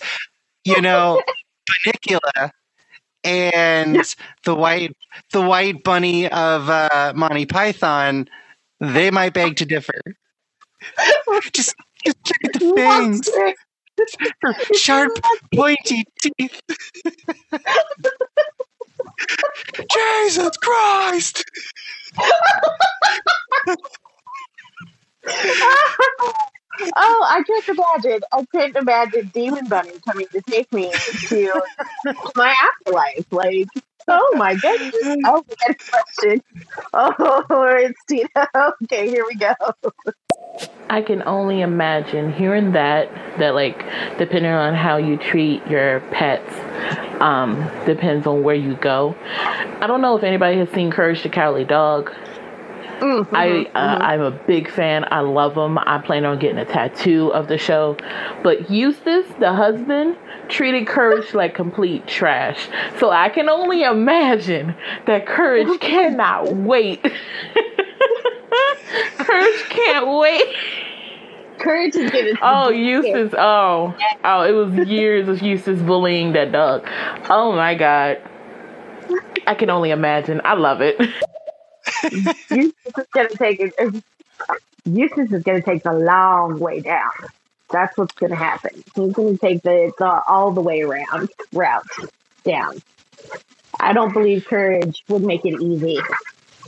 you 0.64 0.82
know, 0.82 1.22
Bunnicula 1.70 2.52
and 3.24 4.16
the 4.44 4.56
white 4.56 4.96
the 5.32 5.42
white 5.42 5.84
bunny 5.84 6.30
of 6.30 6.70
uh, 6.70 7.14
Monty 7.16 7.46
Python, 7.46 8.30
they 8.80 9.12
might 9.12 9.34
beg 9.34 9.58
to 9.58 9.66
differ 9.66 10.00
just, 11.54 11.76
just 12.06 12.18
at 12.44 12.54
the 12.54 12.74
fangs. 12.76 13.30
Sharp, 14.76 15.18
pointy 15.54 16.04
teeth. 16.22 16.62
Jesus 19.92 20.58
Christ! 20.58 21.44
Oh, 26.96 27.26
I 27.28 27.44
can't 27.44 27.68
imagine. 27.70 28.22
I 28.32 28.46
can't 28.54 28.76
imagine 28.76 29.32
Demon 29.34 29.68
Bunny 29.68 29.94
coming 30.06 30.28
to 30.32 30.42
take 30.42 30.72
me 30.72 30.92
to 31.28 31.62
my 32.36 32.56
afterlife. 32.62 33.26
Like, 33.32 33.68
oh 34.08 34.34
my 34.38 34.56
goodness. 34.56 34.96
Oh, 35.26 35.44
we 35.48 35.56
question. 35.90 36.42
Oh, 36.94 37.78
it's 37.80 38.00
Tina. 38.08 38.30
Okay, 38.84 39.10
here 39.10 39.26
we 39.28 39.36
go. 39.36 39.54
I 40.90 41.02
can 41.02 41.24
only 41.24 41.62
imagine 41.62 42.32
hearing 42.32 42.74
that, 42.74 43.10
that 43.40 43.56
like, 43.56 43.80
depending 44.18 44.52
on 44.52 44.76
how 44.76 44.98
you 44.98 45.18
treat 45.18 45.66
your 45.68 46.02
pets, 46.12 46.54
um, 47.22 47.70
depends 47.86 48.28
on 48.28 48.44
where 48.44 48.56
you 48.56 48.76
go. 48.76 49.16
I 49.82 49.88
don't 49.88 50.02
know 50.02 50.16
if 50.16 50.24
anybody 50.24 50.58
has 50.60 50.70
seen 50.70 50.92
Courage 50.92 51.24
the 51.24 51.30
Cowardly 51.30 51.66
Dog. 51.66 52.14
Mm-hmm, 53.00 53.36
I 53.36 53.48
uh, 53.48 53.96
mm-hmm. 53.96 54.02
I'm 54.02 54.22
a 54.22 54.32
big 54.32 54.70
fan. 54.70 55.06
I 55.12 55.20
love 55.22 55.56
them. 55.56 55.78
I 55.78 55.98
plan 56.00 56.26
on 56.26 56.40
getting 56.40 56.58
a 56.58 56.66
tattoo 56.66 57.32
of 57.34 57.48
the 57.48 57.58
show. 57.58 57.98
But 58.44 58.70
Eustace, 58.70 59.28
the 59.40 59.54
husband, 59.54 60.18
treated 60.48 60.88
Courage 60.88 61.34
like 61.34 61.56
complete 61.56 62.08
trash. 62.08 62.68
So 63.00 63.12
I 63.12 63.30
can 63.30 63.50
only 63.50 63.84
imagine 63.84 64.76
that 65.08 65.26
Courage 65.26 65.80
cannot 65.82 66.56
wait. 66.56 67.02
Courage 69.18 69.64
can't 69.70 70.08
wait. 70.08 70.56
Courage 71.60 71.96
is 71.96 72.12
getting. 72.12 72.36
Oh, 72.42 72.70
Eustace. 72.70 73.34
Oh, 73.38 73.96
oh, 74.24 74.42
it 74.44 74.52
was 74.52 74.88
years 74.88 75.28
of 75.28 75.42
Eustace 75.42 75.82
bullying 75.82 76.34
that 76.34 76.52
dog. 76.52 76.88
Oh 77.30 77.54
my 77.54 77.76
god. 77.76 78.22
I 79.48 79.56
can 79.56 79.70
only 79.70 79.92
imagine. 79.92 80.42
I 80.44 80.54
love 80.54 80.82
it. 80.82 81.00
Eustace 82.12 82.74
is 82.98 83.06
gonna 83.14 83.30
take 83.30 83.60
it. 83.60 84.04
Eustace 84.86 85.32
is 85.32 85.44
gonna 85.44 85.62
take 85.62 85.84
the 85.84 85.94
long 85.94 86.60
way 86.60 86.80
down. 86.82 87.12
That's 87.72 87.98
what's 87.98 88.14
gonna 88.16 88.36
happen. 88.36 88.84
He's 88.96 89.14
gonna 89.14 89.38
take 89.38 89.62
the, 89.64 89.92
the 89.98 90.22
all 90.28 90.52
the 90.52 90.62
way 90.62 90.82
around 90.82 91.30
route 91.52 91.88
down. 92.44 92.82
I 93.80 93.94
don't 93.94 94.14
believe 94.14 94.46
courage 94.46 95.04
would 95.10 95.24
make 95.24 95.46
it 95.46 95.62
easy 95.62 96.00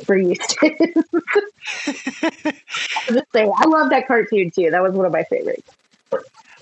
for 0.05 0.17
Eustace. 0.17 0.57
just 1.85 3.31
say, 3.31 3.49
I 3.55 3.65
love 3.65 3.89
that 3.91 4.07
cartoon 4.07 4.51
too. 4.51 4.71
That 4.71 4.81
was 4.81 4.93
one 4.93 5.05
of 5.05 5.11
my 5.11 5.23
favorites. 5.23 5.69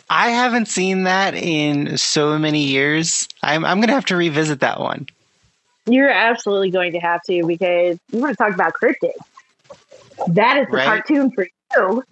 I 0.09 0.29
haven't 0.29 0.67
seen 0.67 1.03
that 1.03 1.33
in 1.33 1.97
so 1.97 2.37
many 2.37 2.63
years. 2.65 3.27
I'm 3.41 3.65
I'm 3.65 3.79
gonna 3.79 3.93
have 3.93 4.05
to 4.05 4.15
revisit 4.15 4.59
that 4.59 4.79
one. 4.79 5.07
You're 5.87 6.09
absolutely 6.09 6.71
going 6.71 6.93
to 6.93 6.99
have 6.99 7.21
to 7.23 7.45
because 7.45 7.99
you 8.11 8.19
want 8.19 8.37
to 8.37 8.43
talk 8.43 8.53
about 8.53 8.73
cryptids. 8.73 9.13
That 10.33 10.57
is 10.57 10.67
the 10.67 10.77
right? 10.77 10.85
cartoon 10.85 11.31
for 11.31 11.47
you. 11.75 12.03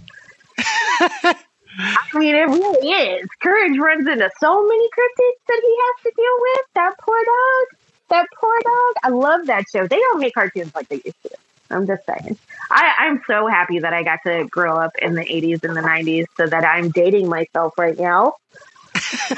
I 1.75 2.03
mean, 2.13 2.35
it 2.35 2.47
really 2.47 2.87
is. 2.87 3.27
Courage 3.41 3.77
runs 3.79 4.07
into 4.07 4.29
so 4.39 4.67
many 4.67 4.87
cryptids 4.89 5.39
that 5.47 5.61
he 5.61 5.77
has 5.79 6.03
to 6.03 6.11
deal 6.15 6.37
with. 6.39 6.65
That 6.75 6.93
poor 7.01 7.17
dog. 7.17 7.79
That 8.09 8.27
poor 8.39 8.59
dog. 8.63 8.95
I 9.03 9.09
love 9.09 9.47
that 9.47 9.65
show. 9.71 9.87
They 9.87 9.97
don't 9.97 10.19
make 10.19 10.35
cartoons 10.35 10.73
like 10.75 10.87
they 10.87 11.01
used 11.03 11.21
to. 11.23 11.29
I'm 11.71 11.87
just 11.87 12.03
saying. 12.05 12.37
I, 12.69 12.93
I'm 12.99 13.21
so 13.25 13.47
happy 13.47 13.79
that 13.79 13.93
I 13.93 14.03
got 14.03 14.19
to 14.25 14.45
grow 14.45 14.75
up 14.75 14.91
in 15.01 15.15
the 15.15 15.23
80s 15.23 15.63
and 15.63 15.75
the 15.75 15.81
90s 15.81 16.25
so 16.37 16.45
that 16.45 16.63
I'm 16.63 16.91
dating 16.91 17.27
myself 17.27 17.73
right 17.77 17.97
now. 17.97 18.33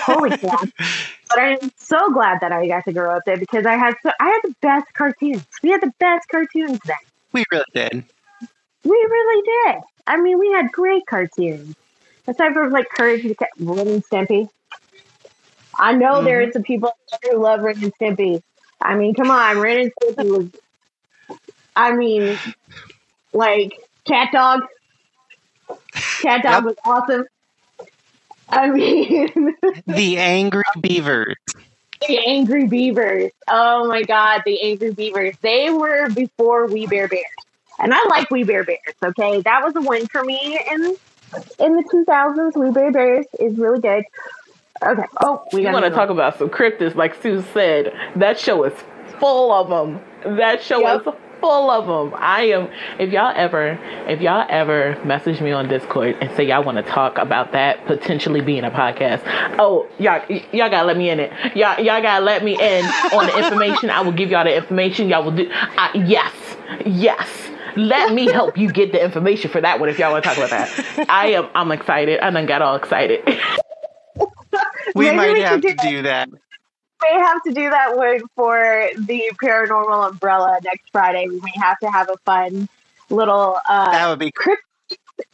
Holy 0.01 0.37
crap! 0.37 0.69
But 1.29 1.39
I'm 1.39 1.71
so 1.77 2.11
glad 2.11 2.39
that 2.41 2.51
I 2.51 2.67
got 2.67 2.85
to 2.85 2.93
grow 2.93 3.15
up 3.15 3.23
there 3.25 3.37
because 3.37 3.65
I 3.65 3.75
had 3.75 3.95
so 4.03 4.11
I 4.19 4.25
had 4.29 4.39
the 4.43 4.55
best 4.61 4.93
cartoons. 4.93 5.45
We 5.61 5.71
had 5.71 5.81
the 5.81 5.93
best 5.99 6.27
cartoons 6.29 6.79
then. 6.85 6.97
We 7.33 7.43
really 7.51 7.65
did. 7.73 8.03
We 8.83 8.91
really 8.91 9.41
did. 9.43 9.81
I 10.07 10.17
mean, 10.17 10.39
we 10.39 10.51
had 10.51 10.71
great 10.71 11.05
cartoons. 11.07 11.75
Aside 12.27 12.53
from 12.53 12.71
like 12.71 12.89
Courage 12.89 13.23
the 13.23 13.35
Cat, 13.35 13.49
Ren 13.59 13.87
and 13.87 14.03
Stimpy. 14.05 14.49
I 15.77 15.93
know 15.93 16.15
mm-hmm. 16.15 16.25
there 16.25 16.41
are 16.41 16.51
some 16.51 16.63
people 16.63 16.95
who 17.23 17.37
love 17.37 17.61
Ren 17.61 17.83
and 17.83 17.93
Stimpy. 17.95 18.41
I 18.81 18.95
mean, 18.95 19.13
come 19.13 19.31
on, 19.31 19.59
Ren 19.59 19.79
and 19.79 19.91
Stimpy 19.95 20.37
was. 20.37 21.39
I 21.75 21.93
mean, 21.93 22.37
like 23.33 23.73
Cat 24.05 24.29
Dog. 24.31 24.61
Cat 26.21 26.43
Dog 26.43 26.43
yep. 26.43 26.63
was 26.63 26.75
awesome. 26.85 27.25
I 28.49 28.69
mean, 28.69 29.55
the 29.87 30.17
Angry 30.17 30.63
Beavers. 30.79 31.35
The 32.07 32.19
Angry 32.25 32.67
Beavers. 32.67 33.31
Oh 33.47 33.87
my 33.87 34.03
God, 34.03 34.41
the 34.45 34.61
Angry 34.61 34.91
Beavers. 34.93 35.35
They 35.41 35.69
were 35.69 36.09
before 36.09 36.67
We 36.67 36.87
Bare 36.87 37.07
Bears, 37.07 37.25
and 37.79 37.93
I 37.93 38.03
like 38.09 38.29
We 38.29 38.43
Bare 38.43 38.63
Bears. 38.63 38.79
Okay, 39.03 39.41
that 39.41 39.63
was 39.63 39.75
a 39.75 39.81
win 39.81 40.05
for 40.07 40.23
me 40.23 40.59
in 40.71 40.95
in 41.59 41.75
the 41.75 41.83
2000s. 41.83 42.55
We 42.55 42.71
Bare 42.71 42.91
Bears 42.91 43.25
is 43.39 43.57
really 43.57 43.79
good. 43.79 44.03
Okay. 44.83 45.05
Oh, 45.21 45.43
we 45.53 45.65
want 45.65 45.85
to 45.85 45.91
talk 45.91 46.09
about 46.09 46.37
some 46.37 46.49
cryptids, 46.49 46.95
like 46.95 47.21
Sooth 47.21 47.51
said. 47.53 47.93
That 48.15 48.37
show 48.37 48.63
is 48.65 48.73
full 49.19 49.51
of 49.51 49.69
them. 49.69 50.01
That 50.37 50.61
show 50.61 50.79
yep. 50.79 51.07
is 51.07 51.13
full 51.45 51.69
of 51.69 51.85
them. 51.85 52.19
I 52.19 52.41
am. 52.45 52.69
If 52.99 53.11
y'all 53.11 53.31
ever, 53.35 53.79
if 54.07 54.19
y'all 54.19 54.45
ever 54.49 54.99
message 55.05 55.41
me 55.41 55.51
on 55.51 55.67
Discord 55.67 56.17
and 56.19 56.35
say 56.35 56.47
y'all 56.47 56.63
want 56.63 56.77
to 56.77 56.83
talk 56.83 57.19
about 57.19 57.51
that 57.51 57.85
potentially 57.85 58.41
being 58.41 58.63
a 58.63 58.71
podcast, 58.71 59.21
oh 59.59 59.87
y'all, 59.99 60.25
y'all 60.51 60.69
gotta 60.71 60.87
let 60.87 60.97
me 60.97 61.09
in 61.09 61.19
it. 61.19 61.31
Y'all, 61.55 61.79
y'all 61.79 62.01
gotta 62.01 62.25
let 62.25 62.43
me 62.43 62.53
in 62.53 62.85
on 63.13 63.27
the 63.27 63.37
information. 63.37 63.91
I 63.91 64.01
will 64.01 64.11
give 64.11 64.31
y'all 64.31 64.43
the 64.43 64.55
information. 64.55 65.07
Y'all 65.07 65.23
will 65.23 65.35
do. 65.35 65.47
Uh, 65.51 65.91
yes, 65.93 66.33
yes. 66.83 67.29
Let 67.77 68.13
me 68.13 68.31
help 68.31 68.57
you 68.57 68.71
get 68.71 68.91
the 68.91 69.03
information 69.03 69.51
for 69.51 69.61
that 69.61 69.79
one 69.79 69.89
if 69.89 69.99
y'all 69.99 70.13
want 70.13 70.23
to 70.23 70.29
talk 70.29 70.37
about 70.37 70.49
that. 70.49 71.09
I 71.09 71.33
am. 71.33 71.47
I'm 71.53 71.71
excited. 71.71 72.21
I 72.21 72.31
done 72.31 72.47
got 72.47 72.63
all 72.63 72.75
excited. 72.75 73.21
we 74.95 75.05
Maybe 75.05 75.17
might 75.17 75.33
we 75.33 75.41
have 75.41 75.61
to 75.61 75.75
do 75.75 76.01
that 76.03 76.29
may 77.11 77.19
have 77.19 77.43
to 77.43 77.53
do 77.53 77.69
that 77.69 77.97
one 77.97 78.21
for 78.35 78.89
the 78.97 79.31
paranormal 79.41 80.11
umbrella 80.11 80.59
next 80.63 80.89
Friday. 80.91 81.27
We 81.27 81.39
may 81.39 81.53
have 81.55 81.79
to 81.79 81.89
have 81.89 82.09
a 82.09 82.17
fun 82.25 82.69
little 83.09 83.57
uh, 83.67 83.91
that 83.91 84.09
would 84.09 84.19
be 84.19 84.31
crypt 84.31 84.63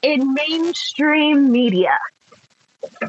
in 0.01 0.34
mainstream 0.34 1.51
media. 1.51 1.97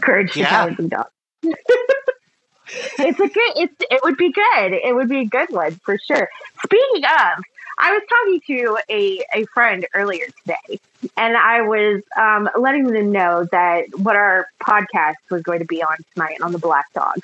Courage 0.00 0.36
yeah. 0.36 0.66
to 0.66 0.88
dog. 0.88 1.06
it's 1.42 3.20
a 3.20 3.28
good. 3.28 3.52
It's 3.56 3.74
it 3.90 4.00
would 4.04 4.16
be 4.16 4.32
good. 4.32 4.72
It 4.72 4.94
would 4.94 5.08
be 5.08 5.20
a 5.20 5.24
good 5.24 5.50
one 5.50 5.72
for 5.84 5.98
sure. 5.98 6.28
Speaking 6.64 7.04
of, 7.04 7.42
I 7.84 7.92
was 7.94 8.02
talking 8.08 8.40
to 8.46 8.78
a, 8.88 9.24
a 9.34 9.46
friend 9.46 9.84
earlier 9.92 10.26
today, 10.42 10.78
and 11.16 11.36
I 11.36 11.62
was 11.62 12.02
um, 12.16 12.48
letting 12.56 12.84
them 12.84 13.10
know 13.10 13.44
that 13.50 13.86
what 13.98 14.14
our 14.14 14.46
podcast 14.62 15.16
was 15.32 15.42
going 15.42 15.58
to 15.58 15.64
be 15.64 15.82
on 15.82 15.96
tonight 16.14 16.40
on 16.40 16.52
the 16.52 16.60
Black 16.60 16.92
Dog. 16.92 17.16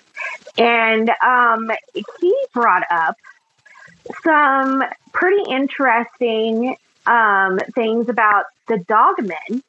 And 0.58 1.10
um, 1.24 1.70
he 1.94 2.36
brought 2.52 2.82
up 2.90 3.16
some 4.24 4.82
pretty 5.12 5.48
interesting 5.48 6.76
um, 7.06 7.60
things 7.76 8.08
about 8.08 8.46
the 8.66 8.78
dogmen. 8.78 9.62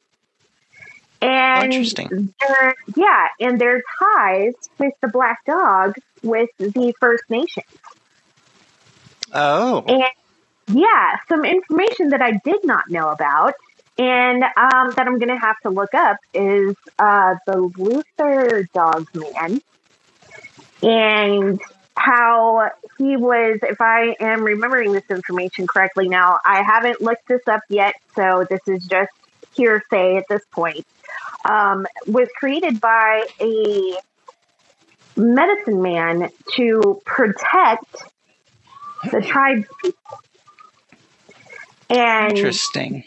And 1.22 1.72
interesting. 1.72 2.34
Their, 2.40 2.74
yeah, 2.96 3.28
and 3.38 3.60
their 3.60 3.84
ties 4.00 4.54
with 4.78 4.94
the 5.00 5.08
Black 5.08 5.44
Dog 5.44 5.94
with 6.24 6.50
the 6.58 6.92
First 6.98 7.30
Nations. 7.30 7.66
Oh. 9.32 9.84
And 9.86 10.02
yeah, 10.72 11.16
some 11.28 11.44
information 11.44 12.10
that 12.10 12.22
I 12.22 12.32
did 12.44 12.64
not 12.64 12.90
know 12.90 13.08
about 13.08 13.54
and 13.98 14.42
um, 14.42 14.92
that 14.96 15.06
I'm 15.06 15.18
going 15.18 15.28
to 15.28 15.38
have 15.38 15.58
to 15.62 15.70
look 15.70 15.94
up 15.94 16.16
is 16.32 16.74
uh, 16.98 17.36
the 17.46 17.70
Luther 17.76 18.66
Dog 18.72 19.06
Man 19.14 19.60
and 20.82 21.60
how 21.96 22.70
he 22.98 23.16
was, 23.16 23.58
if 23.62 23.80
I 23.80 24.16
am 24.20 24.42
remembering 24.42 24.92
this 24.92 25.04
information 25.10 25.66
correctly 25.66 26.08
now, 26.08 26.38
I 26.44 26.62
haven't 26.62 27.02
looked 27.02 27.28
this 27.28 27.46
up 27.46 27.60
yet, 27.68 27.94
so 28.16 28.46
this 28.48 28.60
is 28.66 28.86
just 28.86 29.10
hearsay 29.54 30.16
at 30.16 30.24
this 30.28 30.42
point, 30.50 30.86
um, 31.44 31.86
was 32.06 32.28
created 32.38 32.80
by 32.80 33.26
a 33.40 33.98
medicine 35.16 35.82
man 35.82 36.30
to 36.54 37.02
protect 37.04 38.04
the 39.10 39.20
tribes 39.20 39.66
people. 39.82 40.20
And 41.90 42.36
interesting. 42.36 43.04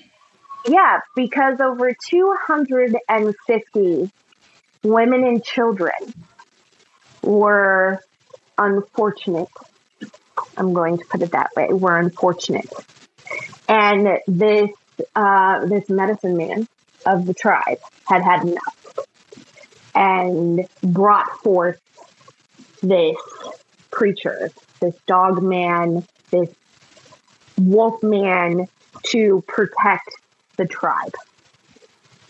Yeah, 0.67 0.99
because 1.15 1.59
over 1.59 1.93
250 2.09 4.11
women 4.84 5.23
and 5.23 5.43
children 5.43 5.91
were 7.21 7.99
unfortunate. 8.57 9.49
I'm 10.57 10.73
going 10.73 10.97
to 10.97 11.05
put 11.09 11.21
it 11.21 11.31
that 11.31 11.51
way. 11.55 11.67
Were 11.69 11.97
unfortunate, 11.97 12.69
and 13.67 14.19
this 14.27 14.69
uh, 15.15 15.65
this 15.65 15.89
medicine 15.89 16.38
man 16.38 16.67
of 17.05 17.25
the 17.25 17.34
tribe 17.34 17.79
had 18.07 18.21
had 18.21 18.43
enough 18.43 19.07
and 19.95 20.67
brought 20.81 21.29
forth 21.39 21.79
this 22.81 23.15
creature, 23.91 24.49
this 24.79 24.95
dog 25.07 25.41
man, 25.41 26.05
this 26.31 26.49
wolf 27.58 28.01
man 28.04 28.68
to 29.08 29.43
protect 29.47 30.10
the 30.58 30.66
tribe 30.66 31.14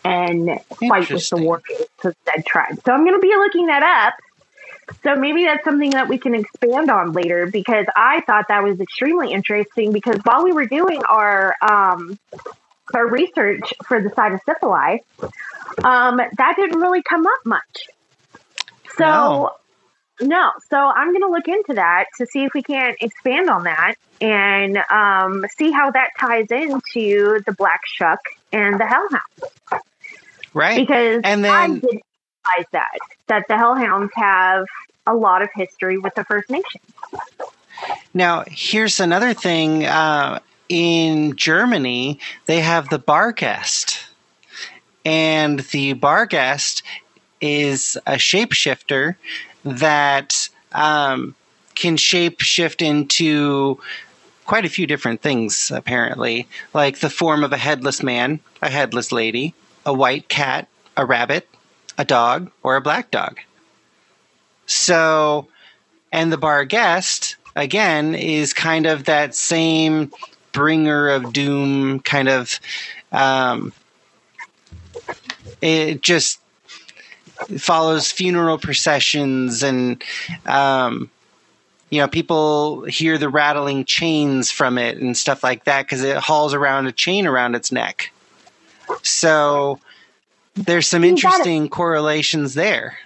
and 0.03 0.59
fight 0.87 1.09
with 1.09 1.29
the 1.29 1.37
warriors 1.37 1.87
of 2.03 2.15
said 2.25 2.45
tribe. 2.45 2.79
So 2.85 2.91
I'm 2.91 3.05
going 3.05 3.19
to 3.19 3.21
be 3.21 3.35
looking 3.35 3.67
that 3.67 3.83
up. 3.83 4.15
So 5.03 5.15
maybe 5.15 5.45
that's 5.45 5.63
something 5.63 5.91
that 5.91 6.09
we 6.09 6.17
can 6.17 6.35
expand 6.35 6.89
on 6.89 7.13
later 7.13 7.47
because 7.47 7.85
I 7.95 8.21
thought 8.21 8.49
that 8.49 8.63
was 8.63 8.81
extremely 8.81 9.31
interesting 9.31 9.93
because 9.93 10.17
while 10.23 10.43
we 10.43 10.51
were 10.51 10.65
doing 10.65 11.01
our 11.05 11.55
um, 11.61 12.19
our 12.93 13.07
research 13.07 13.73
for 13.85 14.01
the 14.01 14.09
cynocephali, 14.09 14.99
um, 15.83 16.17
that 16.17 16.55
didn't 16.57 16.79
really 16.79 17.01
come 17.01 17.25
up 17.25 17.45
much. 17.45 17.87
So 18.97 19.05
No. 19.05 19.51
No, 20.21 20.51
so 20.69 20.77
I'm 20.77 21.11
going 21.11 21.21
to 21.23 21.29
look 21.29 21.47
into 21.47 21.73
that 21.73 22.05
to 22.17 22.25
see 22.27 22.43
if 22.43 22.53
we 22.53 22.61
can 22.61 22.95
expand 23.01 23.49
on 23.49 23.63
that 23.63 23.95
and 24.21 24.77
um, 24.89 25.45
see 25.57 25.71
how 25.71 25.91
that 25.91 26.09
ties 26.19 26.47
into 26.51 27.41
the 27.45 27.53
black 27.57 27.81
shuck 27.85 28.19
and 28.51 28.79
the 28.79 28.85
hellhound 28.85 29.81
Right. 30.53 30.77
because 30.77 31.21
And 31.23 31.45
I 31.45 31.67
then- 31.67 31.79
didn't 31.79 32.03
realize 32.45 32.67
that 32.73 32.97
that 33.27 33.45
the 33.47 33.57
hellhounds 33.57 34.11
have 34.15 34.65
a 35.07 35.15
lot 35.15 35.41
of 35.41 35.49
history 35.55 35.97
with 35.97 36.13
the 36.15 36.23
First 36.25 36.49
Nation. 36.49 36.81
Now, 38.13 38.43
here's 38.47 38.99
another 38.99 39.33
thing. 39.33 39.85
Uh, 39.85 40.39
in 40.69 41.35
Germany, 41.35 42.19
they 42.45 42.59
have 42.61 42.89
the 42.89 42.99
Bargest. 42.99 44.05
And 45.05 45.59
the 45.71 45.93
Bargest 45.93 46.83
is 47.41 47.97
a 48.05 48.13
shapeshifter 48.13 49.15
that 49.63 50.49
um, 50.71 51.35
can 51.75 51.97
shapeshift 51.97 52.81
into 52.81 53.79
quite 54.45 54.65
a 54.65 54.69
few 54.69 54.87
different 54.87 55.21
things, 55.21 55.71
apparently, 55.71 56.47
like 56.73 56.99
the 56.99 57.09
form 57.09 57.43
of 57.43 57.53
a 57.53 57.57
headless 57.57 58.03
man, 58.03 58.39
a 58.61 58.69
headless 58.69 59.11
lady, 59.11 59.53
a 59.85 59.93
white 59.93 60.27
cat, 60.27 60.67
a 60.97 61.05
rabbit, 61.05 61.47
a 61.97 62.05
dog, 62.05 62.51
or 62.61 62.75
a 62.75 62.81
black 62.81 63.11
dog. 63.11 63.39
So, 64.65 65.47
and 66.11 66.31
the 66.31 66.37
Bargest 66.37 67.37
again 67.55 68.15
is 68.15 68.53
kind 68.53 68.85
of 68.85 69.05
that 69.05 69.35
same 69.35 70.11
bringer 70.51 71.09
of 71.09 71.33
doom 71.33 71.99
kind 71.99 72.29
of 72.29 72.59
um, 73.11 73.73
it 75.61 76.01
just 76.01 76.39
follows 77.57 78.11
funeral 78.11 78.57
processions 78.57 79.63
and 79.63 80.03
um, 80.45 81.09
you 81.89 81.99
know 81.99 82.07
people 82.07 82.83
hear 82.85 83.17
the 83.17 83.29
rattling 83.29 83.85
chains 83.85 84.51
from 84.51 84.77
it 84.77 84.97
and 84.97 85.15
stuff 85.15 85.43
like 85.43 85.65
that 85.65 85.83
because 85.83 86.03
it 86.03 86.17
hauls 86.17 86.53
around 86.53 86.87
a 86.87 86.91
chain 86.91 87.27
around 87.27 87.55
its 87.55 87.71
neck 87.71 88.11
so 89.01 89.79
there's 90.55 90.87
some 90.87 91.03
interesting 91.03 91.69
correlations 91.69 92.53
there 92.53 92.97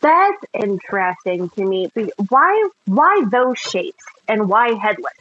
That's 0.00 0.44
interesting 0.54 1.48
to 1.50 1.64
me. 1.64 1.90
Why 2.28 2.68
why 2.84 3.24
those 3.28 3.58
shapes 3.58 4.04
and 4.28 4.48
why 4.48 4.74
headless? 4.74 5.12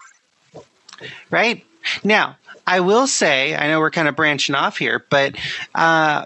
right? 1.30 1.66
Now, 2.04 2.38
I 2.66 2.80
will 2.80 3.08
say, 3.08 3.56
I 3.56 3.68
know 3.68 3.80
we're 3.80 3.92
kind 3.92 4.08
of 4.08 4.16
branching 4.16 4.56
off 4.56 4.78
here, 4.78 5.06
but 5.10 5.36
uh, 5.74 6.26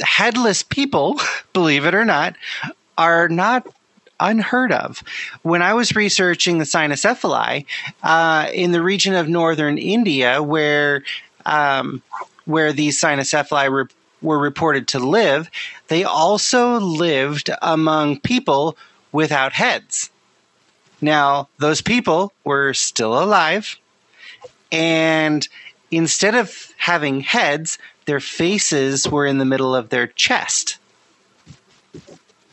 headless 0.00 0.62
people, 0.62 1.20
believe 1.52 1.84
it 1.84 1.94
or 1.94 2.04
not, 2.04 2.36
are 2.96 3.28
not 3.28 3.66
unheard 4.20 4.72
of. 4.72 5.02
When 5.42 5.62
I 5.62 5.74
was 5.74 5.94
researching 5.94 6.58
the 6.58 6.64
cynocephali 6.64 7.66
uh, 8.02 8.48
in 8.52 8.72
the 8.72 8.82
region 8.82 9.14
of 9.14 9.28
northern 9.28 9.78
India, 9.78 10.42
where 10.42 11.04
um, 11.46 12.02
where 12.44 12.72
these 12.72 13.00
cynocephali 13.00 13.70
re- 13.70 13.94
were 14.20 14.38
reported 14.38 14.88
to 14.88 14.98
live, 14.98 15.50
they 15.88 16.04
also 16.04 16.78
lived 16.78 17.50
among 17.62 18.20
people 18.20 18.76
without 19.12 19.52
heads. 19.52 20.10
Now, 21.00 21.48
those 21.58 21.80
people 21.80 22.32
were 22.44 22.74
still 22.74 23.22
alive, 23.22 23.76
and 24.72 25.46
instead 25.90 26.34
of 26.34 26.72
having 26.76 27.20
heads, 27.20 27.78
their 28.08 28.20
faces 28.20 29.06
were 29.06 29.26
in 29.26 29.36
the 29.36 29.44
middle 29.44 29.74
of 29.76 29.90
their 29.90 30.06
chest. 30.06 30.78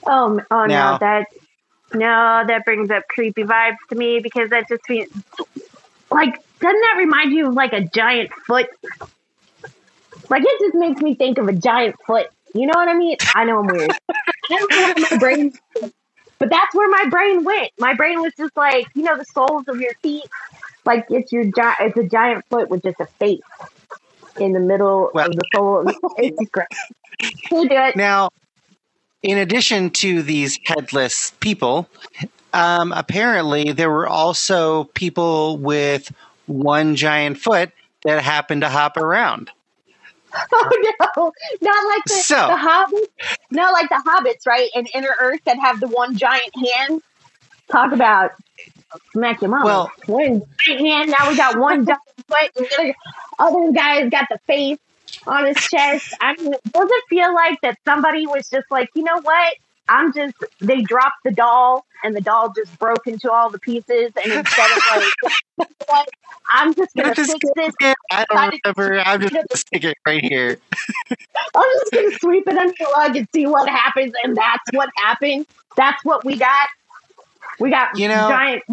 Oh, 0.06 0.42
oh 0.52 0.66
Now- 0.66 0.92
no, 0.92 0.98
that 1.00 1.28
no, 1.94 2.44
that 2.46 2.66
brings 2.66 2.92
up 2.92 3.04
creepy 3.08 3.44
vibes 3.46 3.78
to 3.90 3.96
me 3.96 4.20
because 4.20 4.50
that 4.50 4.68
just 4.68 4.82
means 4.90 5.10
like 6.12 6.36
doesn't 6.60 6.82
that 6.82 6.96
remind 6.98 7.32
you 7.32 7.48
of 7.48 7.54
like 7.54 7.72
a 7.72 7.82
giant 7.82 8.32
foot? 8.46 8.68
Like 10.30 10.44
it 10.46 10.60
just 10.60 10.76
makes 10.76 11.02
me 11.02 11.16
think 11.16 11.38
of 11.38 11.48
a 11.48 11.54
giant 11.54 11.96
foot. 12.06 12.28
You 12.54 12.68
know 12.68 12.74
what 12.76 12.90
I 12.90 12.94
mean? 12.94 13.16
I 13.34 13.46
know 13.46 13.60
I'm 13.60 13.68
weird. 13.68 13.92
I 14.10 14.14
don't 14.50 15.00
know 15.00 15.08
my 15.10 15.18
brain, 15.18 15.54
but 16.38 16.50
that's 16.50 16.76
where 16.76 16.90
my 16.90 17.10
brain 17.10 17.46
went. 17.46 17.72
My 17.80 17.94
brain 17.94 18.22
was 18.22 18.34
just 18.38 18.58
like 18.58 18.88
you 18.94 19.04
know 19.04 19.18
the 19.18 19.26
soles 19.26 19.70
of 19.70 19.80
your 19.80 19.94
feet, 20.04 20.26
like 20.86 21.06
it's 21.10 21.32
your 21.32 21.46
giant. 21.46 21.78
It's 21.80 21.98
a 21.98 22.10
giant 22.10 22.44
foot 22.50 22.70
with 22.70 22.84
just 22.84 23.00
a 23.00 23.06
face 23.06 23.40
in 24.40 24.54
the 24.54 24.60
middle 24.60 25.12
Well- 25.14 25.28
of 25.28 25.36
the 25.36 25.44
sole. 25.54 25.86
It's 26.18 26.50
great. 26.52 26.68
You 27.52 27.70
do 27.70 27.76
it. 27.76 27.96
Now, 27.96 28.30
in 29.24 29.38
addition 29.38 29.90
to 29.92 30.22
these 30.22 30.60
headless 30.66 31.32
people, 31.40 31.88
um, 32.54 32.92
apparently 32.92 33.72
there 33.72 33.90
were 33.90 34.08
also 34.08 34.86
people 34.96 35.58
with 35.58 36.12
one 36.48 36.96
giant 36.96 37.38
foot 37.40 37.72
that 38.04 38.22
happened 38.24 38.62
to 38.62 38.70
hop 38.70 38.98
around. 38.98 39.50
Oh 40.52 40.70
no, 41.16 41.32
not 41.62 41.86
like 41.88 42.04
the, 42.08 42.14
So- 42.14 42.48
the 42.48 42.58
hobbits. 42.58 43.38
Not 43.52 43.72
like 43.72 43.88
the 43.88 44.04
hobbits, 44.06 44.46
right? 44.46 44.70
In 44.76 44.86
Inner 44.94 45.16
Earth 45.22 45.40
that 45.46 45.58
have 45.58 45.80
the 45.80 45.88
one 45.88 46.18
giant 46.18 46.52
hand. 46.58 47.02
Talk 47.72 47.94
about 47.94 48.32
smack 49.12 49.42
your 49.42 49.50
mama. 49.52 49.66
Well- 49.66 49.92
one 50.08 50.44
giant 50.60 50.82
hand. 50.82 51.12
Now 51.12 51.30
we 51.30 51.38
got 51.38 51.58
one 51.58 51.86
giant 51.86 52.02
foot, 52.28 52.52
and 52.58 52.66
the 52.66 52.96
other, 53.40 53.58
other 53.60 53.72
guy's 53.72 54.10
got 54.10 54.28
the 54.30 54.40
face 54.48 54.80
on 55.28 55.46
his 55.46 55.58
chest. 55.58 56.14
I 56.22 56.36
mean, 56.36 56.52
does 56.52 56.90
it 56.92 57.04
feel 57.10 57.34
like 57.34 57.60
that 57.62 57.78
somebody 57.86 58.26
was 58.28 58.50
just 58.50 58.70
like, 58.72 58.90
you 58.96 59.04
know 59.04 59.20
what? 59.22 59.56
I'm 59.88 60.14
just. 60.14 60.34
They 60.62 60.82
dropped 60.82 61.24
the 61.24 61.32
doll, 61.32 61.86
and 62.04 62.16
the 62.16 62.22
doll 62.22 62.52
just 62.56 62.78
broke 62.80 63.06
into 63.06 63.32
all 63.32 63.52
the 63.52 63.60
pieces. 63.60 64.12
And 64.24 64.34
instead 64.34 64.72
of 64.72 64.84
like? 65.60 66.08
I'm 66.52 66.74
just 66.74 66.96
gonna 66.96 67.10
I'm 67.10 67.16
just 67.16 67.32
fix 67.32 67.76
this. 67.80 67.96
I 68.12 68.26
don't 68.30 68.60
remember. 68.66 69.00
I'm 69.06 69.22
just 69.22 69.34
going 69.34 69.46
to 69.50 69.58
stick 69.58 69.84
it 69.84 69.98
right 70.06 70.24
here. 70.24 70.58
I'm 71.56 71.64
just 71.80 71.92
gonna 71.92 72.12
sweep 72.20 72.48
it 72.48 72.58
under 72.58 72.74
the 72.78 72.94
rug 72.98 73.16
and 73.16 73.28
see 73.34 73.46
what 73.48 73.68
happens, 73.70 74.14
and 74.24 74.36
that's 74.36 74.64
what 74.74 74.90
happened. 75.04 75.46
That's 75.76 76.04
what 76.04 76.24
we 76.26 76.38
got. 76.38 76.68
We 77.60 77.70
got 77.70 77.98
You 77.98 78.08
know- 78.08 78.28
giant 78.30 78.64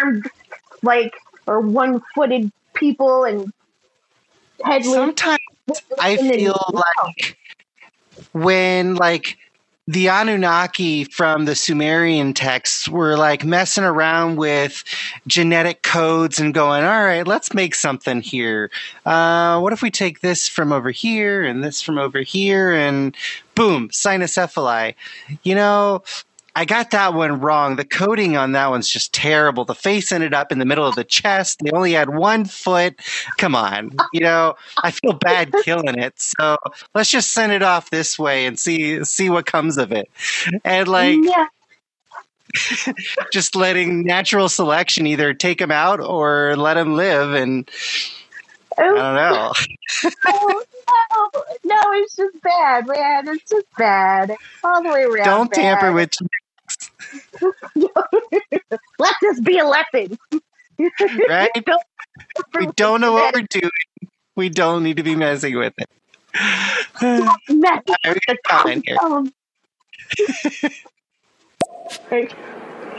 armed, 0.00 0.30
like 0.82 1.14
or 1.46 1.60
one-footed 1.60 2.52
people 2.74 3.24
and 3.24 3.52
headless. 4.64 4.94
Sometimes 4.94 5.38
I 5.98 6.16
feel 6.16 6.60
like 6.72 7.36
when 8.32 8.94
like 8.96 9.38
the 9.88 10.08
Anunnaki 10.08 11.04
from 11.04 11.44
the 11.44 11.56
Sumerian 11.56 12.34
texts 12.34 12.88
were 12.88 13.16
like 13.16 13.44
messing 13.44 13.82
around 13.82 14.36
with 14.36 14.84
genetic 15.26 15.82
codes 15.82 16.38
and 16.38 16.54
going, 16.54 16.84
all 16.84 17.04
right, 17.04 17.26
let's 17.26 17.52
make 17.52 17.74
something 17.74 18.20
here. 18.20 18.70
Uh, 19.04 19.58
what 19.58 19.72
if 19.72 19.82
we 19.82 19.90
take 19.90 20.20
this 20.20 20.48
from 20.48 20.72
over 20.72 20.92
here 20.92 21.42
and 21.42 21.64
this 21.64 21.82
from 21.82 21.98
over 21.98 22.20
here 22.20 22.72
and 22.72 23.16
boom, 23.56 23.88
cynocephaly. 23.88 24.94
You 25.42 25.56
know, 25.56 26.04
I 26.54 26.64
got 26.64 26.90
that 26.90 27.14
one 27.14 27.40
wrong. 27.40 27.76
The 27.76 27.84
coding 27.84 28.36
on 28.36 28.52
that 28.52 28.70
one's 28.70 28.88
just 28.88 29.12
terrible. 29.12 29.64
The 29.64 29.74
face 29.74 30.12
ended 30.12 30.34
up 30.34 30.52
in 30.52 30.58
the 30.58 30.64
middle 30.64 30.86
of 30.86 30.94
the 30.94 31.04
chest. 31.04 31.60
They 31.60 31.70
only 31.70 31.92
had 31.92 32.10
one 32.10 32.44
foot. 32.44 33.00
Come 33.38 33.54
on. 33.54 33.92
You 34.12 34.20
know, 34.20 34.54
I 34.82 34.90
feel 34.90 35.14
bad 35.14 35.52
killing 35.62 35.98
it. 35.98 36.14
So 36.20 36.58
let's 36.94 37.10
just 37.10 37.32
send 37.32 37.52
it 37.52 37.62
off 37.62 37.90
this 37.90 38.18
way 38.18 38.46
and 38.46 38.58
see 38.58 39.02
see 39.04 39.30
what 39.30 39.46
comes 39.46 39.78
of 39.78 39.92
it. 39.92 40.10
And 40.64 40.88
like 40.88 41.18
yeah, 41.22 41.46
just 43.32 43.56
letting 43.56 44.04
natural 44.04 44.48
selection 44.48 45.06
either 45.06 45.32
take 45.34 45.58
them 45.58 45.70
out 45.70 46.00
or 46.00 46.54
let 46.56 46.74
them 46.74 46.94
live 46.94 47.34
and 47.34 47.70
I 48.78 48.88
oh, 48.88 48.94
don't 48.94 49.14
know. 49.14 49.52
no, 50.04 50.10
oh, 50.26 50.64
no, 50.90 51.42
no, 51.64 51.80
it's 51.94 52.16
just 52.16 52.40
bad, 52.42 52.86
man. 52.86 53.28
It's 53.28 53.50
just 53.50 53.66
bad 53.76 54.34
all 54.64 54.82
the 54.82 54.88
way 54.88 55.02
around. 55.02 55.26
Don't 55.26 55.52
tamper 55.52 55.88
bad. 55.88 55.94
with 55.94 56.16
Let 58.98 59.14
this 59.22 59.40
be 59.40 59.58
a 59.58 59.66
lesson. 59.66 60.18
Right? 61.28 61.50
Don't 61.64 61.82
we 62.58 62.66
don't 62.76 63.00
know 63.00 63.12
what 63.12 63.34
we're 63.34 63.46
doing. 63.48 63.70
We 64.36 64.48
don't 64.48 64.82
need 64.82 64.98
to 64.98 65.02
be 65.02 65.16
messing 65.16 65.56
with 65.56 65.72
it. 65.78 65.88
All 67.00 67.36
mess 67.48 67.82
right, 68.04 68.18
we 68.28 68.36
got 68.48 68.84
here. 68.84 68.98
Um, 69.00 69.32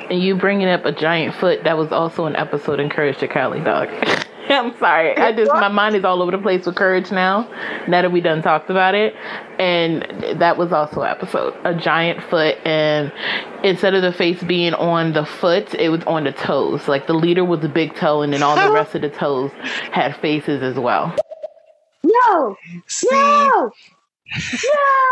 And 0.09 0.21
you 0.21 0.35
bringing 0.35 0.67
up 0.67 0.85
a 0.85 0.91
giant 0.91 1.35
foot, 1.35 1.63
that 1.63 1.77
was 1.77 1.91
also 1.91 2.25
an 2.25 2.35
episode 2.35 2.79
in 2.79 2.89
Courage 2.89 3.19
the 3.19 3.27
Cowardly 3.27 3.63
Dog. 3.63 3.89
I'm 4.49 4.77
sorry. 4.77 5.15
I 5.17 5.31
just 5.31 5.51
my 5.51 5.67
mind 5.69 5.95
is 5.95 6.03
all 6.03 6.21
over 6.21 6.31
the 6.31 6.37
place 6.37 6.65
with 6.65 6.75
courage 6.75 7.11
now. 7.11 7.47
Now 7.87 8.01
that 8.01 8.11
we 8.11 8.21
done 8.21 8.41
talked 8.41 8.69
about 8.69 8.95
it, 8.95 9.15
and 9.59 10.01
that 10.39 10.57
was 10.57 10.71
also 10.71 11.01
an 11.01 11.09
episode. 11.09 11.53
A 11.63 11.73
giant 11.73 12.21
foot, 12.23 12.57
and 12.65 13.11
instead 13.63 13.93
of 13.93 14.01
the 14.01 14.11
face 14.11 14.41
being 14.43 14.73
on 14.73 15.13
the 15.13 15.25
foot, 15.25 15.73
it 15.75 15.89
was 15.89 16.03
on 16.03 16.23
the 16.25 16.31
toes. 16.31 16.87
Like 16.87 17.07
the 17.07 17.13
leader 17.13 17.45
was 17.45 17.61
the 17.61 17.69
big 17.69 17.95
toe, 17.95 18.21
and 18.21 18.33
then 18.33 18.43
all 18.43 18.55
the 18.55 18.73
rest 18.73 18.95
of 18.95 19.01
the 19.01 19.09
toes 19.09 19.51
had 19.91 20.15
faces 20.17 20.61
as 20.61 20.75
well. 20.79 21.15
No, 22.03 22.57
See, 22.87 23.07
no, 23.11 23.71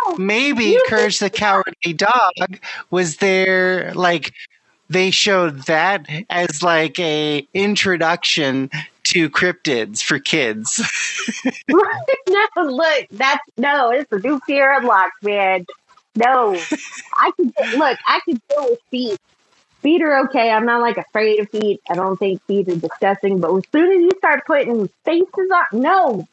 no. 0.08 0.16
maybe 0.18 0.66
You- 0.66 0.84
Courage 0.88 1.20
the 1.20 1.30
Cowardly 1.30 1.94
Dog 1.94 2.60
was 2.90 3.18
there 3.18 3.94
like 3.94 4.34
they 4.90 5.10
showed 5.10 5.60
that 5.68 6.06
as 6.30 6.62
like 6.62 7.00
a 7.00 7.48
introduction 7.54 8.70
to 9.12 9.30
cryptids 9.30 10.02
for 10.02 10.20
kids. 10.20 10.82
no, 11.70 12.48
look, 12.58 13.08
that's 13.12 13.44
no, 13.58 13.92
it's 13.92 14.12
a 14.12 14.20
new 14.20 14.40
fear 14.48 14.78
unlocked, 14.78 15.22
man. 15.22 15.66
No, 16.16 16.58
I 17.16 17.32
can 17.36 17.54
look. 17.78 18.00
I 18.08 18.20
can 18.26 18.42
deal 18.50 18.70
with 18.70 18.80
feet. 18.90 19.20
Feet 19.82 20.02
are 20.02 20.26
okay. 20.26 20.50
I'm 20.50 20.66
not 20.66 20.82
like 20.82 20.98
afraid 20.98 21.40
of 21.40 21.50
feet. 21.50 21.82
I 21.90 21.96
don't 21.96 22.18
think 22.18 22.42
feet 22.44 22.70
are 22.70 22.76
disgusting. 22.76 23.40
But 23.40 23.56
as 23.56 23.64
soon 23.72 23.92
as 23.92 24.02
you 24.02 24.12
start 24.18 24.46
putting 24.46 24.88
faces 25.04 25.52
on, 25.54 25.82
no, 25.82 26.28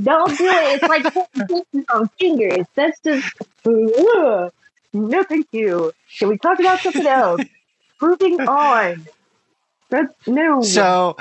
don't 0.00 0.36
do 0.36 0.46
it. 0.46 0.82
It's 0.82 0.88
like 0.88 1.02
putting 1.12 1.64
faces 1.72 1.86
on 1.92 2.08
fingers. 2.20 2.66
That's 2.74 3.00
just 3.00 3.26
ugh. 3.64 4.52
no, 4.92 5.22
thank 5.24 5.48
you. 5.52 5.92
Can 6.18 6.28
we 6.28 6.38
talk 6.38 6.60
about 6.60 6.80
something 6.80 7.06
else? 7.06 7.42
Moving 8.00 8.40
on. 8.42 9.06
That's 9.88 10.12
no. 10.26 10.62
so 10.62 11.16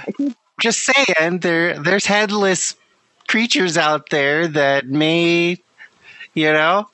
just 0.66 0.80
saying 0.80 1.40
there 1.40 1.78
there's 1.78 2.08
headless 2.08 2.76
creatures 3.28 3.78
out 3.78 4.10
there 4.10 4.48
that 4.48 4.88
may 4.88 5.58
you 6.34 6.52
know 6.52 6.90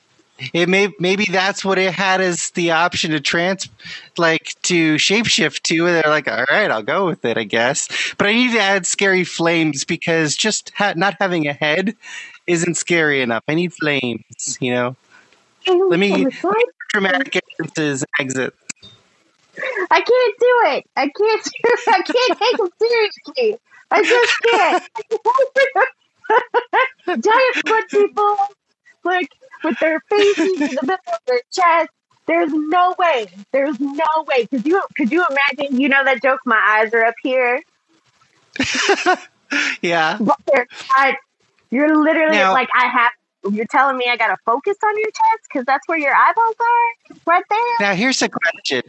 it 0.54 0.68
may 0.68 0.92
maybe 1.00 1.26
that's 1.32 1.64
what 1.64 1.78
it 1.78 1.94
had 1.94 2.20
as 2.20 2.50
the 2.52 2.72
option 2.72 3.12
to 3.12 3.20
trans 3.22 3.70
like 4.18 4.56
to 4.64 4.96
shapeshift 4.96 5.62
to 5.62 5.86
and 5.88 5.96
they're 5.96 6.12
like 6.12 6.28
all 6.28 6.44
right 6.52 6.70
i'll 6.70 6.84
go 6.84 7.06
with 7.06 7.24
it 7.24 7.38
i 7.38 7.44
guess. 7.46 7.88
But 8.18 8.28
i 8.28 8.34
need 8.34 8.52
to 8.52 8.60
add 8.60 8.86
scary 8.86 9.24
flames 9.24 9.86
because 9.86 10.36
just 10.36 10.72
ha- 10.76 10.94
not 10.98 11.16
having 11.20 11.48
a 11.48 11.54
head 11.54 11.96
isn't 12.48 12.76
scary 12.76 13.22
enough. 13.22 13.44
I 13.48 13.54
need 13.56 13.72
flames 13.74 14.58
you 14.60 14.74
know? 14.74 14.96
Let 15.68 16.00
me- 16.00 16.12
On 16.12 16.24
the 16.26 16.32
side? 16.32 16.54
dramatic 16.90 17.40
entrances 17.60 18.04
and 18.20 18.28
exits 18.28 18.58
I 19.92 20.02
can't 20.02 20.36
do 20.40 20.62
it. 20.76 20.86
I 20.96 21.10
can't 21.10 21.44
do 21.44 21.50
it. 21.64 21.80
I 21.88 22.02
can't 22.02 22.40
take 22.40 22.58
them 22.58 22.70
seriously. 22.80 23.58
I 23.92 24.04
just 24.04 24.34
can't. 24.44 24.84
Giant 27.24 27.56
foot 27.68 27.90
people, 27.90 28.38
like 29.04 29.30
with 29.64 29.78
their 29.80 30.00
faces 30.10 30.62
in 30.62 30.76
the 30.76 30.80
middle 30.82 31.14
of 31.14 31.20
their 31.28 31.42
chest. 31.52 31.90
There's 32.28 32.54
no 32.54 32.96
way. 32.98 33.28
There's 33.52 33.80
no 33.80 34.06
way. 34.28 34.46
Could 34.48 34.66
you 34.66 34.82
could 34.96 35.12
you 35.12 35.26
imagine? 35.30 35.82
You 35.82 35.90
know 35.90 36.04
that 36.06 36.22
joke? 36.22 36.40
My 36.46 36.62
eyes 36.66 36.94
are 36.94 37.04
up 37.04 37.16
here, 37.24 37.62
yeah 39.82 40.18
but 40.22 40.38
they're 40.46 40.68
not. 40.98 41.16
You're 41.70 42.02
literally 42.02 42.38
Now- 42.38 42.54
like 42.54 42.70
I 42.74 42.88
have. 42.88 43.12
You're 43.50 43.66
telling 43.66 43.98
me 43.98 44.06
I 44.10 44.18
got 44.18 44.28
to 44.28 44.38
focus 44.46 44.78
on 44.84 44.98
your 44.98 45.08
chest 45.08 45.48
because 45.52 45.66
that's 45.66 45.88
where 45.88 45.98
your 45.98 46.14
eyeballs 46.14 46.56
are, 46.60 47.16
right 47.26 47.44
there. 47.50 47.60
Now, 47.80 47.96
here's 47.96 48.22
a 48.22 48.30
question. 48.30 48.84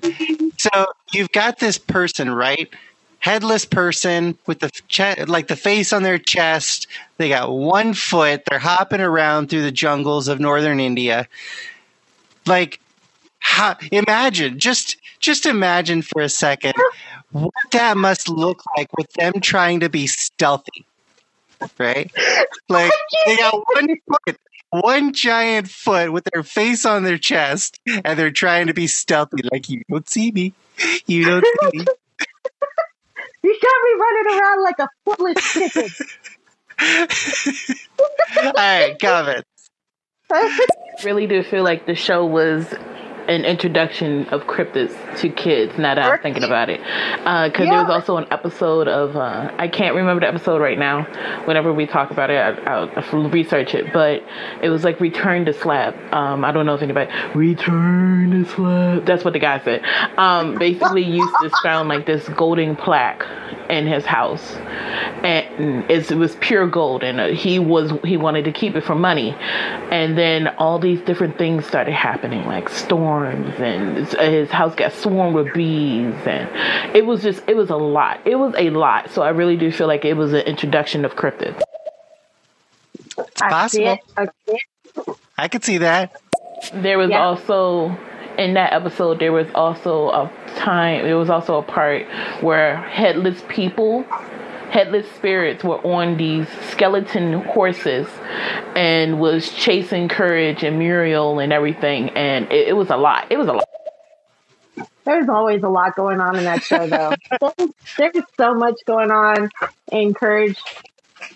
So 0.59 0.87
you've 1.13 1.33
got 1.33 1.59
this 1.59 1.79
person, 1.79 2.31
right? 2.31 2.69
Headless 3.21 3.65
person 3.65 4.37
with 4.47 4.61
the 4.61 4.71
che- 4.89 5.25
like 5.25 5.49
the 5.49 5.57
face 5.57 5.93
on 5.93 6.03
their 6.03 6.19
chest. 6.19 6.87
They 7.19 7.29
got 7.29 7.53
one 7.53 7.95
foot. 7.95 8.43
They're 8.49 8.59
hopping 8.59 9.01
around 9.01 9.49
through 9.49 9.63
the 9.63 9.73
jungles 9.73 10.29
of 10.29 10.41
northern 10.41 10.81
India. 10.81 11.29
Like, 12.47 12.81
how, 13.39 13.77
imagine 13.91 14.59
just 14.59 14.97
just 15.21 15.47
imagine 15.47 16.03
for 16.03 16.21
a 16.21 16.29
second 16.29 16.75
what 17.31 17.53
that 17.71 17.97
must 17.97 18.29
look 18.29 18.63
like 18.77 18.89
with 18.97 19.11
them 19.13 19.35
trying 19.41 19.81
to 19.81 19.89
be 19.89 20.07
stealthy, 20.07 20.85
right? 21.79 22.11
Like 22.69 22.93
they 23.27 23.37
got 23.37 23.63
one 23.75 23.97
foot, 24.09 24.37
one 24.71 25.13
giant 25.13 25.69
foot 25.69 26.11
with 26.11 26.25
their 26.33 26.43
face 26.43 26.87
on 26.87 27.03
their 27.03 27.19
chest, 27.19 27.79
and 27.87 28.19
they're 28.19 28.31
trying 28.31 28.69
to 28.69 28.75
be 28.75 28.87
stealthy, 28.87 29.43
like 29.51 29.69
you 29.69 29.83
don't 29.91 30.09
see 30.09 30.31
me, 30.31 30.55
you 31.07 31.25
don't 31.25 31.45
see 31.45 31.79
me. 31.79 31.85
You 33.45 33.59
got 33.61 33.73
me 33.83 33.93
running 33.99 34.41
around 34.41 34.63
like 34.63 34.79
a 34.79 34.89
foolish 35.05 35.53
chicken. 35.53 35.89
All 38.45 38.53
right, 38.53 38.99
comment. 39.01 39.45
really 41.05 41.27
do 41.27 41.43
feel 41.43 41.65
like 41.65 41.85
the 41.85 41.97
show 41.97 42.25
was 42.25 42.73
an 43.29 43.45
introduction 43.45 44.27
of 44.29 44.43
cryptids 44.43 44.95
to 45.21 45.29
kids 45.29 45.79
now 45.79 45.95
that 45.95 46.05
I'm 46.05 46.21
thinking 46.21 46.45
about 46.45 46.69
it. 46.69 46.81
Because 46.81 47.69
there 47.69 47.83
was 47.83 47.91
also 47.91 48.17
an 48.17 48.27
episode 48.31 48.89
of, 48.89 49.17
uh, 49.17 49.53
I 49.59 49.69
can't 49.69 49.95
remember 49.95 50.21
the 50.21 50.29
episode 50.29 50.61
right 50.61 50.79
now. 50.79 51.05
Whenever 51.45 51.73
we 51.73 51.87
talk 51.87 52.11
about 52.11 52.31
it, 52.31 52.37
I, 52.37 52.51
I'll, 52.65 52.91
I'll 52.97 53.31
research 53.31 53.75
it. 53.75 53.93
But 53.93 54.23
it 54.63 54.69
was 54.69 54.85
like 54.85 55.01
Return 55.01 55.45
to 55.45 55.53
Slab. 55.53 55.95
Um, 56.13 56.45
I 56.45 56.53
don't 56.53 56.67
know 56.67 56.75
if 56.75 56.83
anybody, 56.83 57.11
Return 57.35 58.31
to 58.31 58.45
Slab. 58.51 59.07
That's 59.07 59.25
what 59.25 59.33
the 59.33 59.39
guy 59.39 59.63
said. 59.63 59.85
Um, 60.19 60.59
basically, 60.59 61.05
Eustace 61.05 61.59
found 61.63 61.89
like 61.89 62.07
this 62.07 62.29
golden 62.31 62.77
plaque 62.77 63.25
in 63.71 63.87
his 63.87 64.05
house. 64.05 64.57
And 65.23 65.91
it's, 65.91 66.11
it 66.11 66.17
was 66.17 66.35
pure 66.37 66.67
gold. 66.67 67.03
And 67.05 67.21
uh, 67.21 67.29
he 67.29 67.59
was, 67.59 67.93
he 68.05 68.17
wanted 68.17 68.45
to 68.47 68.53
keep 68.53 68.75
it 68.75 68.83
for 68.83 68.95
money. 68.95 69.35
And 69.39 70.19
then 70.19 70.49
all 70.59 70.79
these 70.79 71.01
different 71.03 71.39
things 71.39 71.67
started 71.67 71.95
happening, 71.95 72.47
like 72.47 72.69
storms, 72.69 73.13
and 73.25 73.97
his- 73.97 74.15
uh, 74.15 74.23
his 74.23 74.51
house 74.51 74.75
got 74.75 74.93
swarmed 74.93 75.35
with 75.35 75.53
bees, 75.55 76.15
and 76.27 76.49
it 76.97 77.05
was 77.07 77.23
just, 77.23 77.43
it 77.49 77.57
was 77.57 77.71
a 77.71 77.77
lot. 77.77 78.21
It 78.25 78.37
was 78.37 78.55
a 78.57 78.71
lot. 78.71 79.11
So 79.11 79.23
I 79.23 79.31
really 79.31 79.57
do 79.57 79.71
feel 79.73 79.87
like 79.87 80.05
it 80.05 80.15
was 80.15 80.33
an 80.33 80.41
introduction 80.43 81.05
of 81.05 81.15
cryptids. 81.17 81.61
It's 83.19 83.43
I 83.43 83.49
possible. 83.51 83.99
I. 84.17 84.29
I 85.39 85.49
could 85.49 85.65
see 85.65 85.79
that. 85.79 86.13
There 86.75 86.99
was 86.99 87.11
Yeah. 87.11 87.25
also 87.25 87.97
in 88.39 88.55
that 88.55 88.73
episode 88.73 89.19
there 89.19 89.33
was 89.33 89.47
also 89.55 90.09
a 90.09 90.31
time 90.57 91.05
there 91.05 91.19
was 91.19 91.29
also 91.29 91.59
a 91.59 91.63
part 91.63 92.07
where 92.41 92.77
headless 92.89 93.43
people 93.49 94.07
headless 94.73 95.07
spirits 95.13 95.63
were 95.63 95.79
on 95.87 96.17
these 96.17 96.49
skeleton 96.71 97.35
horses 97.43 98.09
and 98.75 99.21
was 99.21 99.53
chasing 99.53 100.09
courage 100.09 100.63
and 100.63 100.79
muriel 100.79 101.39
and 101.39 101.53
everything 101.53 102.09
and 102.11 102.51
it, 102.51 102.69
it 102.69 102.73
was 102.73 102.89
a 102.89 102.97
lot 102.97 103.31
it 103.31 103.37
was 103.37 103.49
a 103.49 103.53
lot 103.53 103.69
There's 105.05 105.29
always 105.29 105.63
a 105.63 105.69
lot 105.69 105.95
going 105.95 106.21
on 106.21 106.37
in 106.39 106.45
that 106.45 106.63
show, 106.63 106.87
though. 106.87 107.13
there's, 107.41 107.71
there's 107.99 108.25
so 108.37 108.55
much 108.55 108.77
going 108.87 109.11
on 109.11 109.51
in 109.91 110.15
Courage. 110.15 110.59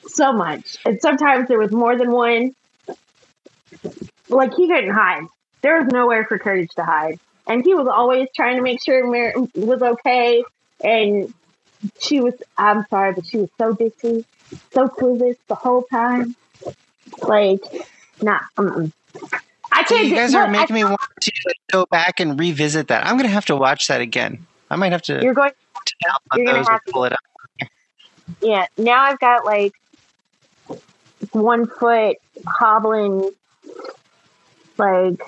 So 0.06 0.32
much. 0.32 0.78
And 0.86 1.00
sometimes 1.00 1.48
there 1.48 1.58
was 1.58 1.72
more 1.72 1.96
than 1.98 2.12
one. 2.12 2.54
Like, 4.28 4.54
he 4.54 4.68
couldn't 4.68 4.94
hide. 4.94 5.24
There 5.62 5.80
was 5.80 5.88
nowhere 5.92 6.24
for 6.24 6.38
Courage 6.38 6.70
to 6.76 6.84
hide. 6.84 7.18
And 7.48 7.64
he 7.64 7.74
was 7.74 7.88
always 7.88 8.28
trying 8.34 8.56
to 8.56 8.62
make 8.62 8.82
sure 8.82 9.04
Mir 9.10 9.34
was 9.54 9.82
okay. 9.82 10.44
And 10.82 11.34
she 12.00 12.20
was, 12.20 12.34
I'm 12.56 12.84
sorry, 12.88 13.12
but 13.14 13.26
she 13.26 13.38
was 13.38 13.50
so 13.58 13.74
ditzy, 13.74 14.24
so 14.72 14.88
clueless 14.88 15.36
the 15.48 15.54
whole 15.54 15.82
time. 15.84 16.34
Like, 17.22 17.60
nah, 18.22 18.40
mm-mm. 18.56 18.92
I 19.72 19.82
can't 19.82 20.06
you 20.06 20.14
guys 20.14 20.34
are 20.34 20.40
look, 20.40 20.48
I- 20.48 20.52
making 20.52 20.74
me 20.74 20.84
want 20.84 21.00
to 21.20 21.32
go 21.72 21.86
back 21.90 22.20
and 22.20 22.38
revisit 22.38 22.88
that. 22.88 23.06
I'm 23.06 23.16
gonna 23.16 23.28
have 23.28 23.46
to 23.46 23.56
watch 23.56 23.88
that 23.88 24.00
again. 24.00 24.46
I 24.70 24.76
might 24.76 24.92
have 24.92 25.02
to 25.02 25.22
You're 25.22 25.34
going 25.34 25.52
on 25.74 25.82
you're 26.36 26.46
gonna 26.46 26.58
have 26.68 26.84
to. 26.84 26.92
pull 26.92 27.04
it 27.04 27.12
up. 27.12 27.68
yeah, 28.40 28.66
now 28.78 29.02
I've 29.02 29.18
got 29.18 29.44
like 29.44 29.72
one 31.32 31.66
foot 31.66 32.16
hobbling, 32.46 33.30
like 34.78 35.20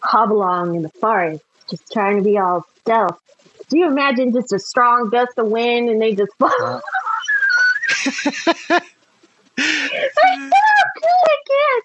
hobble 0.00 0.36
along 0.36 0.74
in 0.74 0.82
the 0.82 0.90
forest, 0.90 1.42
just 1.70 1.90
trying 1.92 2.18
to 2.18 2.22
be 2.22 2.38
all 2.38 2.66
stealth. 2.80 3.20
Do 3.68 3.78
you 3.78 3.86
imagine 3.88 4.32
just 4.32 4.52
a 4.52 4.58
strong 4.58 5.10
gust 5.10 5.38
of 5.38 5.46
wind 5.48 5.88
and 5.88 6.00
they 6.00 6.14
just 6.14 6.32
fall? 6.38 6.82
I 8.66 8.80
can't, 9.58 10.52
I 10.54 11.36
can't. 11.46 11.84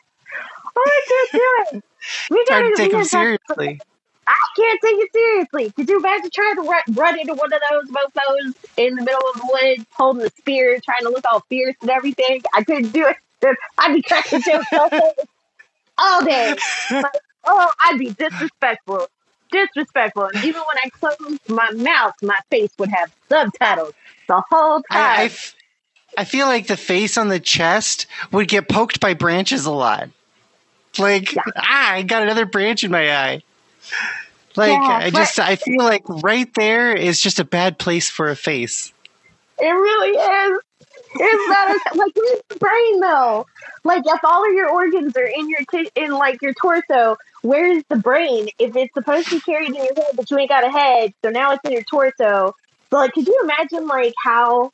Oh, 0.77 0.85
I 0.85 1.01
can't 1.07 1.31
do 1.31 1.77
it. 1.77 1.83
We 2.29 2.45
gotta- 2.47 2.69
to 2.69 2.75
take 2.75 2.91
them 2.91 3.03
seriously. 3.03 3.81
I 4.27 4.33
can't 4.55 4.79
take 4.83 4.95
it 4.99 5.09
seriously. 5.13 5.71
Could 5.71 5.89
you 5.89 5.97
imagine 5.97 6.29
trying 6.31 6.55
to 6.57 6.61
run, 6.61 6.81
run 6.91 7.19
into 7.19 7.33
one 7.33 7.51
of 7.51 7.59
those 7.71 7.89
mofos 7.89 8.53
in 8.77 8.95
the 8.95 9.01
middle 9.03 9.21
of 9.33 9.41
the 9.41 9.49
woods, 9.51 9.85
holding 9.93 10.23
a 10.25 10.29
spear, 10.29 10.79
trying 10.85 11.01
to 11.01 11.09
look 11.09 11.23
all 11.31 11.39
fierce 11.49 11.75
and 11.81 11.89
everything? 11.89 12.41
I 12.53 12.63
couldn't 12.63 12.91
do 12.91 13.07
it. 13.07 13.17
I'd 13.79 13.93
be 13.95 14.01
cracking 14.03 14.41
jokes 14.41 14.67
all 14.73 14.89
day, 14.89 15.11
all 15.97 16.23
day. 16.25 16.55
Like, 16.91 17.05
oh, 17.45 17.71
I'd 17.85 17.97
be 17.97 18.11
disrespectful. 18.11 19.07
Disrespectful. 19.51 20.25
And 20.25 20.43
even 20.43 20.61
when 20.61 20.77
I 20.83 20.89
closed 20.89 21.49
my 21.49 21.71
mouth, 21.71 22.13
my 22.21 22.37
face 22.49 22.71
would 22.77 22.89
have 22.89 23.11
subtitles 23.29 23.93
the 24.27 24.41
whole 24.49 24.81
time. 24.81 24.83
I, 24.91 25.21
I 25.21 25.25
f- 25.25 25.55
I 26.17 26.25
feel 26.25 26.47
like 26.47 26.67
the 26.67 26.77
face 26.77 27.17
on 27.17 27.29
the 27.29 27.39
chest 27.39 28.07
would 28.31 28.47
get 28.47 28.67
poked 28.67 28.99
by 28.99 29.13
branches 29.13 29.65
a 29.65 29.71
lot. 29.71 30.09
Like, 30.97 31.33
Yeah. 31.33 31.43
ah, 31.55 31.91
I 31.93 32.01
got 32.01 32.23
another 32.23 32.45
branch 32.45 32.83
in 32.83 32.91
my 32.91 33.15
eye. 33.15 33.41
Like, 34.55 34.81
Yeah, 34.81 34.97
I 34.97 35.09
just, 35.11 35.39
I 35.39 35.55
feel 35.55 35.83
like 35.83 36.03
right 36.07 36.51
there 36.55 36.93
is 36.93 37.21
just 37.21 37.39
a 37.39 37.45
bad 37.45 37.77
place 37.77 38.09
for 38.09 38.29
a 38.29 38.35
face. 38.35 38.91
It 39.59 39.69
really 39.69 40.17
is. 40.17 40.59
It's 41.13 41.47
not 41.49 41.69
a, 41.69 41.79
like 41.97 42.15
your 42.15 42.57
brain 42.59 42.99
though? 42.99 43.45
Like 43.83 44.03
if 44.05 44.19
all 44.23 44.47
of 44.47 44.53
your 44.53 44.69
organs 44.69 45.15
are 45.15 45.25
in 45.25 45.49
your 45.49 45.59
t- 45.71 45.89
in 45.95 46.11
like 46.11 46.41
your 46.41 46.53
torso, 46.53 47.17
where's 47.41 47.83
the 47.89 47.97
brain? 47.97 48.49
If 48.59 48.75
it's 48.75 48.93
supposed 48.93 49.29
to 49.29 49.35
be 49.35 49.41
carried 49.41 49.69
in 49.69 49.75
your 49.75 49.85
head, 49.85 50.15
but 50.15 50.29
you 50.29 50.37
ain't 50.37 50.49
got 50.49 50.63
a 50.63 50.69
head, 50.69 51.13
so 51.23 51.29
now 51.29 51.53
it's 51.53 51.61
in 51.65 51.71
your 51.71 51.83
torso. 51.83 52.55
So 52.89 52.95
like, 52.95 53.13
could 53.13 53.27
you 53.27 53.39
imagine 53.43 53.87
like 53.87 54.13
how? 54.23 54.71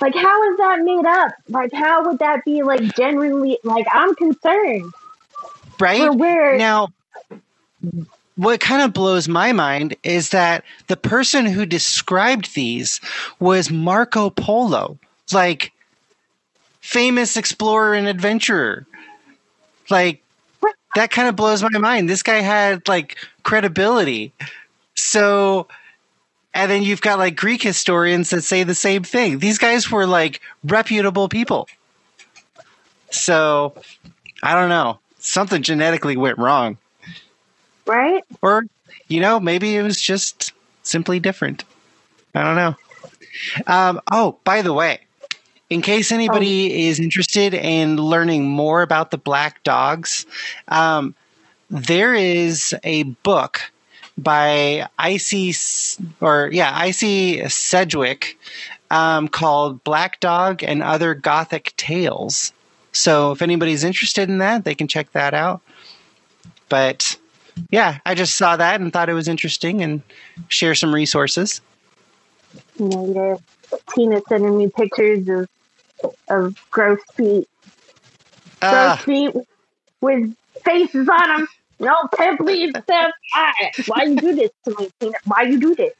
Like 0.00 0.14
how 0.16 0.50
is 0.50 0.58
that 0.58 0.80
made 0.82 1.06
up? 1.06 1.32
Like 1.48 1.72
how 1.72 2.04
would 2.06 2.18
that 2.18 2.44
be 2.44 2.62
like 2.62 2.96
genuinely 2.96 3.58
like 3.62 3.86
I'm 3.92 4.14
concerned 4.16 4.92
Right? 5.82 6.14
where 6.14 6.56
Now, 6.56 6.92
what 8.36 8.60
kind 8.60 8.82
of 8.82 8.92
blows 8.92 9.26
my 9.28 9.52
mind 9.52 9.96
is 10.04 10.30
that 10.30 10.64
the 10.86 10.96
person 10.96 11.44
who 11.44 11.66
described 11.66 12.54
these 12.54 13.00
was 13.40 13.68
Marco 13.68 14.30
Polo, 14.30 14.98
like 15.32 15.72
famous 16.80 17.36
explorer 17.36 17.94
and 17.94 18.06
adventurer. 18.06 18.86
Like 19.90 20.21
that 20.94 21.10
kind 21.10 21.28
of 21.28 21.36
blows 21.36 21.62
my 21.62 21.78
mind. 21.78 22.08
This 22.08 22.22
guy 22.22 22.40
had 22.40 22.86
like 22.88 23.16
credibility. 23.42 24.32
So 24.94 25.68
and 26.54 26.70
then 26.70 26.82
you've 26.82 27.00
got 27.00 27.18
like 27.18 27.36
Greek 27.36 27.62
historians 27.62 28.30
that 28.30 28.42
say 28.42 28.62
the 28.62 28.74
same 28.74 29.02
thing. 29.04 29.38
These 29.38 29.58
guys 29.58 29.90
were 29.90 30.06
like 30.06 30.40
reputable 30.64 31.28
people. 31.28 31.68
So 33.10 33.74
I 34.42 34.54
don't 34.54 34.68
know. 34.68 34.98
Something 35.18 35.62
genetically 35.62 36.16
went 36.16 36.38
wrong. 36.38 36.78
right? 37.86 38.24
Or, 38.42 38.64
you 39.08 39.20
know, 39.20 39.40
maybe 39.40 39.76
it 39.76 39.82
was 39.82 40.00
just 40.00 40.52
simply 40.82 41.20
different. 41.20 41.64
I 42.34 42.42
don't 42.42 42.56
know. 42.56 42.76
Um, 43.66 44.00
oh, 44.10 44.38
by 44.44 44.62
the 44.62 44.72
way, 44.72 45.00
in 45.72 45.80
case 45.80 46.12
anybody 46.12 46.86
is 46.86 47.00
interested 47.00 47.54
in 47.54 47.96
learning 47.96 48.46
more 48.46 48.82
about 48.82 49.10
the 49.10 49.16
black 49.16 49.62
dogs, 49.62 50.26
um, 50.68 51.14
there 51.70 52.12
is 52.14 52.74
a 52.84 53.04
book 53.04 53.72
by 54.18 54.86
Icy 54.98 55.54
or 56.20 56.50
yeah, 56.52 56.72
Icy 56.74 57.48
Sedgwick 57.48 58.38
um, 58.90 59.28
called 59.28 59.82
Black 59.82 60.20
Dog 60.20 60.62
and 60.62 60.82
Other 60.82 61.14
Gothic 61.14 61.72
Tales. 61.78 62.52
So 62.92 63.32
if 63.32 63.40
anybody's 63.40 63.82
interested 63.82 64.28
in 64.28 64.36
that, 64.38 64.64
they 64.64 64.74
can 64.74 64.88
check 64.88 65.10
that 65.12 65.32
out. 65.32 65.62
But 66.68 67.16
yeah, 67.70 68.00
I 68.04 68.14
just 68.14 68.36
saw 68.36 68.56
that 68.56 68.82
and 68.82 68.92
thought 68.92 69.08
it 69.08 69.14
was 69.14 69.26
interesting 69.26 69.82
and 69.82 70.02
share 70.48 70.74
some 70.74 70.94
resources. 70.94 71.62
You 72.78 72.88
know, 72.88 73.40
Tina 73.94 74.20
sending 74.28 74.58
me 74.58 74.68
pictures 74.68 75.26
of 75.28 75.48
of 76.30 76.56
gross 76.70 77.00
feet 77.16 77.46
gross 78.60 78.92
Uh, 78.92 78.96
feet 78.98 79.34
with 80.00 80.34
faces 80.64 81.08
on 81.08 81.28
them. 81.38 81.48
No, 81.80 81.96
believe 82.38 82.74
I- 83.34 83.70
Why 83.86 84.04
you 84.04 84.16
do 84.16 84.34
this 84.36 84.50
to 84.66 84.76
me, 84.78 84.88
Tina? 85.00 85.18
Why 85.24 85.42
you 85.42 85.58
do 85.58 85.74
this? 85.74 85.92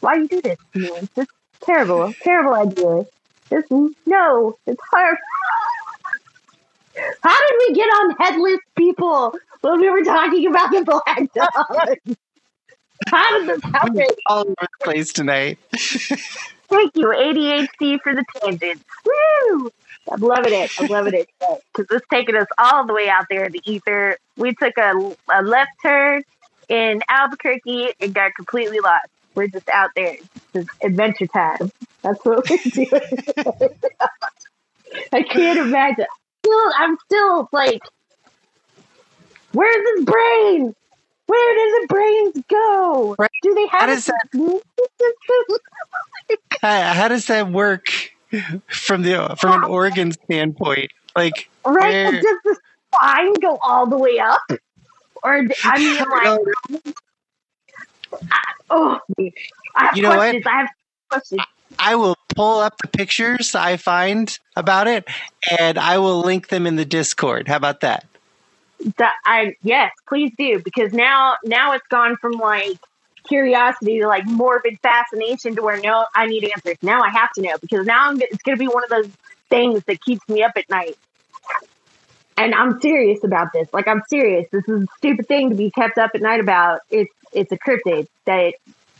Why 0.00 0.14
you 0.16 0.28
do 0.28 0.40
this 0.42 0.58
to 0.74 0.78
me? 0.78 0.88
It's 0.88 1.08
just 1.16 1.30
terrible, 1.64 2.12
terrible 2.22 2.54
idea. 2.54 3.06
This 3.50 3.64
no, 4.06 4.54
it's 4.66 4.80
hard. 4.92 5.16
How 7.22 7.38
did 7.40 7.56
we 7.68 7.74
get 7.74 7.84
on 7.86 8.16
headless 8.20 8.58
people 8.76 9.34
when 9.62 9.80
we 9.80 9.88
were 9.90 10.04
talking 10.04 10.46
about 10.48 10.70
the 10.70 10.84
black 10.84 11.32
dog? 11.34 11.96
How 13.06 13.38
did 13.38 13.48
this 13.48 13.62
happen? 13.70 14.04
all 14.26 14.40
over 14.40 14.54
the 14.60 14.84
place 14.84 15.12
tonight. 15.12 15.58
Thank 16.72 16.96
you, 16.96 17.04
ADHD, 17.08 18.00
for 18.02 18.14
the 18.14 18.24
tangents. 18.40 18.82
Woo! 19.04 19.70
I'm 20.10 20.20
loving 20.20 20.54
it. 20.54 20.70
I'm 20.78 20.86
loving 20.86 21.12
it 21.12 21.28
because 21.74 21.86
it's 21.90 22.06
taking 22.10 22.34
us 22.34 22.46
all 22.56 22.86
the 22.86 22.94
way 22.94 23.10
out 23.10 23.26
there 23.28 23.44
in 23.44 23.52
the 23.52 23.60
ether. 23.66 24.16
We 24.38 24.54
took 24.54 24.78
a, 24.78 25.14
a 25.30 25.42
left 25.42 25.72
turn 25.82 26.22
in 26.70 27.02
Albuquerque 27.10 27.92
and 28.00 28.14
got 28.14 28.34
completely 28.34 28.80
lost. 28.80 29.06
We're 29.34 29.48
just 29.48 29.68
out 29.68 29.90
there. 29.94 30.16
It's 30.54 30.68
adventure 30.82 31.26
time. 31.26 31.70
That's 32.00 32.24
what 32.24 32.48
we're 32.48 32.56
doing. 32.70 33.68
I 35.12 35.22
can't 35.24 35.58
imagine. 35.58 36.06
Still, 36.44 36.72
I'm 36.78 36.96
still 37.04 37.48
like, 37.52 37.82
where's 39.52 39.96
his 39.96 40.04
brain? 40.06 40.74
Where 41.32 41.54
do 41.54 41.80
the 41.80 41.86
brains 41.88 42.44
go? 42.48 43.16
Right. 43.18 43.30
Do 43.42 43.54
they 43.54 43.66
have 43.68 43.80
How 43.80 43.86
does 43.86 44.10
How, 46.60 46.92
how 46.92 47.08
does 47.08 47.26
that 47.28 47.50
work 47.50 47.86
from 48.68 49.00
the 49.02 49.34
from 49.40 49.62
an 49.62 49.70
organ 49.70 50.12
standpoint? 50.12 50.90
Like, 51.16 51.48
Right? 51.64 51.90
Where- 51.90 52.12
Does 52.20 52.36
the 52.44 52.56
spine 52.94 53.32
go 53.40 53.58
all 53.64 53.86
the 53.86 53.96
way 53.96 54.18
up? 54.18 54.42
Or 55.22 55.42
I 55.64 55.78
mean, 55.78 55.96
like, 56.10 56.38
oh, 58.68 58.98
I 59.18 59.86
have 59.86 59.96
You 59.96 60.02
know 60.02 60.08
what? 60.10 60.16
questions. 60.18 60.44
I 60.46 60.50
have 60.58 60.68
questions. 61.08 61.40
I 61.78 61.94
will 61.96 62.16
pull 62.36 62.58
up 62.60 62.74
the 62.82 62.88
pictures 62.88 63.54
I 63.54 63.78
find 63.78 64.38
about 64.56 64.86
it, 64.86 65.08
and 65.58 65.78
I 65.78 65.96
will 65.96 66.20
link 66.20 66.48
them 66.48 66.66
in 66.66 66.76
the 66.76 66.84
Discord. 66.84 67.48
How 67.48 67.56
about 67.56 67.80
that? 67.80 68.04
That 68.96 69.14
I 69.24 69.54
yes, 69.62 69.92
please 70.08 70.32
do 70.36 70.60
because 70.64 70.92
now 70.92 71.36
now 71.44 71.72
it's 71.72 71.86
gone 71.88 72.16
from 72.16 72.32
like 72.32 72.78
curiosity 73.26 74.00
to 74.00 74.06
like 74.06 74.26
morbid 74.26 74.78
fascination 74.80 75.56
to 75.56 75.62
where 75.62 75.80
no, 75.80 76.06
I 76.14 76.26
need 76.26 76.44
answers. 76.44 76.76
Now 76.82 77.02
I 77.02 77.10
have 77.10 77.30
to 77.34 77.42
know 77.42 77.56
because 77.60 77.86
now 77.86 78.08
I'm, 78.08 78.20
it's 78.20 78.42
going 78.42 78.56
to 78.56 78.60
be 78.60 78.68
one 78.68 78.84
of 78.84 78.90
those 78.90 79.10
things 79.48 79.84
that 79.84 80.00
keeps 80.00 80.26
me 80.28 80.42
up 80.42 80.52
at 80.56 80.68
night. 80.68 80.96
And 82.36 82.54
I'm 82.54 82.80
serious 82.80 83.22
about 83.24 83.48
this. 83.52 83.68
Like 83.72 83.86
I'm 83.86 84.02
serious. 84.08 84.48
This 84.50 84.66
is 84.66 84.84
a 84.84 84.86
stupid 84.98 85.28
thing 85.28 85.50
to 85.50 85.56
be 85.56 85.70
kept 85.70 85.98
up 85.98 86.10
at 86.14 86.20
night 86.20 86.40
about. 86.40 86.80
It's 86.90 87.12
it's 87.32 87.52
a 87.52 87.58
cryptid 87.58 88.08
that 88.24 88.54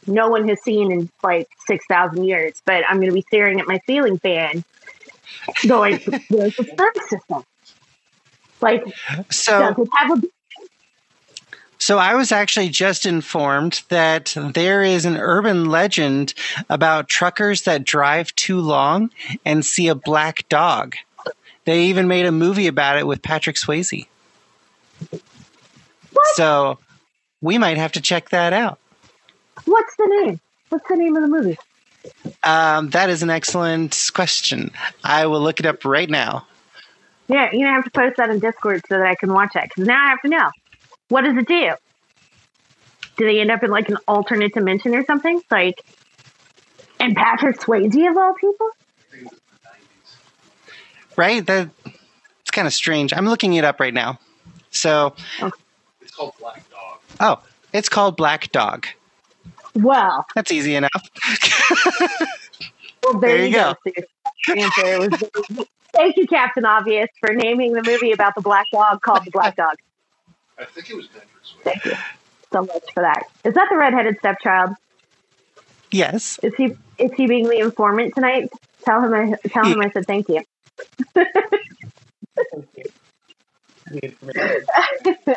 no 0.07 0.29
one 0.29 0.49
has 0.49 0.63
seen 0.63 0.93
in 0.93 1.11
like 1.23 1.49
six 1.67 1.85
thousand 1.87 2.25
years. 2.25 2.61
But 2.65 2.85
I'm 2.89 2.97
going 2.97 3.09
to 3.09 3.15
be 3.15 3.23
staring 3.23 3.59
at 3.61 3.67
my 3.67 3.81
ceiling 3.87 4.19
fan, 4.19 4.65
going, 5.67 5.99
"Where's 6.29 6.57
the 6.57 6.75
nervous 6.79 7.09
system? 7.09 7.45
Like, 8.63 8.85
So, 9.31 9.89
so 11.79 11.99
I 11.99 12.15
was 12.15 12.31
actually 12.31 12.69
just 12.69 13.05
informed 13.07 13.83
that 13.89 14.35
there 14.55 14.83
is 14.83 15.05
an 15.05 15.17
urban 15.17 15.67
legend 15.67 16.33
about 16.71 17.09
truckers 17.09 17.63
that 17.63 17.85
drive 17.85 18.35
too 18.37 18.61
long 18.61 19.11
and 19.45 19.65
see 19.65 19.89
a 19.89 19.95
black 19.95 20.49
dog. 20.49 20.95
They 21.65 21.85
even 21.85 22.09
made 22.09 22.27
a 22.27 22.33
movie 22.33 22.69
about 22.69 22.99
it 22.99 23.07
with 23.07 23.23
Patrick 23.23 23.57
Swayze. 23.57 24.07
What? 26.13 26.27
So 26.35 26.79
we 27.41 27.59
might 27.59 27.79
have 27.79 27.93
to 27.93 28.01
check 28.01 28.31
that 28.31 28.53
out. 28.53 28.79
What's 29.65 29.97
the 29.97 30.07
name? 30.07 30.41
What's 30.69 30.89
the 30.89 30.97
name 30.97 31.17
of 31.17 31.23
the 31.23 31.29
movie? 31.29 31.59
Um, 32.43 32.91
that 32.91 33.11
is 33.11 33.23
an 33.23 33.31
excellent 33.31 34.11
question. 34.15 34.71
I 35.05 35.27
will 35.27 35.41
look 35.41 35.61
it 35.61 35.67
up 35.67 35.85
right 35.85 36.09
now. 36.09 36.47
Yeah, 37.33 37.49
you're 37.53 37.63
gonna 37.67 37.73
have 37.73 37.85
to 37.85 37.91
post 37.91 38.17
that 38.19 38.29
in 38.31 38.39
Discord 38.41 38.83
so 38.89 38.99
that 38.99 39.07
I 39.07 39.15
can 39.15 39.33
watch 39.33 39.53
that. 39.55 39.65
Because 39.71 39.87
now 39.89 40.05
I 40.05 40.11
have 40.11 40.21
to 40.23 40.29
know. 40.29 40.51
What 41.09 41.23
does 41.23 41.35
it 41.37 41.49
do? 41.49 41.71
Do 43.17 43.25
they 43.27 43.41
end 43.41 43.51
up 43.51 43.63
in 43.63 43.71
like 43.71 43.89
an 43.89 43.97
alternate 44.07 44.53
dimension 44.55 44.95
or 44.95 45.05
something? 45.07 45.41
Like, 45.51 45.83
and 47.01 47.17
Patrick 47.17 47.59
Swayze 47.59 48.11
of 48.11 48.17
all 48.17 48.35
people? 48.35 48.69
Right? 51.17 51.45
That 51.47 51.71
it's 52.41 52.51
kind 52.51 52.67
of 52.67 52.73
strange. 52.75 53.13
I'm 53.13 53.27
looking 53.27 53.55
it 53.55 53.65
up 53.65 53.81
right 53.81 53.95
now. 53.95 54.19
So, 54.71 55.15
It's 56.01 56.11
called 56.15 56.33
Black 56.39 56.65
Dog. 56.71 56.99
oh, 57.21 57.43
it's 57.73 57.89
called 57.89 58.17
Black 58.17 58.51
Dog. 58.53 58.87
Well, 59.75 60.27
That's 60.35 60.51
easy 60.53 60.75
enough. 60.75 60.91
well 63.03 63.19
there, 63.21 63.21
There 63.21 63.37
you 63.39 63.45
you 63.47 63.53
go. 63.53 63.75
So 63.85 63.93
your 64.49 64.59
answer 64.59 64.99
was- 65.59 65.67
Thank 65.93 66.17
you, 66.17 66.27
Captain 66.27 66.65
Obvious, 66.65 67.09
for 67.21 67.35
naming 67.35 67.73
the 67.73 67.83
movie 67.83 68.13
about 68.13 68.35
the 68.35 68.41
black 68.41 68.67
dog 68.73 69.01
called 69.03 69.25
The 69.25 69.31
Black 69.31 69.57
Dog. 69.57 69.77
I 70.59 70.65
think 70.65 70.89
it 70.91 70.97
was 70.97 71.07
Patrick 71.09 71.31
Swayze. 71.45 71.65
Thank 71.65 71.85
you 71.85 71.97
so 72.53 72.63
much 72.63 72.83
for 72.95 73.03
that. 73.03 73.25
Is 73.45 73.55
that 73.55 73.69
the 73.71 73.77
redheaded 73.77 74.19
stepchild? 74.19 74.71
yes. 75.91 76.39
Is 76.43 76.55
he 76.57 76.75
is 76.99 77.13
he 77.17 77.27
being 77.27 77.49
the 77.49 77.59
informant 77.59 78.15
tonight? 78.15 78.51
Tell 78.85 79.03
him 79.03 79.15
I 79.15 79.35
tell 79.49 79.65
him 79.67 79.81
I 79.81 79.91
said 79.91 80.07
thank 80.07 80.29
you. 80.29 80.43
Thank 81.15 82.67
you. 84.03 85.35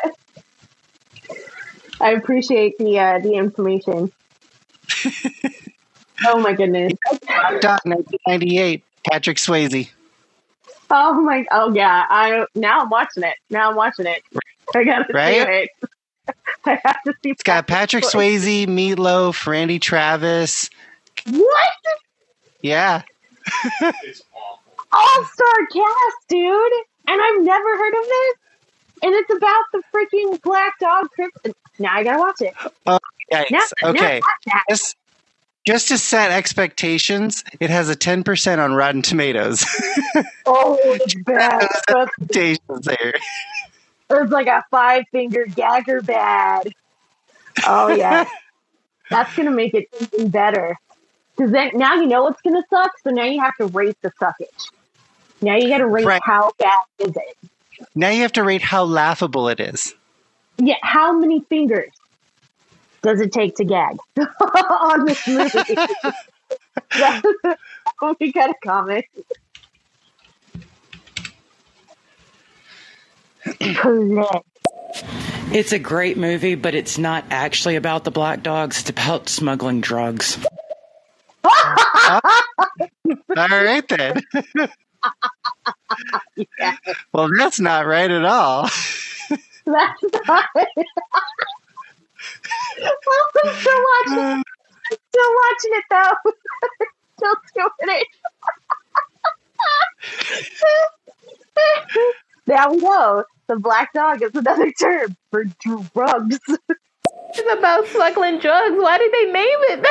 I 2.00 2.12
appreciate 2.12 2.78
the 2.78 2.98
uh, 2.98 3.18
the 3.20 3.34
information. 3.34 4.12
oh 6.26 6.40
my 6.40 6.52
goodness. 6.52 6.92
Dot 7.60 7.80
1998. 7.84 8.82
Patrick 9.10 9.36
Swayze. 9.36 9.90
Oh 10.90 11.20
my. 11.20 11.44
Oh 11.50 11.74
yeah. 11.74 12.06
I 12.08 12.46
now 12.54 12.82
I'm 12.82 12.90
watching 12.90 13.22
it. 13.24 13.34
Now 13.50 13.70
I'm 13.70 13.76
watching 13.76 14.06
it. 14.06 14.22
I 14.74 14.84
gotta 14.84 15.12
Right? 15.12 15.34
see 15.34 15.52
it. 15.52 15.70
I 16.64 16.80
have 16.84 17.02
to 17.04 17.14
see. 17.22 17.30
It's 17.30 17.42
got 17.42 17.66
Patrick 17.66 18.04
Swayze, 18.04 18.66
Meatloaf, 18.66 19.46
Randy 19.46 19.78
Travis. 19.78 20.70
What? 21.30 21.70
Yeah. 22.62 23.02
It's 23.80 24.22
awful. 24.34 24.60
All 24.92 25.24
star 25.24 25.66
cast, 25.72 26.28
dude. 26.28 26.72
And 27.08 27.20
I've 27.20 27.42
never 27.42 27.76
heard 27.76 27.94
of 27.94 28.04
this. 28.04 28.34
And 29.02 29.14
it's 29.14 29.30
about 29.30 29.64
the 29.72 29.82
freaking 29.94 30.40
black 30.42 30.72
dog 30.80 31.08
cryptid. 31.18 31.52
Now 31.78 31.94
I 31.94 32.02
gotta 32.04 32.18
watch 32.18 32.40
it. 32.40 32.54
Oh, 32.86 32.98
yikes. 33.32 33.50
Now, 33.50 33.60
Okay. 33.90 34.20
Now, 34.20 34.26
watch 34.26 34.64
that. 34.68 34.94
Just, 35.66 35.88
to 35.88 35.98
set 35.98 36.30
expectations, 36.30 37.42
it 37.58 37.70
has 37.70 37.88
a 37.90 37.96
10% 37.96 38.58
on 38.62 38.74
Rotten 38.74 39.02
Tomatoes. 39.02 39.64
Oh, 40.48 40.78
it's 40.84 41.14
bad. 41.26 41.60
Expectations 41.62 42.84
there. 42.84 43.14
it's 44.08 44.30
like 44.30 44.46
a 44.46 44.64
five 44.70 45.02
finger 45.10 45.44
gagger 45.44 46.00
bad. 46.00 46.72
Oh 47.66 47.88
yeah, 47.88 48.26
that's 49.10 49.34
gonna 49.34 49.50
make 49.50 49.74
it 49.74 49.88
even 50.00 50.30
better. 50.30 50.78
Because 51.36 51.50
then 51.50 51.72
now 51.74 51.96
you 51.96 52.06
know 52.06 52.28
it's 52.28 52.40
gonna 52.42 52.62
suck. 52.70 52.92
So 53.02 53.10
now 53.10 53.24
you 53.24 53.40
have 53.40 53.56
to 53.56 53.66
rate 53.66 53.96
the 54.02 54.12
suckage. 54.22 54.70
Now 55.42 55.56
you 55.56 55.68
got 55.68 55.78
to 55.78 55.86
rate 55.86 56.06
Right. 56.06 56.22
how 56.24 56.52
bad 56.58 56.78
is 57.00 57.14
it. 57.16 57.36
Now 57.94 58.10
you 58.10 58.22
have 58.22 58.32
to 58.34 58.44
rate 58.44 58.62
how 58.62 58.84
laughable 58.84 59.48
it 59.48 59.58
is. 59.60 59.94
Yeah, 60.58 60.76
how 60.82 61.12
many 61.12 61.40
fingers 61.40 61.90
does 63.06 63.20
it 63.20 63.32
take 63.32 63.54
to 63.54 63.64
gag 63.64 63.96
on 64.18 65.06
this 65.06 65.26
movie? 65.28 65.58
We 68.20 68.30
got 68.32 68.50
a 68.50 68.54
comment. 68.62 69.04
It's 75.52 75.72
a 75.72 75.78
great 75.78 76.18
movie, 76.18 76.56
but 76.56 76.74
it's 76.74 76.98
not 76.98 77.24
actually 77.30 77.76
about 77.76 78.04
the 78.04 78.10
black 78.10 78.42
dogs. 78.42 78.80
It's 78.80 78.90
about 78.90 79.30
smuggling 79.30 79.80
drugs. 79.80 80.38
All 81.44 82.20
right 83.36 83.88
then. 83.88 84.22
Yeah. 86.36 86.76
Well, 87.12 87.30
that's 87.36 87.58
not 87.58 87.86
right 87.86 88.10
at 88.10 88.24
all. 88.24 88.68
That's 89.64 90.02
not 90.28 90.44
it. 90.54 90.86
I'm 92.82 93.54
still 93.60 93.82
watching. 93.92 94.42
Still 94.90 95.32
watching 95.42 95.72
it 95.72 95.84
though. 95.90 96.14
still 97.18 97.36
doing 97.54 97.96
it. 97.96 98.06
now 102.46 102.70
we 102.70 102.76
know 102.78 103.24
the 103.48 103.56
black 103.56 103.92
dog 103.92 104.22
is 104.22 104.34
another 104.34 104.70
term 104.72 105.16
for 105.30 105.44
drugs. 105.44 106.38
It's 107.30 107.58
about 107.58 107.86
smuggling 107.88 108.38
drugs. 108.38 108.76
Why 108.76 108.98
did 108.98 109.12
they 109.12 109.32
name 109.32 109.60
it? 109.70 109.86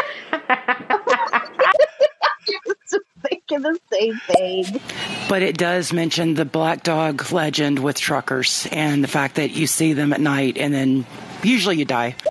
Thinking 3.30 3.61
the 3.61 3.80
same 3.91 4.19
thing. 4.28 4.82
But 5.30 5.41
it 5.41 5.57
does 5.57 5.91
mention 5.93 6.34
the 6.36 6.45
black 6.45 6.84
dog 6.84 7.32
legend 7.32 7.80
with 7.80 7.99
truckers 7.99 8.67
and 8.71 9.03
the 9.03 9.07
fact 9.07 9.36
that 9.36 9.51
you 9.51 9.67
see 9.67 9.93
them 9.93 10.13
at 10.13 10.21
night 10.21 10.57
and 10.57 10.73
then 10.73 11.05
usually 11.43 11.78
you 11.78 11.86
die. 11.86 12.15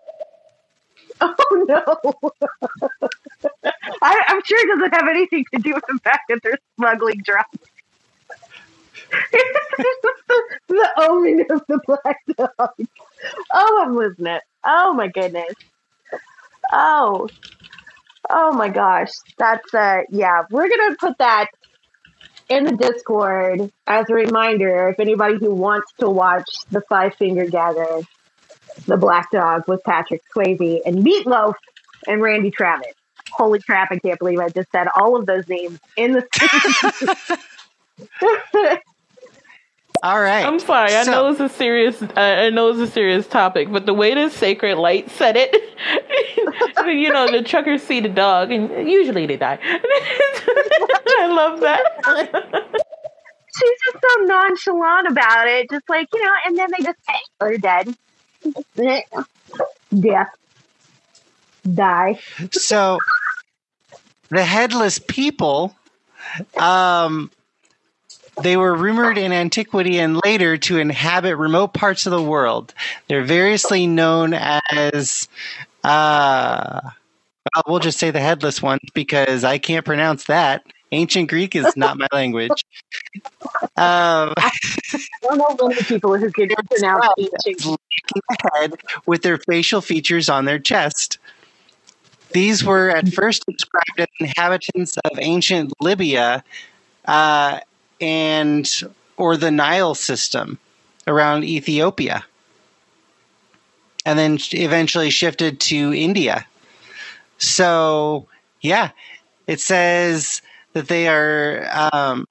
Oh 1.20 1.64
no! 1.68 2.30
I, 4.02 4.22
I'm 4.26 4.42
sure 4.44 4.58
it 4.58 4.68
doesn't 4.76 4.94
have 4.94 5.08
anything 5.08 5.44
to 5.54 5.60
do 5.60 5.74
with 5.74 5.84
the 5.86 5.98
fact 6.02 6.24
that 6.28 6.40
they're 6.42 6.58
smuggling 6.76 7.22
drugs. 7.24 7.48
the, 9.32 10.42
the 10.68 10.88
omen 10.98 11.46
of 11.50 11.62
the 11.68 11.80
black 11.86 12.18
dog. 12.36 12.88
Oh, 13.52 13.84
I'm 13.86 13.96
losing 13.96 14.26
it. 14.26 14.42
Oh 14.64 14.92
my 14.92 15.06
goodness. 15.08 15.54
Oh. 16.72 17.28
Oh 18.30 18.52
my 18.52 18.68
gosh. 18.68 19.10
That's 19.38 19.74
uh 19.74 20.02
yeah, 20.10 20.42
we're 20.50 20.68
gonna 20.68 20.96
put 20.96 21.18
that 21.18 21.46
in 22.48 22.64
the 22.64 22.76
Discord 22.76 23.72
as 23.86 24.06
a 24.10 24.14
reminder 24.14 24.88
if 24.90 25.00
anybody 25.00 25.36
who 25.38 25.54
wants 25.54 25.92
to 25.98 26.08
watch 26.08 26.48
the 26.70 26.82
five 26.88 27.14
finger 27.14 27.46
gather, 27.46 28.02
the 28.86 28.96
black 28.96 29.30
dog 29.30 29.64
with 29.66 29.82
Patrick 29.84 30.22
Swayze 30.34 30.80
and 30.84 31.04
Meatloaf 31.04 31.54
and 32.06 32.20
Randy 32.20 32.50
Travis. 32.50 32.92
Holy 33.32 33.60
crap, 33.60 33.90
I 33.90 33.98
can't 33.98 34.18
believe 34.18 34.38
I 34.38 34.48
just 34.48 34.70
said 34.70 34.86
all 34.94 35.16
of 35.16 35.26
those 35.26 35.48
names 35.48 35.78
in 35.96 36.12
the 36.12 37.38
All 40.04 40.20
right. 40.20 40.44
I'm 40.44 40.58
sorry. 40.60 40.94
I 40.94 41.02
So- 41.04 41.10
know 41.12 41.28
it's 41.30 41.40
a 41.40 41.48
serious. 41.48 42.02
Uh, 42.02 42.08
I 42.16 42.50
know 42.50 42.68
it's 42.68 42.78
a 42.78 42.86
serious 42.86 43.26
topic, 43.26 43.72
but 43.72 43.86
the 43.86 43.94
way 43.94 44.12
the 44.14 44.28
sacred 44.28 44.76
light 44.76 45.10
said 45.10 45.34
it, 45.38 45.50
you 46.86 47.10
know, 47.10 47.30
the 47.30 47.42
truckers 47.42 47.82
see 47.82 48.00
the 48.00 48.10
dog, 48.10 48.52
and 48.52 48.68
usually 48.88 49.24
they 49.24 49.38
die. 49.38 49.58
I 49.62 51.26
love 51.26 51.60
that. 51.60 51.82
she's 53.56 53.78
just 53.86 53.96
so 54.02 54.24
nonchalant 54.26 55.08
about 55.08 55.48
it, 55.48 55.70
just 55.70 55.88
like, 55.88 56.06
you 56.12 56.22
know, 56.22 56.32
and 56.46 56.58
then 56.58 56.68
they 56.76 56.84
just 56.84 56.98
hey, 57.08 57.18
they're 57.40 57.58
dead. 57.58 57.94
Death. 59.98 60.28
Die. 61.72 62.18
so 62.50 62.98
the 64.28 64.44
headless 64.44 64.98
people 64.98 65.74
um 66.58 67.30
they 68.42 68.56
were 68.56 68.74
rumored 68.74 69.18
in 69.18 69.32
antiquity 69.32 69.98
and 69.98 70.20
later 70.24 70.56
to 70.56 70.78
inhabit 70.78 71.36
remote 71.36 71.74
parts 71.74 72.06
of 72.06 72.10
the 72.10 72.22
world 72.22 72.74
they're 73.08 73.22
variously 73.22 73.86
known 73.86 74.34
as 74.34 75.28
uh 75.84 76.80
well, 77.54 77.64
we'll 77.68 77.78
just 77.78 77.98
say 77.98 78.10
the 78.10 78.20
headless 78.20 78.62
ones 78.62 78.80
because 78.94 79.44
i 79.44 79.58
can't 79.58 79.84
pronounce 79.84 80.24
that 80.24 80.64
ancient 80.92 81.28
greek 81.28 81.54
is 81.54 81.76
not 81.76 81.98
my 81.98 82.08
language 82.12 82.64
um 83.76 84.32
I 85.24 85.36
don't 85.36 85.58
know 85.60 85.68
many 85.68 85.82
people 85.82 86.16
who 86.16 86.30
can 86.30 86.48
pronounce 86.70 87.06
ancient. 87.18 87.78
head 88.54 88.74
with 89.06 89.22
their 89.22 89.38
facial 89.38 89.80
features 89.80 90.28
on 90.28 90.44
their 90.44 90.58
chest. 90.58 91.18
These 92.32 92.64
were 92.64 92.90
at 92.90 93.08
first 93.08 93.44
described 93.46 93.98
as 93.98 94.06
inhabitants 94.20 94.96
of 94.98 95.18
ancient 95.18 95.72
Libya 95.80 96.44
uh, 97.06 97.60
and 98.00 98.70
or 99.16 99.36
the 99.36 99.50
Nile 99.50 99.94
system 99.94 100.58
around 101.06 101.44
Ethiopia, 101.44 102.24
and 104.04 104.18
then 104.18 104.38
eventually 104.52 105.10
shifted 105.10 105.60
to 105.60 105.94
India. 105.94 106.46
So, 107.38 108.26
yeah, 108.60 108.90
it 109.46 109.60
says 109.60 110.42
that 110.72 110.88
they 110.88 111.08
are 111.08 111.68
um, 111.92 112.26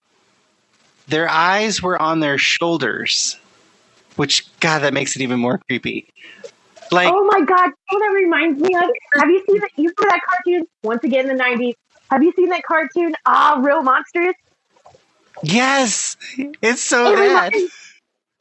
their 1.08 1.30
eyes 1.30 1.82
were 1.82 2.02
on 2.02 2.20
their 2.20 2.38
shoulders, 2.38 3.38
which 4.16 4.46
God, 4.60 4.80
that 4.80 4.94
makes 4.94 5.16
it 5.16 5.22
even 5.22 5.40
more 5.40 5.60
creepy. 5.60 6.08
Like, 6.92 7.10
Oh 7.12 7.24
my 7.26 7.46
god, 7.46 7.72
you 7.92 8.00
know 8.00 8.06
that 8.06 8.14
reminds 8.14 8.62
me 8.62 8.76
of? 8.76 8.84
Have 9.16 9.30
you 9.30 9.44
seen 9.48 9.60
that 9.60 9.72
you 9.78 9.90
saw 9.90 10.06
that 10.06 10.22
cartoon 10.28 10.68
once 10.84 11.04
again 11.04 11.22
in 11.22 11.28
the 11.28 11.44
nineties? 11.44 11.76
Have 12.12 12.24
you 12.24 12.32
seen 12.36 12.50
that 12.50 12.64
cartoon? 12.64 13.16
Ah, 13.26 13.60
Real 13.62 13.82
Monsters? 13.82 14.36
Yes, 15.42 16.18
it's 16.62 16.82
so 16.82 17.12
It 17.12 17.16
bad. 17.16 17.54
reminds, 17.54 17.74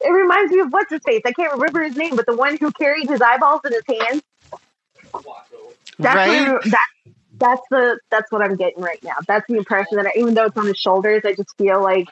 it 0.01 0.11
reminds 0.11 0.51
me 0.51 0.59
of 0.59 0.67
what's 0.71 0.91
his 0.91 1.01
face? 1.05 1.21
I 1.25 1.31
can't 1.31 1.53
remember 1.53 1.83
his 1.83 1.95
name, 1.95 2.15
but 2.15 2.25
the 2.25 2.35
one 2.35 2.57
who 2.57 2.71
carried 2.71 3.09
his 3.09 3.21
eyeballs 3.21 3.61
in 3.65 3.73
his 3.73 3.83
hands. 3.87 4.21
That's 5.99 6.15
Right? 6.15 6.47
what, 6.47 6.63
that, 6.71 6.87
that's 7.39 7.61
the 7.71 7.99
that's 8.09 8.31
what 8.31 8.41
I'm 8.41 8.55
getting 8.55 8.81
right 8.81 9.01
now. 9.03 9.15
That's 9.27 9.45
the 9.47 9.57
impression 9.57 9.97
that 9.97 10.07
I, 10.07 10.11
even 10.19 10.33
though 10.33 10.45
it's 10.45 10.57
on 10.57 10.67
his 10.67 10.77
shoulders, 10.77 11.21
I 11.25 11.33
just 11.33 11.55
feel 11.57 11.81
like 11.81 12.07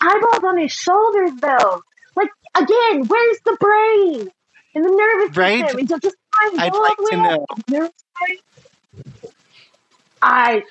eyeballs 0.00 0.44
on 0.44 0.58
his 0.58 0.72
shoulders 0.72 1.32
though. 1.40 1.82
Like 2.16 2.30
again, 2.56 3.06
where's 3.06 3.38
the 3.44 3.56
brain 3.60 4.30
and 4.74 4.84
the 4.84 4.90
nervous 4.90 5.36
Right? 5.36 5.60
system? 5.60 5.78
It 5.78 5.88
just, 5.88 6.02
just 6.02 6.16
I'd 6.58 6.72
like 6.72 6.96
to 7.10 7.16
know. 7.16 7.46
up. 7.50 7.58
Nervous 7.68 7.92
system. 8.20 8.38
I 10.20 10.62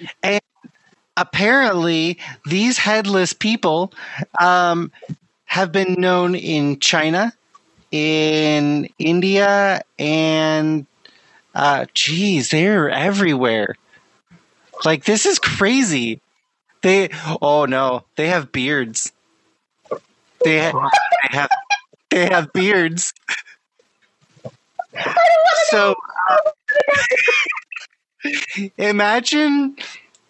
Apparently, 1.18 2.20
these 2.46 2.78
headless 2.78 3.34
people 3.34 3.92
um, 4.40 4.92
have 5.46 5.72
been 5.72 5.96
known 6.00 6.36
in 6.36 6.80
China, 6.80 7.34
in 7.92 8.88
India, 9.00 9.82
and 9.98 10.86
uh, 11.56 11.86
geez, 11.94 12.50
they're 12.50 12.90
everywhere. 12.90 13.76
Like 14.86 15.06
this 15.06 15.26
is 15.26 15.40
crazy. 15.40 16.22
They 16.84 17.10
oh 17.42 17.66
no, 17.66 18.06
they 18.16 18.28
have 18.28 18.52
beards. 18.52 19.12
They, 20.44 20.60
ha- 20.60 20.90
they 21.24 21.38
have 21.38 21.50
they 22.12 22.26
have 22.28 22.54
beards. 22.54 23.14
I 24.96 25.04
don't 25.04 25.16
want 25.16 25.96
So 28.36 28.70
imagine 28.78 29.76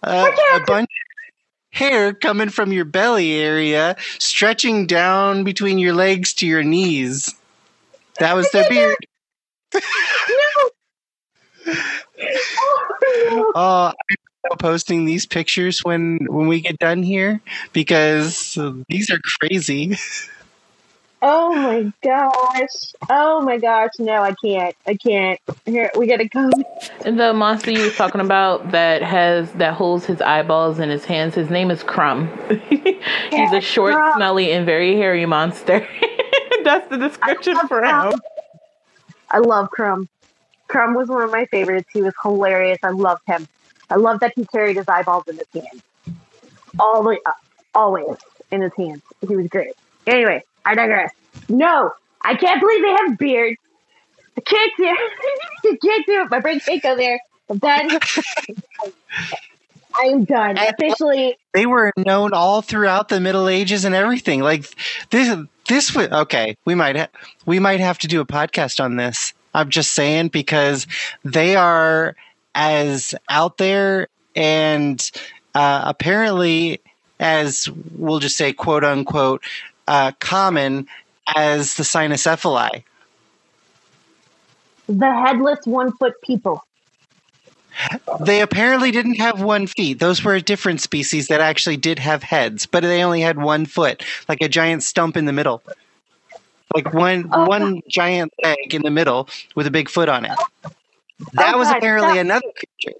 uh, 0.03 0.31
a 0.53 0.59
bunch 0.61 0.89
of 0.89 1.77
hair 1.77 2.13
coming 2.13 2.49
from 2.49 2.71
your 2.71 2.85
belly 2.85 3.33
area, 3.33 3.95
stretching 4.19 4.87
down 4.87 5.43
between 5.43 5.77
your 5.77 5.93
legs 5.93 6.33
to 6.35 6.47
your 6.47 6.63
knees. 6.63 7.33
That 8.19 8.35
was 8.35 8.49
their 8.51 8.67
beard. 8.69 8.95
Oh, 9.75 10.69
Oh, 13.55 13.93
I'm 14.51 14.57
posting 14.57 15.05
these 15.05 15.25
pictures 15.25 15.79
when 15.83 16.19
when 16.29 16.47
we 16.47 16.61
get 16.61 16.79
done 16.79 17.03
here 17.03 17.41
because 17.73 18.57
these 18.87 19.09
are 19.09 19.19
crazy. 19.39 19.97
oh 21.21 21.53
my 21.55 21.91
gosh. 22.03 22.93
Oh 23.09 23.41
my 23.41 23.57
gosh. 23.57 23.91
No, 23.99 24.21
I 24.21 24.33
can't. 24.43 24.75
I 24.85 24.95
can't. 24.95 25.39
Here, 25.65 25.91
we 25.97 26.07
gotta 26.07 26.27
go. 26.27 26.49
And 27.05 27.19
the 27.19 27.33
monster 27.33 27.71
you 27.71 27.81
were 27.81 27.91
talking 27.91 28.21
about 28.21 28.71
that 28.71 29.01
has 29.01 29.51
that 29.53 29.73
holds 29.73 30.05
his 30.05 30.21
eyeballs 30.21 30.79
in 30.79 30.89
his 30.89 31.05
hands, 31.05 31.35
his 31.35 31.49
name 31.49 31.71
is 31.71 31.83
Krumm. 31.83 32.27
He's 33.31 33.53
a 33.53 33.61
short, 33.61 33.95
Krumm. 33.95 34.15
smelly, 34.15 34.51
and 34.51 34.65
very 34.65 34.95
hairy 34.95 35.25
monster. 35.25 35.87
That's 36.63 36.89
the 36.89 36.97
description 36.97 37.55
for 37.67 37.81
Krumm. 37.81 38.13
him. 38.13 38.21
I 39.31 39.39
love 39.39 39.69
Krumm. 39.77 40.07
Krumm 40.69 40.95
was 40.95 41.07
one 41.07 41.23
of 41.23 41.31
my 41.31 41.45
favorites. 41.45 41.89
He 41.93 42.01
was 42.01 42.13
hilarious. 42.21 42.79
I 42.83 42.89
loved 42.89 43.21
him. 43.25 43.47
I 43.89 43.95
love 43.95 44.19
that 44.19 44.33
he 44.35 44.45
carried 44.45 44.75
his 44.75 44.87
eyeballs 44.87 45.23
in 45.27 45.37
his 45.37 45.47
hands. 45.53 45.81
All 46.79 47.03
the 47.03 47.19
uh, 47.25 47.31
always 47.73 48.17
in 48.51 48.61
his 48.61 48.73
hands. 48.75 49.01
He 49.25 49.35
was 49.35 49.47
great. 49.47 49.73
Anyway, 50.05 50.43
I 50.67 50.75
digress. 50.75 51.13
No, 51.47 51.91
I 52.21 52.35
can't 52.35 52.59
believe 52.59 52.81
they 52.81 52.91
have 53.07 53.17
beards. 53.17 53.57
I 54.37 54.41
can't 54.41 54.71
do 54.77 54.83
I 55.71 55.77
can't 55.81 56.05
do 56.05 56.21
it. 56.23 56.29
My 56.29 56.41
brain 56.41 56.59
can't 56.59 56.83
go 56.83 56.95
there. 56.97 57.21
I'm 57.49 57.57
done. 57.57 57.89
I 59.95 60.05
am 60.07 60.25
done. 60.25 60.57
Officially 60.57 61.37
They 61.53 61.65
were 61.65 61.93
known 61.95 62.33
all 62.33 62.61
throughout 62.61 63.07
the 63.07 63.21
Middle 63.21 63.47
Ages 63.47 63.85
and 63.85 63.95
everything. 63.95 64.41
Like 64.41 64.65
this, 65.09 65.35
this 65.69 65.95
would 65.95 66.11
okay. 66.11 66.57
We 66.65 66.75
might 66.75 66.97
ha- 66.97 67.07
we 67.45 67.59
might 67.59 67.79
have 67.79 67.97
to 67.99 68.07
do 68.07 68.19
a 68.19 68.25
podcast 68.25 68.83
on 68.83 68.97
this. 68.97 69.33
I'm 69.53 69.69
just 69.69 69.93
saying 69.93 70.27
because 70.27 70.85
they 71.23 71.55
are 71.55 72.15
as 72.53 73.15
out 73.29 73.57
there 73.57 74.09
and 74.35 75.09
uh, 75.55 75.83
apparently 75.85 76.81
as 77.19 77.69
we'll 77.95 78.19
just 78.19 78.37
say 78.37 78.53
quote 78.53 78.83
unquote 78.83 79.41
uh, 79.87 80.11
common 80.19 80.87
as 81.35 81.75
the 81.75 81.83
cynocephali. 81.83 82.83
the 84.87 85.11
headless 85.13 85.59
one 85.65 85.91
foot 85.97 86.13
people. 86.23 86.61
They 88.19 88.41
apparently 88.41 88.91
didn't 88.91 89.15
have 89.19 89.41
one 89.41 89.67
feet. 89.67 89.99
Those 89.99 90.23
were 90.23 90.35
a 90.35 90.41
different 90.41 90.81
species 90.81 91.27
that 91.29 91.41
actually 91.41 91.77
did 91.77 91.99
have 91.99 92.23
heads, 92.23 92.65
but 92.65 92.81
they 92.83 93.03
only 93.03 93.21
had 93.21 93.37
one 93.37 93.65
foot, 93.65 94.03
like 94.29 94.41
a 94.41 94.49
giant 94.49 94.83
stump 94.83 95.17
in 95.17 95.25
the 95.25 95.33
middle. 95.33 95.63
Like 96.75 96.93
one 96.93 97.23
Oh. 97.31 97.45
one 97.45 97.81
giant 97.89 98.33
leg 98.43 98.73
in 98.73 98.83
the 98.83 98.91
middle 98.91 99.29
with 99.55 99.67
a 99.67 99.71
big 99.71 99.89
foot 99.89 100.09
on 100.09 100.25
it. 100.25 100.39
That 101.33 101.55
Oh, 101.55 101.59
was 101.59 101.71
God, 101.71 101.77
apparently 101.77 102.17
another 102.17 102.47
creature. 102.55 102.97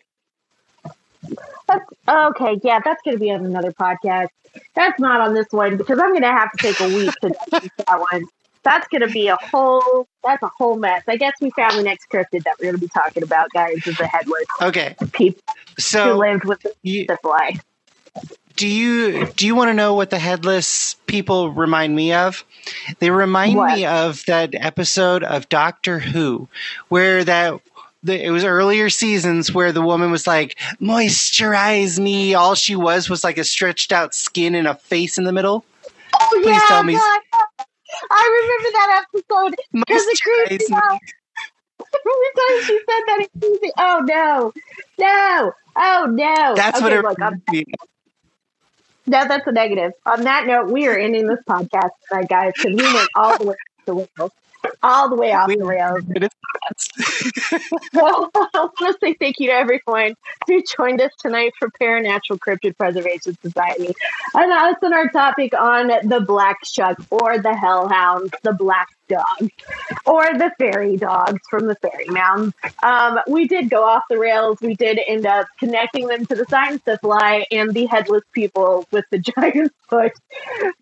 That's 1.68 1.86
okay. 2.10 2.60
Yeah, 2.64 2.80
that's 2.84 3.02
going 3.04 3.16
to 3.18 3.20
be 3.20 3.32
on 3.32 3.46
another 3.46 3.72
podcast. 3.72 4.28
That's 4.76 5.00
not 5.00 5.22
on 5.22 5.34
this 5.34 5.48
one 5.52 5.78
because 5.78 6.00
I'm 6.00 6.10
going 6.10 6.22
to 6.24 6.28
have 6.32 6.52
to 6.52 6.58
take 6.60 6.80
a 6.80 6.88
week 6.88 7.14
to 7.22 7.30
that 7.52 8.06
one. 8.12 8.26
That's 8.64 8.88
going 8.90 9.02
to 9.02 9.08
be 9.10 9.28
a 9.28 9.38
whole. 9.38 10.08
That's 10.24 10.42
a 10.44 10.50
whole 10.58 10.78
mess. 10.78 11.04
I 11.08 11.16
guess 11.18 11.34
we 11.42 11.52
found 11.52 11.78
the 11.78 11.84
next 11.84 12.10
cryptid 12.10 12.44
that 12.44 12.56
we're 12.60 12.66
going 12.72 12.76
to 12.76 12.82
be 12.82 12.88
talking 12.90 13.24
about, 13.24 13.50
guys. 13.52 13.86
Is 13.86 13.96
the 13.98 14.08
headless 14.08 14.46
Okay, 14.62 14.96
people 15.14 15.42
who 16.04 16.14
lived 16.14 16.44
with 16.46 16.60
the 16.62 16.74
you, 16.84 17.06
syphilis. 17.10 17.60
do 18.56 18.68
you 18.68 19.26
do 19.28 19.46
you 19.46 19.56
want 19.56 19.70
to 19.70 19.74
know 19.74 19.94
what 19.94 20.10
the 20.10 20.20
headless 20.20 20.96
people 21.06 21.52
remind 21.52 21.96
me 21.96 22.12
of? 22.14 22.44
They 23.00 23.10
remind 23.10 23.56
What? 23.56 23.76
me 23.76 23.86
of 23.86 24.26
that 24.26 24.54
episode 24.54 25.24
of 25.24 25.48
Doctor 25.50 26.00
Who, 26.00 26.50
where 26.90 27.24
that 27.24 27.62
the, 28.04 28.24
it 28.26 28.30
was 28.30 28.44
earlier 28.44 28.90
seasons 28.90 29.52
where 29.54 29.72
the 29.72 29.82
woman 29.82 30.12
was 30.12 30.28
like, 30.28 30.58
"Moisturize 30.80 32.00
me." 32.00 32.34
All 32.36 32.56
she 32.56 32.76
was 32.76 33.10
was 33.10 33.24
like 33.24 33.38
a 33.38 33.44
stretched 33.44 33.92
out 33.92 34.14
skin 34.14 34.56
and 34.56 34.68
a 34.68 34.76
face 34.76 35.18
in 35.18 35.24
the 35.24 35.32
middle. 35.34 35.66
Oh 36.20 36.30
Please 36.42 36.48
yeah, 36.48 36.62
tell 36.68 36.84
me- 36.84 36.94
God. 36.94 37.22
I 38.12 38.42
remember 38.42 38.72
that 38.78 39.04
episode 39.14 39.56
because 39.74 40.06
it 40.08 40.20
creeped 40.22 40.70
me 40.70 40.76
me. 40.76 40.76
out. 40.76 41.00
Every 41.96 42.32
time 42.36 42.66
she 42.66 42.80
said 42.80 43.02
that, 43.08 43.20
it 43.22 43.30
creeped 43.40 43.64
me. 43.64 43.72
Oh 43.78 44.02
no, 44.06 44.54
no, 45.00 45.52
oh 45.76 46.06
no. 46.10 46.54
That's 46.56 46.82
what 46.82 46.92
Okay, 46.92 47.00
it 47.00 47.04
look, 47.04 47.18
I'm 47.22 47.42
reminded 47.48 47.68
me. 47.68 47.74
No, 49.10 49.26
that's 49.28 49.48
a 49.48 49.52
negative. 49.54 49.94
On 50.06 50.22
that 50.24 50.46
note, 50.48 50.70
we 50.70 50.88
are 50.88 50.98
ending 50.98 51.28
this 51.28 51.40
podcast 51.50 51.90
tonight, 52.12 52.28
guys, 52.30 52.52
because 52.62 52.76
we 52.78 52.94
went 52.94 53.10
all 53.16 53.38
the 53.38 53.46
way 53.46 53.56
to 53.56 53.86
the 53.86 53.94
rails. 54.20 54.32
All 54.84 55.10
the 55.10 55.16
way 55.16 55.34
off 55.34 55.50
the 55.50 55.66
rails. 55.66 56.04
Well, 57.94 58.30
I 58.36 58.50
want 58.54 58.78
to 58.78 58.98
say 59.02 59.14
thank 59.14 59.40
you 59.40 59.48
to 59.48 59.54
everyone 59.54 60.16
who 60.48 60.64
joined 60.78 61.02
us 61.02 61.12
tonight 61.20 61.54
for 61.60 61.70
Paranatural 61.70 62.40
Cryptid 62.40 62.78
Preservation 62.78 63.38
Society. 63.42 63.94
And 64.34 64.52
us 64.52 64.76
on 64.82 64.94
our 64.94 65.10
topic 65.10 65.54
on 65.54 65.88
the 66.04 66.24
black 66.26 66.58
shuck 66.66 66.98
or 67.10 67.40
the 67.40 67.56
hellhounds, 67.56 68.32
the 68.44 68.54
black 68.54 68.88
dogs, 69.08 69.52
or 70.06 70.24
the 70.38 70.52
fairy 70.58 70.98
dogs 70.98 71.40
from 71.50 71.68
the 71.68 71.76
fairy 71.76 72.08
mounds. 72.08 72.54
Um, 72.84 73.20
we 73.28 73.48
did 73.48 73.70
go 73.70 73.84
off 73.84 74.04
the 74.10 74.18
rails. 74.18 74.60
We 74.62 74.76
did 74.76 75.00
end 75.06 75.26
up 75.26 75.48
connecting 75.60 76.08
them 76.08 76.26
to 76.26 76.36
the 76.36 76.46
cynocephali 76.46 77.46
and 77.52 77.74
the 77.74 77.86
headless 77.86 78.24
people 78.34 78.88
with 78.92 79.06
the 79.12 79.20
giant 79.38 79.72
foot. 79.90 80.14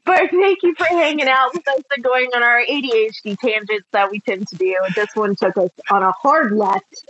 But 0.05 0.29
thank 0.31 0.63
you 0.63 0.75
for 0.77 0.85
hanging 0.85 1.27
out 1.27 1.53
with 1.53 1.67
us 1.67 1.81
and 1.95 2.03
going 2.03 2.29
on 2.35 2.43
our 2.43 2.61
ADHD 2.63 3.37
tangents 3.39 3.87
that 3.91 4.11
we 4.11 4.19
tend 4.19 4.47
to 4.49 4.55
do. 4.55 4.75
This 4.95 5.15
one 5.15 5.35
took 5.35 5.57
us 5.57 5.71
on 5.89 6.03
a 6.03 6.11
hard 6.11 6.51
left. 6.51 7.03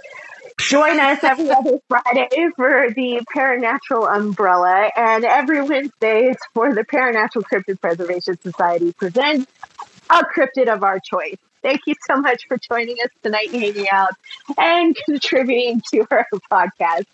Join 0.59 0.99
us 0.99 1.23
every 1.23 1.49
other 1.49 1.79
Friday 1.89 2.29
for 2.55 2.89
the 2.95 3.21
Paranatural 3.35 4.15
Umbrella 4.15 4.89
and 4.95 5.25
every 5.25 5.61
Wednesdays 5.61 6.37
for 6.53 6.73
the 6.73 6.83
Paranatural 6.83 7.43
Cryptid 7.43 7.81
Preservation 7.81 8.39
Society 8.39 8.93
presents 8.93 9.51
a 10.09 10.23
cryptid 10.25 10.73
of 10.73 10.83
our 10.83 10.99
choice. 10.99 11.37
Thank 11.61 11.81
you 11.87 11.95
so 12.07 12.17
much 12.17 12.47
for 12.47 12.57
joining 12.57 12.97
us 13.03 13.09
tonight 13.23 13.47
and 13.51 13.59
hanging 13.59 13.89
out 13.89 14.11
and 14.55 14.95
contributing 15.05 15.81
to 15.91 16.05
our 16.11 16.27
podcast. 16.51 17.05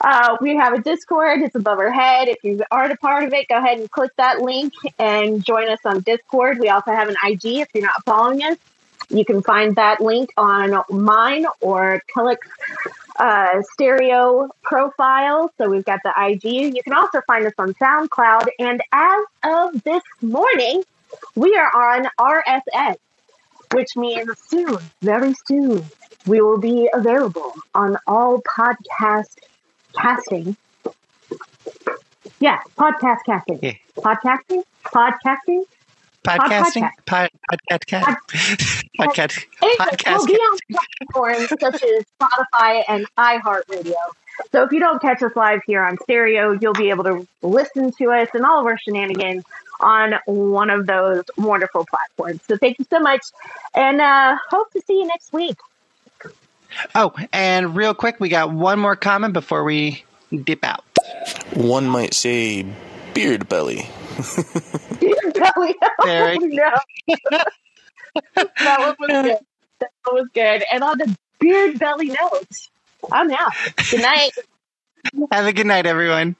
Uh, 0.00 0.36
we 0.40 0.56
have 0.56 0.72
a 0.72 0.80
Discord, 0.80 1.42
it's 1.42 1.54
above 1.54 1.78
our 1.78 1.92
head. 1.92 2.26
If 2.26 2.42
you 2.42 2.64
aren't 2.72 2.92
a 2.92 2.96
part 2.96 3.22
of 3.22 3.32
it, 3.32 3.46
go 3.46 3.58
ahead 3.58 3.78
and 3.78 3.88
click 3.88 4.10
that 4.16 4.40
link 4.40 4.72
and 4.98 5.44
join 5.44 5.68
us 5.68 5.78
on 5.84 6.00
Discord. 6.00 6.58
We 6.58 6.68
also 6.68 6.90
have 6.90 7.08
an 7.08 7.14
IG 7.24 7.60
if 7.60 7.68
you're 7.74 7.84
not 7.84 8.04
following 8.04 8.42
us. 8.42 8.56
You 9.08 9.24
can 9.24 9.40
find 9.40 9.76
that 9.76 10.00
link 10.00 10.30
on 10.36 10.82
mine 10.90 11.46
or 11.60 12.02
Khelek's 12.12 12.48
uh, 13.20 13.62
stereo 13.72 14.50
profile. 14.62 15.52
So 15.58 15.70
we've 15.70 15.84
got 15.84 16.00
the 16.02 16.12
IG. 16.16 16.74
You 16.74 16.82
can 16.82 16.92
also 16.92 17.20
find 17.26 17.46
us 17.46 17.54
on 17.56 17.72
SoundCloud. 17.74 18.48
And 18.58 18.82
as 18.92 19.22
of 19.44 19.84
this 19.84 20.02
morning, 20.20 20.82
we 21.34 21.54
are 21.56 21.94
on 21.96 22.08
RSS, 22.18 22.96
which 23.72 23.96
means 23.96 24.28
soon, 24.48 24.78
very 25.02 25.34
soon, 25.46 25.84
we 26.26 26.40
will 26.40 26.58
be 26.58 26.88
available 26.92 27.54
on 27.74 27.96
all 28.06 28.40
podcast 28.42 29.36
casting. 29.98 30.56
Yeah, 32.40 32.60
podcast 32.76 33.18
casting. 33.24 33.58
Yeah. 33.62 33.72
Podcasting? 33.96 34.62
Podcasting? 34.84 35.62
Podcasting, 36.24 36.90
pod, 37.06 37.30
podcast, 37.70 38.16
podcast, 38.98 39.44
Anyway, 39.62 39.76
podcast. 39.78 40.16
we'll 40.18 40.26
be 40.26 40.34
on 40.34 40.58
platforms 40.72 41.48
such 41.60 41.82
as 41.84 42.04
Spotify 42.20 42.82
and 42.88 43.06
iHeartRadio. 43.16 43.94
So 44.52 44.62
if 44.64 44.72
you 44.72 44.80
don't 44.80 45.00
catch 45.00 45.22
us 45.22 45.34
live 45.36 45.60
here 45.66 45.82
on 45.82 45.98
stereo, 46.02 46.52
you'll 46.52 46.72
be 46.74 46.90
able 46.90 47.04
to 47.04 47.26
listen 47.42 47.92
to 47.92 48.10
us 48.12 48.28
and 48.34 48.44
all 48.44 48.60
of 48.60 48.66
our 48.66 48.78
shenanigans 48.78 49.44
on 49.80 50.14
one 50.26 50.70
of 50.70 50.86
those 50.86 51.24
wonderful 51.36 51.84
platforms. 51.86 52.40
So 52.48 52.56
thank 52.56 52.78
you 52.78 52.86
so 52.88 52.98
much, 53.00 53.22
and 53.74 54.00
uh, 54.00 54.36
hope 54.50 54.70
to 54.72 54.80
see 54.86 55.00
you 55.00 55.06
next 55.06 55.32
week. 55.32 55.56
Oh, 56.94 57.12
and 57.32 57.76
real 57.76 57.94
quick, 57.94 58.20
we 58.20 58.28
got 58.28 58.50
one 58.52 58.78
more 58.78 58.96
comment 58.96 59.32
before 59.32 59.64
we 59.64 60.04
dip 60.44 60.64
out. 60.64 60.84
One 61.54 61.86
might 61.86 62.14
say 62.14 62.66
beard 63.14 63.48
belly. 63.48 63.88
beard 65.00 65.34
Belly. 65.34 65.74
Very- 66.04 66.38
Oh, 67.08 67.18
no. 67.18 67.38
that 68.58 68.80
one 68.80 68.96
was 68.98 69.08
good. 69.08 69.38
That 69.80 69.90
one 70.04 70.14
was 70.14 70.28
good. 70.34 70.64
And 70.72 70.82
on 70.82 70.98
the 70.98 71.16
beard 71.38 71.78
belly 71.78 72.08
note, 72.08 72.48
I'm 73.12 73.30
out. 73.30 73.52
Good 73.90 74.02
night. 74.02 74.30
Have 75.32 75.46
a 75.46 75.52
good 75.52 75.66
night, 75.66 75.86
everyone. 75.86 76.36